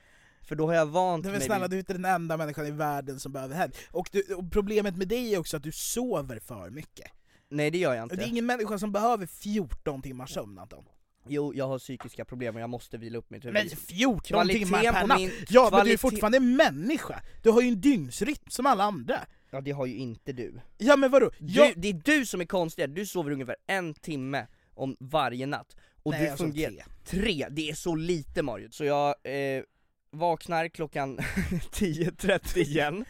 För 0.47 0.56
då 0.56 0.67
har 0.67 0.73
jag 0.73 0.86
vant 0.86 1.23
mig 1.23 1.32
men 1.34 1.41
snälla, 1.41 1.67
du 1.67 1.75
är 1.75 1.80
inte 1.80 1.93
den 1.93 2.06
enda 2.06 2.38
människan 2.38 2.67
i 2.67 2.71
världen 2.71 3.19
som 3.19 3.32
behöver 3.32 3.56
helg. 3.56 3.73
Och, 3.91 4.10
du, 4.12 4.21
och 4.36 4.51
problemet 4.51 4.97
med 4.97 5.08
dig 5.08 5.34
är 5.34 5.39
också 5.39 5.58
att 5.58 5.63
du 5.63 5.71
sover 5.71 6.39
för 6.39 6.69
mycket. 6.69 7.12
Nej 7.49 7.71
det 7.71 7.77
gör 7.77 7.93
jag 7.93 8.04
inte 8.04 8.15
Det 8.15 8.23
är 8.23 8.27
ingen 8.27 8.45
människa 8.45 8.77
som 8.80 8.91
behöver 8.91 9.25
14 9.25 10.01
timmars 10.01 10.34
sömn 10.34 10.60
Anton. 10.60 10.86
Jo, 11.27 11.54
jag 11.56 11.67
har 11.67 11.80
psykiska 11.80 12.25
problem 12.25 12.56
och 12.56 12.62
jag 12.62 12.69
måste 12.69 12.97
vila 12.97 13.17
upp 13.17 13.30
mitt 13.30 13.45
huvud 13.45 13.54
Men 13.54 13.69
14 13.69 14.19
Kvaliteten 14.21 14.65
timmar 14.65 14.91
per 14.91 15.08
natt! 15.08 15.17
min- 15.19 15.32
Ja 15.49 15.69
men 15.71 15.86
du 15.86 15.91
är 15.93 15.97
fortfarande 15.97 16.38
en 16.38 16.56
människa! 16.56 17.21
Du 17.43 17.49
har 17.49 17.62
ju 17.62 17.67
en 17.67 17.82
dygnsrytm 17.82 18.43
som 18.49 18.65
alla 18.65 18.84
andra! 18.84 19.19
Ja 19.51 19.62
det 19.62 19.71
har 19.71 19.86
ju 19.86 19.95
inte 19.97 20.34
du 20.34 20.60
Ja 20.77 20.95
men 20.95 21.12
vadå? 21.12 21.32
du, 21.39 21.73
Det 21.75 21.88
är 21.89 21.93
du 22.06 22.25
som 22.25 22.41
är 22.41 22.45
konstig, 22.45 22.89
du 22.89 23.06
sover 23.06 23.32
ungefär 23.32 23.56
en 23.67 23.93
timme 23.93 24.47
om 24.73 24.97
varje 24.99 25.45
natt 25.45 25.75
Och 26.04 26.12
Nej, 26.12 26.21
du 26.21 26.27
jag 26.27 26.38
fungerar... 26.38 26.71
tre. 26.71 26.84
Tre! 27.21 27.47
Det 27.51 27.69
är 27.69 27.73
så 27.73 27.95
lite 27.95 28.41
Mario! 28.43 28.67
Så 28.71 28.84
jag 28.86 29.08
eh, 29.23 29.63
vaknar 30.12 30.67
klockan 30.67 31.17
10.30 31.71 32.58
igen 32.58 33.06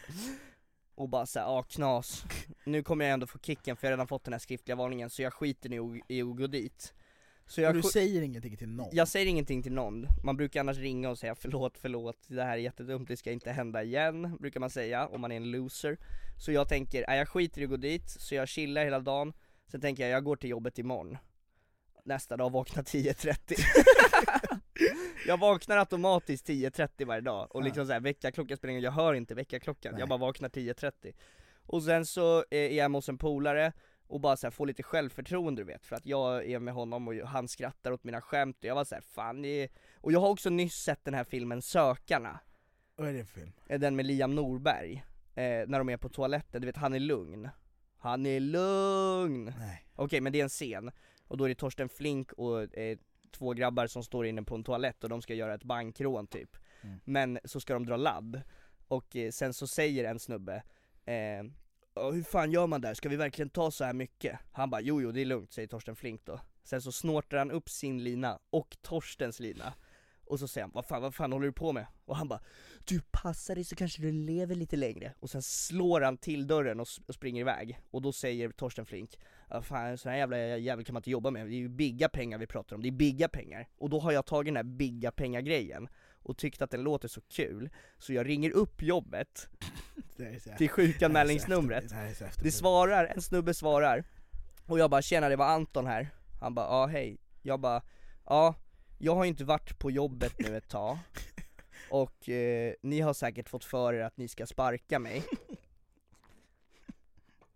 och 0.94 1.08
bara 1.08 1.26
såhär, 1.26 1.46
ja 1.46 1.62
knas, 1.62 2.24
nu 2.64 2.82
kommer 2.82 3.04
jag 3.04 3.14
ändå 3.14 3.26
få 3.26 3.38
kicken 3.38 3.76
för 3.76 3.86
jag 3.86 3.90
har 3.90 3.96
redan 3.96 4.06
fått 4.08 4.24
den 4.24 4.32
här 4.34 4.38
skriftliga 4.38 4.76
varningen 4.76 5.10
så 5.10 5.22
jag 5.22 5.32
skiter 5.32 5.68
nu 5.68 6.00
i 6.08 6.22
att- 6.22 6.36
gå 6.36 6.46
dit. 6.46 6.94
Så 7.46 7.60
jag 7.60 7.68
Och 7.68 7.74
du 7.74 7.82
säger 7.82 8.22
ingenting 8.22 8.56
till 8.56 8.68
någon? 8.68 8.88
jag 8.92 9.08
säger 9.08 9.26
ingenting 9.26 9.62
till 9.62 9.72
någon, 9.72 10.06
man 10.24 10.36
brukar 10.36 10.60
annars 10.60 10.78
ringa 10.78 11.10
och 11.10 11.18
säga 11.18 11.34
förlåt, 11.34 11.78
förlåt, 11.78 12.16
det 12.26 12.44
här 12.44 12.52
är 12.52 12.56
jättedumt, 12.56 13.08
det 13.08 13.16
ska 13.16 13.32
inte 13.32 13.52
hända 13.52 13.82
igen, 13.82 14.36
brukar 14.40 14.60
man 14.60 14.70
säga 14.70 15.06
om 15.06 15.20
man 15.20 15.32
är 15.32 15.36
en 15.36 15.50
loser. 15.50 15.98
Så 16.38 16.52
jag 16.52 16.68
tänker, 16.68 17.04
nej 17.08 17.18
jag 17.18 17.28
skiter 17.28 17.60
i 17.60 17.64
att 17.64 17.70
gå 17.70 17.76
dit, 17.76 18.10
så 18.10 18.34
jag 18.34 18.48
chillar 18.48 18.84
hela 18.84 19.00
dagen, 19.00 19.32
sen 19.70 19.80
tänker 19.80 20.02
jag 20.02 20.10
jag 20.16 20.24
går 20.24 20.36
till 20.36 20.50
jobbet 20.50 20.78
imorgon. 20.78 21.16
Nästa 22.04 22.36
dag 22.36 22.50
vaknar 22.52 22.82
10.30 22.82 24.58
Jag 25.26 25.38
vaknar 25.38 25.76
automatiskt 25.76 26.48
10.30 26.48 27.06
varje 27.06 27.20
dag, 27.20 27.56
och 27.56 27.62
liksom 27.62 27.86
såhär 27.86 28.00
väckarklockan 28.00 28.56
spelar 28.56 28.70
ingen 28.70 28.82
jag 28.82 28.92
hör 28.92 29.14
inte 29.14 29.34
väckarklockan, 29.34 29.98
jag 29.98 30.08
bara 30.08 30.18
vaknar 30.18 30.48
10.30 30.48 31.14
Och 31.66 31.82
sen 31.82 32.06
så 32.06 32.38
eh, 32.38 32.44
är 32.58 32.70
jag 32.70 32.90
hos 32.90 33.08
en 33.08 33.18
polare 33.18 33.72
och 34.06 34.20
bara 34.20 34.36
så 34.36 34.46
här, 34.46 34.50
få 34.50 34.64
lite 34.64 34.82
självförtroende 34.82 35.62
du 35.62 35.66
vet, 35.66 35.86
för 35.86 35.96
att 35.96 36.06
jag 36.06 36.46
är 36.46 36.58
med 36.58 36.74
honom 36.74 37.08
och 37.08 37.14
han 37.14 37.48
skrattar 37.48 37.92
åt 37.92 38.04
mina 38.04 38.20
skämt 38.20 38.56
och 38.58 38.64
jag 38.64 38.74
var 38.74 38.84
så 38.84 38.94
här, 38.94 39.02
fan 39.02 39.42
det 39.42 39.48
är... 39.48 39.68
Och 39.96 40.12
jag 40.12 40.20
har 40.20 40.28
också 40.28 40.50
nyss 40.50 40.74
sett 40.74 41.04
den 41.04 41.14
här 41.14 41.24
filmen 41.24 41.62
Sökarna 41.62 42.40
Vad 42.96 43.08
är 43.08 43.12
det 43.12 43.24
för 43.24 43.40
film? 43.40 43.52
Eh, 43.68 43.80
Den 43.80 43.96
med 43.96 44.06
Liam 44.06 44.34
Norberg, 44.34 45.04
eh, 45.34 45.42
när 45.66 45.78
de 45.78 45.88
är 45.88 45.96
på 45.96 46.08
toaletten, 46.08 46.60
du 46.60 46.66
vet 46.66 46.76
han 46.76 46.94
är 46.94 47.00
lugn 47.00 47.48
Han 47.98 48.26
är 48.26 48.40
lugn! 48.40 49.54
Nej. 49.58 49.86
Okej 49.94 50.20
men 50.20 50.32
det 50.32 50.40
är 50.40 50.42
en 50.42 50.48
scen, 50.48 50.90
och 51.26 51.36
då 51.36 51.44
är 51.44 51.48
det 51.48 51.54
Torsten 51.54 51.88
Flink 51.88 52.32
och 52.32 52.78
eh, 52.78 52.98
två 53.32 53.52
grabbar 53.52 53.86
som 53.86 54.04
står 54.04 54.26
inne 54.26 54.42
på 54.42 54.54
en 54.54 54.64
toalett 54.64 55.04
och 55.04 55.10
de 55.10 55.22
ska 55.22 55.34
göra 55.34 55.54
ett 55.54 55.64
bankrån 55.64 56.26
typ 56.26 56.56
Mm. 56.84 57.00
Men 57.04 57.38
så 57.44 57.60
ska 57.60 57.74
de 57.74 57.86
dra 57.86 57.96
ladd, 57.96 58.42
och 58.88 59.16
eh, 59.16 59.30
sen 59.30 59.54
så 59.54 59.66
säger 59.66 60.04
en 60.04 60.18
snubbe 60.18 60.62
eh, 61.04 61.14
"Ja, 61.94 62.10
hur 62.10 62.22
fan 62.22 62.52
gör 62.52 62.66
man 62.66 62.80
där? 62.80 62.94
Ska 62.94 63.08
vi 63.08 63.16
verkligen 63.16 63.50
ta 63.50 63.70
så 63.70 63.84
här 63.84 63.92
mycket? 63.92 64.38
Han 64.52 64.70
bara 64.70 64.80
jo 64.80 65.02
jo 65.02 65.12
det 65.12 65.20
är 65.20 65.24
lugnt, 65.24 65.52
säger 65.52 65.68
Torsten 65.68 65.96
Flink 65.96 66.24
då 66.24 66.40
Sen 66.64 66.82
så 66.82 66.92
snortar 66.92 67.36
han 67.36 67.50
upp 67.50 67.70
sin 67.70 68.04
lina, 68.04 68.38
och 68.50 68.76
Torstens 68.82 69.40
lina 69.40 69.74
Och 70.26 70.38
så 70.38 70.48
säger 70.48 70.62
han, 70.64 70.70
vad 70.74 70.86
fan, 70.86 71.02
vad 71.02 71.14
fan 71.14 71.32
håller 71.32 71.46
du 71.46 71.52
på 71.52 71.72
med? 71.72 71.86
Och 72.04 72.16
han 72.16 72.28
bara, 72.28 72.40
du 72.84 73.00
passar 73.10 73.54
dig 73.54 73.64
så 73.64 73.76
kanske 73.76 74.02
du 74.02 74.12
lever 74.12 74.54
lite 74.54 74.76
längre. 74.76 75.14
Och 75.20 75.30
sen 75.30 75.42
slår 75.42 76.00
han 76.00 76.16
till 76.16 76.46
dörren 76.46 76.80
och, 76.80 76.86
och 77.06 77.14
springer 77.14 77.40
iväg. 77.40 77.78
Och 77.90 78.02
då 78.02 78.12
säger 78.12 78.50
Torsten 78.50 78.86
Flink, 78.86 79.18
fan 79.62 79.98
sån 79.98 80.10
här 80.10 80.18
jävla 80.18 80.38
jävel 80.38 80.84
kan 80.84 80.92
man 80.92 81.00
inte 81.00 81.10
jobba 81.10 81.30
med, 81.30 81.46
det 81.46 81.54
är 81.54 81.56
ju 81.56 81.68
bigga 81.68 82.08
pengar 82.08 82.38
vi 82.38 82.46
pratar 82.46 82.76
om, 82.76 82.82
det 82.82 82.88
är 82.88 82.92
bigga 82.92 83.28
pengar. 83.28 83.68
Och 83.78 83.90
då 83.90 84.00
har 84.00 84.12
jag 84.12 84.26
tagit 84.26 84.48
den 84.48 84.56
här 84.56 84.62
bigga 84.76 85.10
pengar 85.10 85.40
grejen 85.40 85.88
och 86.24 86.36
tyckt 86.38 86.62
att 86.62 86.70
den 86.70 86.82
låter 86.82 87.08
så 87.08 87.20
kul, 87.20 87.70
så 87.98 88.12
jag 88.12 88.28
ringer 88.28 88.50
upp 88.50 88.82
jobbet 88.82 89.48
till 90.58 90.68
sjukanmälningsnumret. 90.70 91.84
Det 92.42 92.50
svarar, 92.52 93.06
en 93.06 93.22
snubbe 93.22 93.54
svarar. 93.54 94.04
Och 94.66 94.78
jag 94.78 94.90
bara 94.90 95.02
'Tjena 95.02 95.28
det 95.28 95.36
var 95.36 95.46
Anton 95.46 95.86
här' 95.86 96.08
Han 96.40 96.54
bara 96.54 96.66
'Ja 96.66 96.86
hej' 96.86 97.18
Jag 97.42 97.60
bara 97.60 97.82
'Ja, 98.26 98.54
jag 99.04 99.14
har 99.14 99.24
inte 99.24 99.44
varit 99.44 99.78
på 99.78 99.90
jobbet 99.90 100.32
nu 100.38 100.56
ett 100.56 100.68
tag, 100.68 100.98
och 101.90 102.28
eh, 102.28 102.74
ni 102.82 103.00
har 103.00 103.14
säkert 103.14 103.48
fått 103.48 103.64
för 103.64 103.94
er 103.94 104.00
att 104.00 104.16
ni 104.16 104.28
ska 104.28 104.46
sparka 104.46 104.98
mig. 104.98 105.22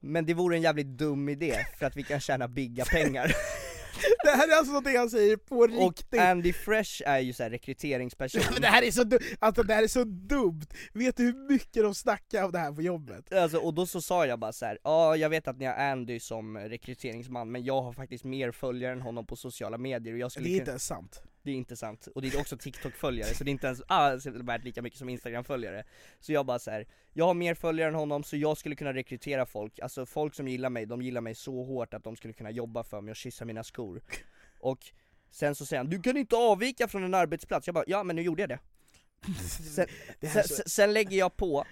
Men 0.00 0.26
det 0.26 0.34
vore 0.34 0.56
en 0.56 0.62
jävligt 0.62 0.86
dum 0.86 1.28
idé, 1.28 1.66
för 1.78 1.86
att 1.86 1.96
vi 1.96 2.02
kan 2.02 2.20
tjäna 2.20 2.48
bigga 2.48 2.84
pengar. 2.84 3.32
Det 4.24 4.30
här 4.30 4.48
är 4.48 4.56
alltså 4.56 4.72
någonting 4.72 4.96
han 4.96 5.10
säger 5.10 5.36
på 5.36 5.56
Och 5.58 5.68
riktigt. 5.68 6.20
Andy 6.20 6.52
Fresh 6.52 7.02
är 7.06 7.18
ju 7.18 7.32
såhär 7.32 7.50
rekryteringsperson. 7.50 8.42
Men 8.52 8.62
det 8.62 8.68
här 8.68 8.82
är 8.82 8.90
så 8.90 9.04
du- 9.04 9.18
alltså 9.38 9.62
det 9.62 9.74
här 9.74 9.82
är 9.82 9.88
så 9.88 10.04
dumt! 10.04 10.66
Vet 10.92 11.16
du 11.16 11.22
hur 11.22 11.48
mycket 11.48 11.82
de 11.82 11.94
snackar 11.94 12.44
om 12.44 12.52
det 12.52 12.58
här 12.58 12.72
på 12.72 12.82
jobbet? 12.82 13.32
Alltså, 13.32 13.58
och 13.58 13.74
då 13.74 13.86
så 13.86 14.00
sa 14.00 14.26
jag 14.26 14.38
bara 14.38 14.52
så 14.52 14.66
här, 14.66 14.78
ja 14.84 15.16
jag 15.16 15.30
vet 15.30 15.48
att 15.48 15.58
ni 15.58 15.64
har 15.64 15.74
Andy 15.74 16.20
som 16.20 16.58
rekryteringsman 16.58 17.52
men 17.52 17.64
jag 17.64 17.82
har 17.82 17.92
faktiskt 17.92 18.24
mer 18.24 18.52
följare 18.52 18.92
än 18.92 19.00
honom 19.02 19.26
på 19.26 19.36
sociala 19.36 19.78
medier 19.78 20.14
och 20.14 20.18
jag 20.20 20.32
skulle 20.32 20.48
Det 20.48 20.54
är 20.54 20.58
inte 20.58 20.70
ens 20.70 20.86
sant. 20.86 21.22
Det 21.46 21.52
är 21.52 21.54
inte 21.56 21.76
sant, 21.76 22.08
och 22.14 22.22
det 22.22 22.28
är 22.28 22.40
också 22.40 22.56
TikTok-följare 22.56 23.34
så 23.34 23.44
det 23.44 23.50
är 23.50 23.52
inte 23.52 23.66
ens 23.66 23.82
alls 23.86 24.26
värt 24.26 24.64
lika 24.64 24.82
mycket 24.82 24.98
som 24.98 25.08
Instagram-följare. 25.08 25.84
Så 26.20 26.32
jag 26.32 26.46
bara 26.46 26.58
så 26.58 26.70
här, 26.70 26.86
jag 27.12 27.24
har 27.26 27.34
mer 27.34 27.54
följare 27.54 27.88
än 27.88 27.94
honom 27.94 28.24
så 28.24 28.36
jag 28.36 28.58
skulle 28.58 28.74
kunna 28.76 28.94
rekrytera 28.94 29.46
folk, 29.46 29.78
alltså 29.80 30.06
folk 30.06 30.34
som 30.34 30.48
gillar 30.48 30.70
mig, 30.70 30.86
de 30.86 31.02
gillar 31.02 31.20
mig 31.20 31.34
så 31.34 31.62
hårt 31.62 31.94
att 31.94 32.04
de 32.04 32.16
skulle 32.16 32.32
kunna 32.32 32.50
jobba 32.50 32.84
för 32.84 33.00
mig 33.00 33.10
och 33.10 33.16
kyssa 33.16 33.44
mina 33.44 33.64
skor. 33.64 34.02
Och 34.60 34.78
sen 35.30 35.54
så 35.54 35.66
säger 35.66 35.82
han, 35.82 35.90
du 35.90 36.02
kan 36.02 36.16
inte 36.16 36.36
avvika 36.36 36.88
från 36.88 37.04
en 37.04 37.14
arbetsplats, 37.14 37.66
jag 37.66 37.74
bara, 37.74 37.84
ja 37.86 38.02
men 38.02 38.16
nu 38.16 38.22
gjorde 38.22 38.42
jag 38.42 38.48
det. 38.48 38.58
Sen, 39.74 39.86
sen, 40.32 40.42
sen, 40.66 40.92
lägger 40.92 41.18
jag 41.18 41.36
på. 41.36 41.64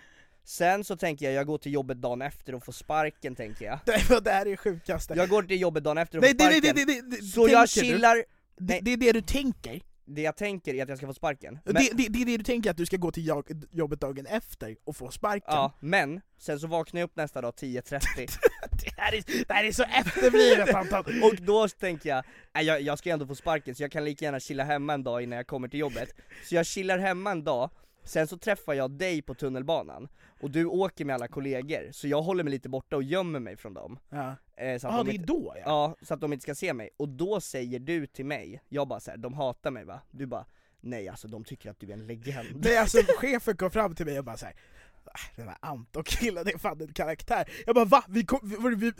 Sen 0.44 0.84
så 0.84 0.96
tänker 0.96 1.24
jag, 1.26 1.34
jag 1.34 1.46
går 1.46 1.58
till 1.58 1.72
jobbet 1.72 2.00
dagen 2.00 2.22
efter 2.22 2.54
och 2.54 2.64
får 2.64 2.72
sparken 2.72 3.34
tänker 3.36 3.64
jag. 3.64 3.78
Det, 3.86 4.20
det 4.24 4.30
här 4.30 4.46
är 4.46 4.50
det 4.50 4.56
sjukaste. 4.56 5.14
Jag 5.14 5.28
går 5.28 5.42
till 5.42 5.60
jobbet 5.60 5.84
dagen 5.84 5.98
efter 5.98 6.18
och 6.18 6.22
Nej, 6.24 6.30
får 6.32 6.38
sparken. 6.60 6.86
det- 6.86 7.16
det- 7.16 7.22
Så 7.22 7.48
jag 7.48 7.68
chillar 7.68 8.24
Det, 8.56 8.80
det 8.80 8.92
är 8.92 8.96
det 8.96 9.12
du 9.12 9.20
tänker? 9.20 9.80
Det 10.06 10.22
jag 10.22 10.36
tänker 10.36 10.74
är 10.74 10.82
att 10.82 10.88
jag 10.88 10.98
ska 10.98 11.06
få 11.06 11.14
sparken 11.14 11.58
Det, 11.64 11.72
det, 11.72 12.08
det 12.08 12.22
är 12.22 12.26
det 12.26 12.36
du 12.36 12.44
tänker 12.44 12.70
att 12.70 12.76
du 12.76 12.86
ska 12.86 12.96
gå 12.96 13.12
till 13.12 13.30
jobbet 13.70 14.00
dagen 14.00 14.26
efter 14.26 14.76
och 14.84 14.96
få 14.96 15.10
sparken? 15.10 15.44
Ja, 15.46 15.72
men 15.80 16.20
sen 16.38 16.60
så 16.60 16.66
vaknar 16.66 17.00
jag 17.00 17.06
upp 17.06 17.16
nästa 17.16 17.40
dag 17.40 17.54
10.30 17.54 18.00
det, 18.70 18.94
här 18.96 19.14
är, 19.14 19.44
det 19.46 19.54
här 19.54 19.64
är 19.64 19.72
så 19.72 19.82
efterblivet 20.00 20.74
Anton! 20.74 21.22
Och 21.22 21.36
då 21.36 21.68
tänker 21.68 22.08
jag, 22.08 22.24
nej, 22.54 22.64
jag, 22.64 22.80
jag 22.80 22.98
ska 22.98 23.08
ju 23.08 23.12
ändå 23.12 23.26
få 23.26 23.34
sparken 23.34 23.74
så 23.74 23.82
jag 23.82 23.92
kan 23.92 24.04
lika 24.04 24.24
gärna 24.24 24.40
chilla 24.40 24.64
hemma 24.64 24.94
en 24.94 25.02
dag 25.04 25.22
innan 25.22 25.36
jag 25.36 25.46
kommer 25.46 25.68
till 25.68 25.80
jobbet 25.80 26.14
Så 26.44 26.54
jag 26.54 26.66
chillar 26.66 26.98
hemma 26.98 27.30
en 27.30 27.44
dag, 27.44 27.70
sen 28.04 28.26
så 28.28 28.38
träffar 28.38 28.74
jag 28.74 28.90
dig 28.90 29.22
på 29.22 29.34
tunnelbanan 29.34 30.08
Och 30.40 30.50
du 30.50 30.64
åker 30.64 31.04
med 31.04 31.14
alla 31.14 31.28
kollegor, 31.28 31.92
så 31.92 32.08
jag 32.08 32.22
håller 32.22 32.44
mig 32.44 32.50
lite 32.50 32.68
borta 32.68 32.96
och 32.96 33.02
gömmer 33.02 33.40
mig 33.40 33.56
från 33.56 33.74
dem 33.74 33.98
Ja. 34.10 34.34
Eh, 34.56 34.78
så 34.78 34.88
att 34.88 34.92
Ja, 34.94 34.98
de 34.98 35.06
det 35.06 35.12
är 35.12 35.14
inte, 35.14 35.26
då, 35.26 35.52
ja. 35.56 35.62
ja. 35.64 35.96
så 36.06 36.14
att 36.14 36.20
de 36.20 36.32
inte 36.32 36.42
ska 36.42 36.54
se 36.54 36.72
mig. 36.74 36.90
Och 36.96 37.08
då 37.08 37.40
säger 37.40 37.78
du 37.78 38.06
till 38.06 38.24
mig, 38.26 38.62
jag 38.68 38.88
bara 38.88 39.00
såhär, 39.00 39.18
de 39.18 39.34
hatar 39.34 39.70
mig 39.70 39.84
va? 39.84 40.00
Du 40.10 40.26
bara, 40.26 40.46
nej 40.80 41.08
alltså 41.08 41.28
de 41.28 41.44
tycker 41.44 41.70
att 41.70 41.80
du 41.80 41.88
är 41.88 41.92
en 41.92 42.06
legend. 42.06 42.64
Nej 42.64 42.76
alltså 42.78 42.98
chefen 43.18 43.56
kom 43.56 43.70
fram 43.70 43.94
till 43.94 44.06
mig 44.06 44.18
och 44.18 44.24
bara 44.24 44.36
såhär 44.36 44.54
"Ah, 44.54 44.93
den 45.36 45.48
här 45.48 45.56
Anton-killen 45.60 46.46
är 46.46 46.58
fan 46.58 46.80
en 46.80 46.92
karaktär. 46.92 47.50
Jag 47.66 47.74
bara 47.74 47.84
va? 47.84 48.04
Vi, 48.08 48.24
kom, 48.24 48.40
vi, 48.42 48.74
vi, 48.76 48.92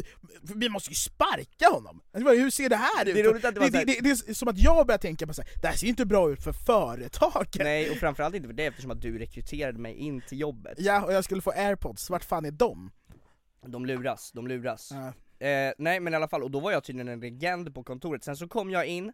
vi 0.55 0.69
måste 0.69 0.91
ju 0.91 0.95
sparka 0.95 1.69
honom! 1.71 2.01
Bara, 2.13 2.35
Hur 2.35 2.51
ser 2.51 2.69
det 2.69 2.77
här 2.77 3.09
ut? 3.09 3.15
Det 3.15 3.21
är 3.21 3.33
det 3.33 3.51
det, 3.51 3.71
så 3.71 3.77
här- 3.77 3.85
det, 3.85 4.01
det, 4.01 4.11
är 4.11 4.35
som 4.35 4.49
att 4.49 4.59
jag 4.59 4.87
börjar 4.87 4.99
tänka 4.99 5.27
på 5.27 5.35
såhär, 5.35 5.51
det 5.63 5.69
här 5.69 5.75
ser 5.75 5.87
ju 5.87 5.91
inte 5.91 6.07
bra 6.07 6.31
ut 6.33 6.43
för 6.43 6.53
företaget! 6.53 7.59
Nej, 7.59 7.91
och 7.91 7.97
framförallt 7.97 8.35
inte 8.35 8.49
för 8.49 8.55
det 8.55 8.67
eftersom 8.67 8.91
att 8.91 9.01
du 9.01 9.19
rekryterade 9.19 9.79
mig 9.79 9.95
in 9.95 10.21
till 10.21 10.41
jobbet. 10.41 10.75
Ja, 10.79 11.05
och 11.05 11.13
jag 11.13 11.25
skulle 11.25 11.43
få 11.43 11.51
airpods, 11.51 12.11
vart 12.11 12.25
fan 12.25 12.45
är 12.45 12.51
de? 12.51 12.91
De 13.67 13.87
luras, 13.87 14.33
de 14.33 14.47
luras. 14.47 14.93
Eh, 15.39 15.73
nej 15.79 16.01
men 16.01 16.13
i 16.13 16.17
alla 16.17 16.29
fall, 16.29 16.43
och 16.43 16.51
då 16.51 16.61
var 16.61 16.73
jag 16.73 16.85
tydligen 16.85 17.09
en 17.09 17.21
legend 17.21 17.75
på 17.75 17.83
kontoret, 17.85 18.25
sen 18.25 18.37
så 18.37 18.49
kom 18.49 18.71
jag 18.71 18.87
in 18.87 19.13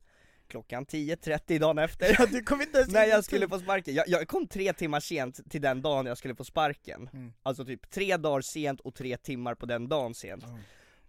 klockan 0.50 0.86
10.30 0.86 1.58
dagen 1.58 1.78
efter, 1.78 2.26
du 2.26 2.42
kom 2.42 2.60
inte 2.60 2.78
ens 2.78 2.90
när 2.92 3.04
jag 3.04 3.24
skulle 3.24 3.48
få 3.48 3.58
sparken. 3.58 3.94
Jag, 3.94 4.08
jag 4.08 4.28
kom 4.28 4.46
tre 4.46 4.72
timmar 4.72 5.00
sent 5.00 5.50
till 5.50 5.60
den 5.60 5.82
dagen 5.82 6.06
jag 6.06 6.18
skulle 6.18 6.34
få 6.34 6.44
sparken. 6.44 7.08
Mm. 7.12 7.32
Alltså 7.42 7.64
typ 7.64 7.90
tre 7.90 8.16
dagar 8.16 8.40
sent 8.40 8.80
och 8.80 8.94
tre 8.94 9.16
timmar 9.16 9.54
på 9.54 9.66
den 9.66 9.88
dagen 9.88 10.14
sent. 10.14 10.44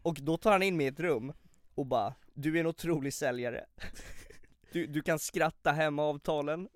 Och 0.01 0.17
då 0.21 0.37
tar 0.37 0.51
han 0.51 0.63
in 0.63 0.77
mig 0.77 0.85
i 0.85 0.89
ett 0.89 0.99
rum 0.99 1.33
och 1.75 1.85
bara, 1.85 2.13
du 2.33 2.55
är 2.55 2.59
en 2.59 2.67
otrolig 2.67 3.13
säljare. 3.13 3.65
Du, 4.71 4.87
du 4.87 5.01
kan 5.01 5.19
skratta 5.19 5.71
hem 5.71 5.99
avtalen. 5.99 6.67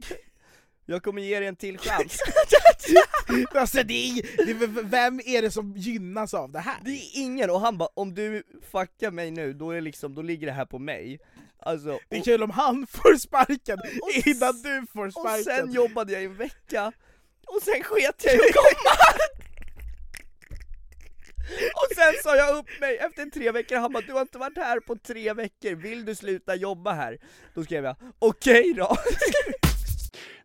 Jag 0.85 1.03
kommer 1.03 1.21
ge 1.21 1.39
dig 1.39 1.47
en 1.47 1.55
till 1.55 1.77
chans. 1.77 2.19
alltså 3.53 3.83
det 3.83 3.93
är, 3.93 4.45
det, 4.45 4.67
vem 4.83 5.19
är 5.25 5.41
det 5.41 5.51
som 5.51 5.73
gynnas 5.77 6.33
av 6.33 6.51
det 6.51 6.59
här? 6.59 6.77
Det 6.81 6.91
är 6.91 7.09
ingen, 7.13 7.49
och 7.49 7.61
han 7.61 7.77
bara 7.77 7.89
om 7.93 8.15
du 8.15 8.43
fuckar 8.71 9.11
mig 9.11 9.31
nu, 9.31 9.53
då 9.53 9.71
är 9.71 9.81
liksom, 9.81 10.15
då 10.15 10.21
ligger 10.21 10.47
det 10.47 10.53
här 10.53 10.65
på 10.65 10.79
mig 10.79 11.19
Alltså, 11.65 11.99
Det 12.09 12.15
är 12.15 12.19
och, 12.19 12.25
kul 12.25 12.43
om 12.43 12.49
han 12.49 12.87
får 12.91 13.15
sparken 13.15 13.77
innan 14.25 14.61
du 14.61 14.85
får 14.93 15.05
och 15.05 15.11
sparken! 15.11 15.43
sen 15.43 15.71
jobbade 15.71 16.13
jag 16.13 16.21
i 16.21 16.25
en 16.25 16.35
vecka, 16.35 16.91
och 17.47 17.61
sen 17.61 17.83
sket 17.83 18.23
jag 18.25 18.35
i 18.35 18.37
att 18.37 18.53
komma! 18.55 18.95
Och 21.75 21.95
sen 21.95 22.13
sa 22.23 22.35
jag 22.35 22.57
upp 22.57 22.79
mig 22.79 22.97
efter 22.97 23.25
tre 23.25 23.51
veckor, 23.51 23.75
han 23.77 23.93
bara 23.93 24.03
du 24.07 24.13
har 24.13 24.21
inte 24.21 24.37
varit 24.37 24.57
här 24.57 24.79
på 24.79 24.95
tre 24.95 25.33
veckor, 25.33 25.75
vill 25.75 26.05
du 26.05 26.15
sluta 26.15 26.55
jobba 26.55 26.91
här? 26.91 27.17
Då 27.53 27.63
skrev 27.63 27.83
jag, 27.85 27.95
okej 28.19 28.73
då! 28.73 28.97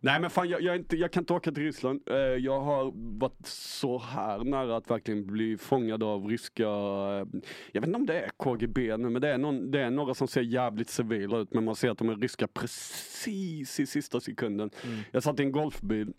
Nej 0.03 0.21
men 0.21 0.29
fan 0.29 0.49
jag, 0.49 0.61
jag, 0.61 0.75
inte, 0.75 0.97
jag 0.97 1.11
kan 1.11 1.21
inte 1.21 1.33
åka 1.33 1.51
till 1.51 1.63
Ryssland. 1.63 2.01
Eh, 2.09 2.15
jag 2.17 2.59
har 2.61 2.91
varit 3.19 3.45
så 3.47 3.99
här 3.99 4.43
nära 4.43 4.77
att 4.77 4.89
verkligen 4.89 5.27
bli 5.27 5.57
fångad 5.57 6.03
av 6.03 6.27
ryska, 6.27 6.63
eh, 6.63 7.25
jag 7.71 7.81
vet 7.81 7.87
inte 7.87 7.95
om 7.95 8.05
det 8.05 8.19
är 8.19 8.29
KGB 8.37 8.97
nu 8.97 9.09
men 9.09 9.21
det 9.21 9.29
är, 9.29 9.37
någon, 9.37 9.71
det 9.71 9.81
är 9.81 9.89
några 9.89 10.13
som 10.13 10.27
ser 10.27 10.41
jävligt 10.41 10.89
civila 10.89 11.37
ut 11.37 11.53
men 11.53 11.63
man 11.63 11.75
ser 11.75 11.89
att 11.89 11.97
de 11.97 12.09
är 12.09 12.15
ryska 12.15 12.47
precis 12.47 13.79
i 13.79 13.85
sista 13.85 14.19
sekunden. 14.19 14.69
Jag 15.11 15.23
satt 15.23 15.39
i 15.39 15.43
en 15.43 15.51
golfbil, 15.51 16.13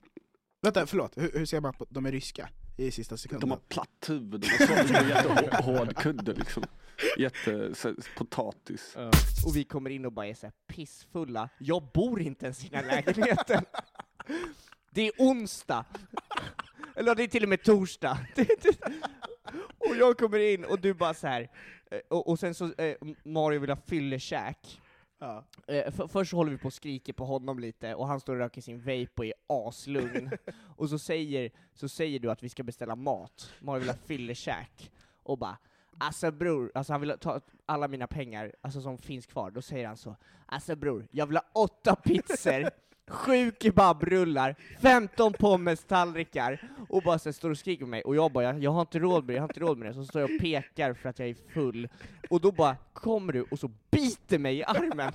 Vänta, 0.63 0.87
förlåt, 0.87 1.17
hur, 1.17 1.31
hur 1.39 1.45
ser 1.45 1.61
man 1.61 1.75
på 1.75 1.87
de 1.91 2.07
är 2.07 2.13
ryska 2.13 2.49
i 2.77 2.91
sista 2.91 3.17
sekunden? 3.17 3.49
de 3.49 3.51
har 3.51 3.61
platt 3.69 4.09
huvud, 4.09 4.41
de 4.41 4.47
har 4.49 5.09
jättehård 5.09 5.97
kudde 5.97 6.33
liksom. 6.33 6.65
Jätte, 7.19 7.75
så, 7.75 7.95
potatis. 8.17 8.97
Och 9.47 9.57
vi 9.57 9.65
kommer 9.65 9.91
in 9.91 10.05
och 10.07 10.13
bara 10.13 10.27
är 10.27 10.35
så 10.35 10.47
här 10.47 10.53
pissfulla, 10.67 11.49
jag 11.59 11.83
bor 11.95 12.21
inte 12.23 12.47
ens 12.47 12.65
i 12.65 12.69
den 12.69 12.85
här 12.85 12.97
lägenheten 12.97 13.65
Det 14.95 15.07
är 15.09 15.13
onsdag! 15.19 15.85
Eller 16.97 17.15
det 17.15 17.23
är 17.23 17.29
till 17.29 17.43
och 17.43 17.49
med 17.49 17.63
torsdag 17.63 18.19
Och 19.79 19.97
jag 19.97 20.19
kommer 20.19 20.39
in 20.39 20.65
och 20.65 20.81
du 20.81 20.95
bara 20.95 21.15
så 21.15 21.27
här. 21.27 21.51
eh, 21.91 21.99
och, 22.09 22.29
och 22.29 22.39
sen 22.39 22.55
så, 22.55 22.73
eh, 22.79 22.97
Mario 23.25 23.61
vill 23.61 23.71
ha 23.71 23.77
fyllekäk 23.87 24.81
Ja. 25.23 25.45
Eh, 25.67 25.93
för, 25.93 26.07
först 26.09 26.31
så 26.31 26.37
håller 26.37 26.51
vi 26.51 26.59
på 26.59 26.67
och 26.67 26.73
skriker 26.73 27.13
på 27.13 27.25
honom 27.25 27.59
lite, 27.59 27.95
och 27.95 28.07
han 28.07 28.21
står 28.21 28.33
och 28.33 28.39
röker 28.39 28.61
sin 28.61 28.79
vape 28.79 29.11
och 29.17 29.25
är 29.25 29.33
aslugn. 29.47 30.31
och 30.77 30.89
så 30.89 30.99
säger, 30.99 31.51
så 31.75 31.89
säger 31.89 32.19
du 32.19 32.31
att 32.31 32.43
vi 32.43 32.49
ska 32.49 32.63
beställa 32.63 32.97
mat, 32.97 33.53
Mario 33.61 33.81
vill 33.81 33.89
ha 33.89 33.97
fyllekäk, 33.97 34.93
och 35.23 35.39
bara 35.39 35.59
Alltså 35.99 36.31
bror, 36.31 36.73
alltså 36.75 36.93
han 36.93 37.01
vill 37.01 37.15
ta 37.21 37.41
alla 37.67 37.89
mina 37.89 38.07
pengar, 38.07 38.55
alltså 38.61 38.81
som 38.81 38.99
finns 38.99 39.27
kvar, 39.27 39.51
då 39.51 39.63
säger 39.63 39.87
han 39.87 39.97
så 39.97 40.17
Alltså 40.47 40.77
bror, 40.77 41.09
jag 41.11 41.27
vill 41.27 41.37
ha 41.37 41.45
åtta 41.53 41.97
pizzor, 41.97 42.71
sju 43.13 43.53
kebabrullar, 43.61 44.57
15 44.81 45.33
pommes-tallrikar, 45.33 46.59
och 46.89 47.03
bara 47.03 47.19
så 47.19 47.33
står 47.33 47.51
och 47.51 47.59
skriker 47.59 47.85
på 47.85 47.91
mig, 47.91 48.03
och 48.03 48.17
jag 48.17 48.33
bara 48.33 48.45
jag, 48.45 48.63
jag 48.63 48.71
har 48.71 48.81
inte 48.81 48.99
råd 48.99 49.25
med 49.25 49.35
det, 49.35 49.37
jag 49.37 49.43
har 49.43 49.49
inte 49.49 49.61
råd 49.61 49.79
med 49.79 49.89
det, 49.89 49.95
så 49.95 50.05
står 50.05 50.21
jag 50.21 50.31
och 50.31 50.41
pekar 50.41 50.95
för 50.95 51.09
att 51.09 51.19
jag 51.19 51.29
är 51.29 51.37
full, 51.55 51.89
och 52.31 52.41
då 52.41 52.53
bara 52.53 52.77
kommer 52.93 53.33
du 53.33 53.43
och 53.43 53.59
så 53.59 53.71
biter 53.91 54.39
mig 54.39 54.59
i 54.59 54.65
armen. 54.65 55.13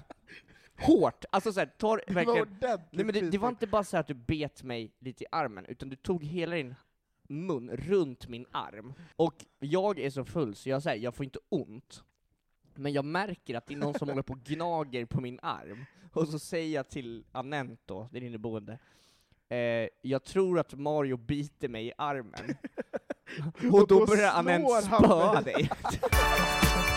Hårt, 0.79 1.25
alltså 1.29 1.53
såhär, 1.53 1.67
tar 1.67 2.01
var 2.07 2.13
verkligen 2.13 2.41
ordentligt 2.41 2.91
Nej 2.91 3.05
men 3.05 3.13
det, 3.13 3.29
det 3.29 3.37
var 3.37 3.49
inte 3.49 3.67
bara 3.67 3.83
så 3.83 3.97
att 3.97 4.07
du 4.07 4.13
bet 4.13 4.63
mig 4.63 4.91
lite 4.99 5.23
i 5.23 5.27
armen, 5.31 5.65
utan 5.65 5.89
du 5.89 5.95
tog 5.95 6.23
hela 6.23 6.55
din 6.55 6.75
mun 7.29 7.69
runt 7.69 8.27
min 8.27 8.45
arm. 8.51 8.93
Och 9.15 9.45
jag 9.59 9.99
är 9.99 10.09
så 10.09 10.25
full 10.25 10.55
så 10.55 10.69
jag 10.69 10.83
säger, 10.83 11.03
jag 11.03 11.15
får 11.15 11.23
inte 11.23 11.39
ont. 11.49 12.03
Men 12.77 12.93
jag 12.93 13.05
märker 13.05 13.55
att 13.55 13.65
det 13.67 13.73
är 13.73 13.77
någon 13.77 13.93
som 13.93 14.09
håller 14.09 14.21
på 14.21 14.33
och 14.33 14.43
gnager 14.43 15.05
på 15.05 15.21
min 15.21 15.39
arm. 15.41 15.85
Och 16.13 16.27
så 16.27 16.39
säger 16.39 16.75
jag 16.75 16.89
till 16.89 17.23
Anent 17.31 17.79
då, 17.85 18.09
din 18.11 18.23
inneboende, 18.23 18.79
eh, 19.49 19.87
jag 20.01 20.23
tror 20.23 20.59
att 20.59 20.73
Mario 20.73 21.17
biter 21.17 21.69
mig 21.69 21.87
i 21.87 21.93
armen. 21.97 22.55
och 23.71 23.87
då 23.87 23.99
då 23.99 24.05
börjar 24.05 24.31
Anent 24.31 24.83
spöa 24.83 25.41
dig. 25.41 25.69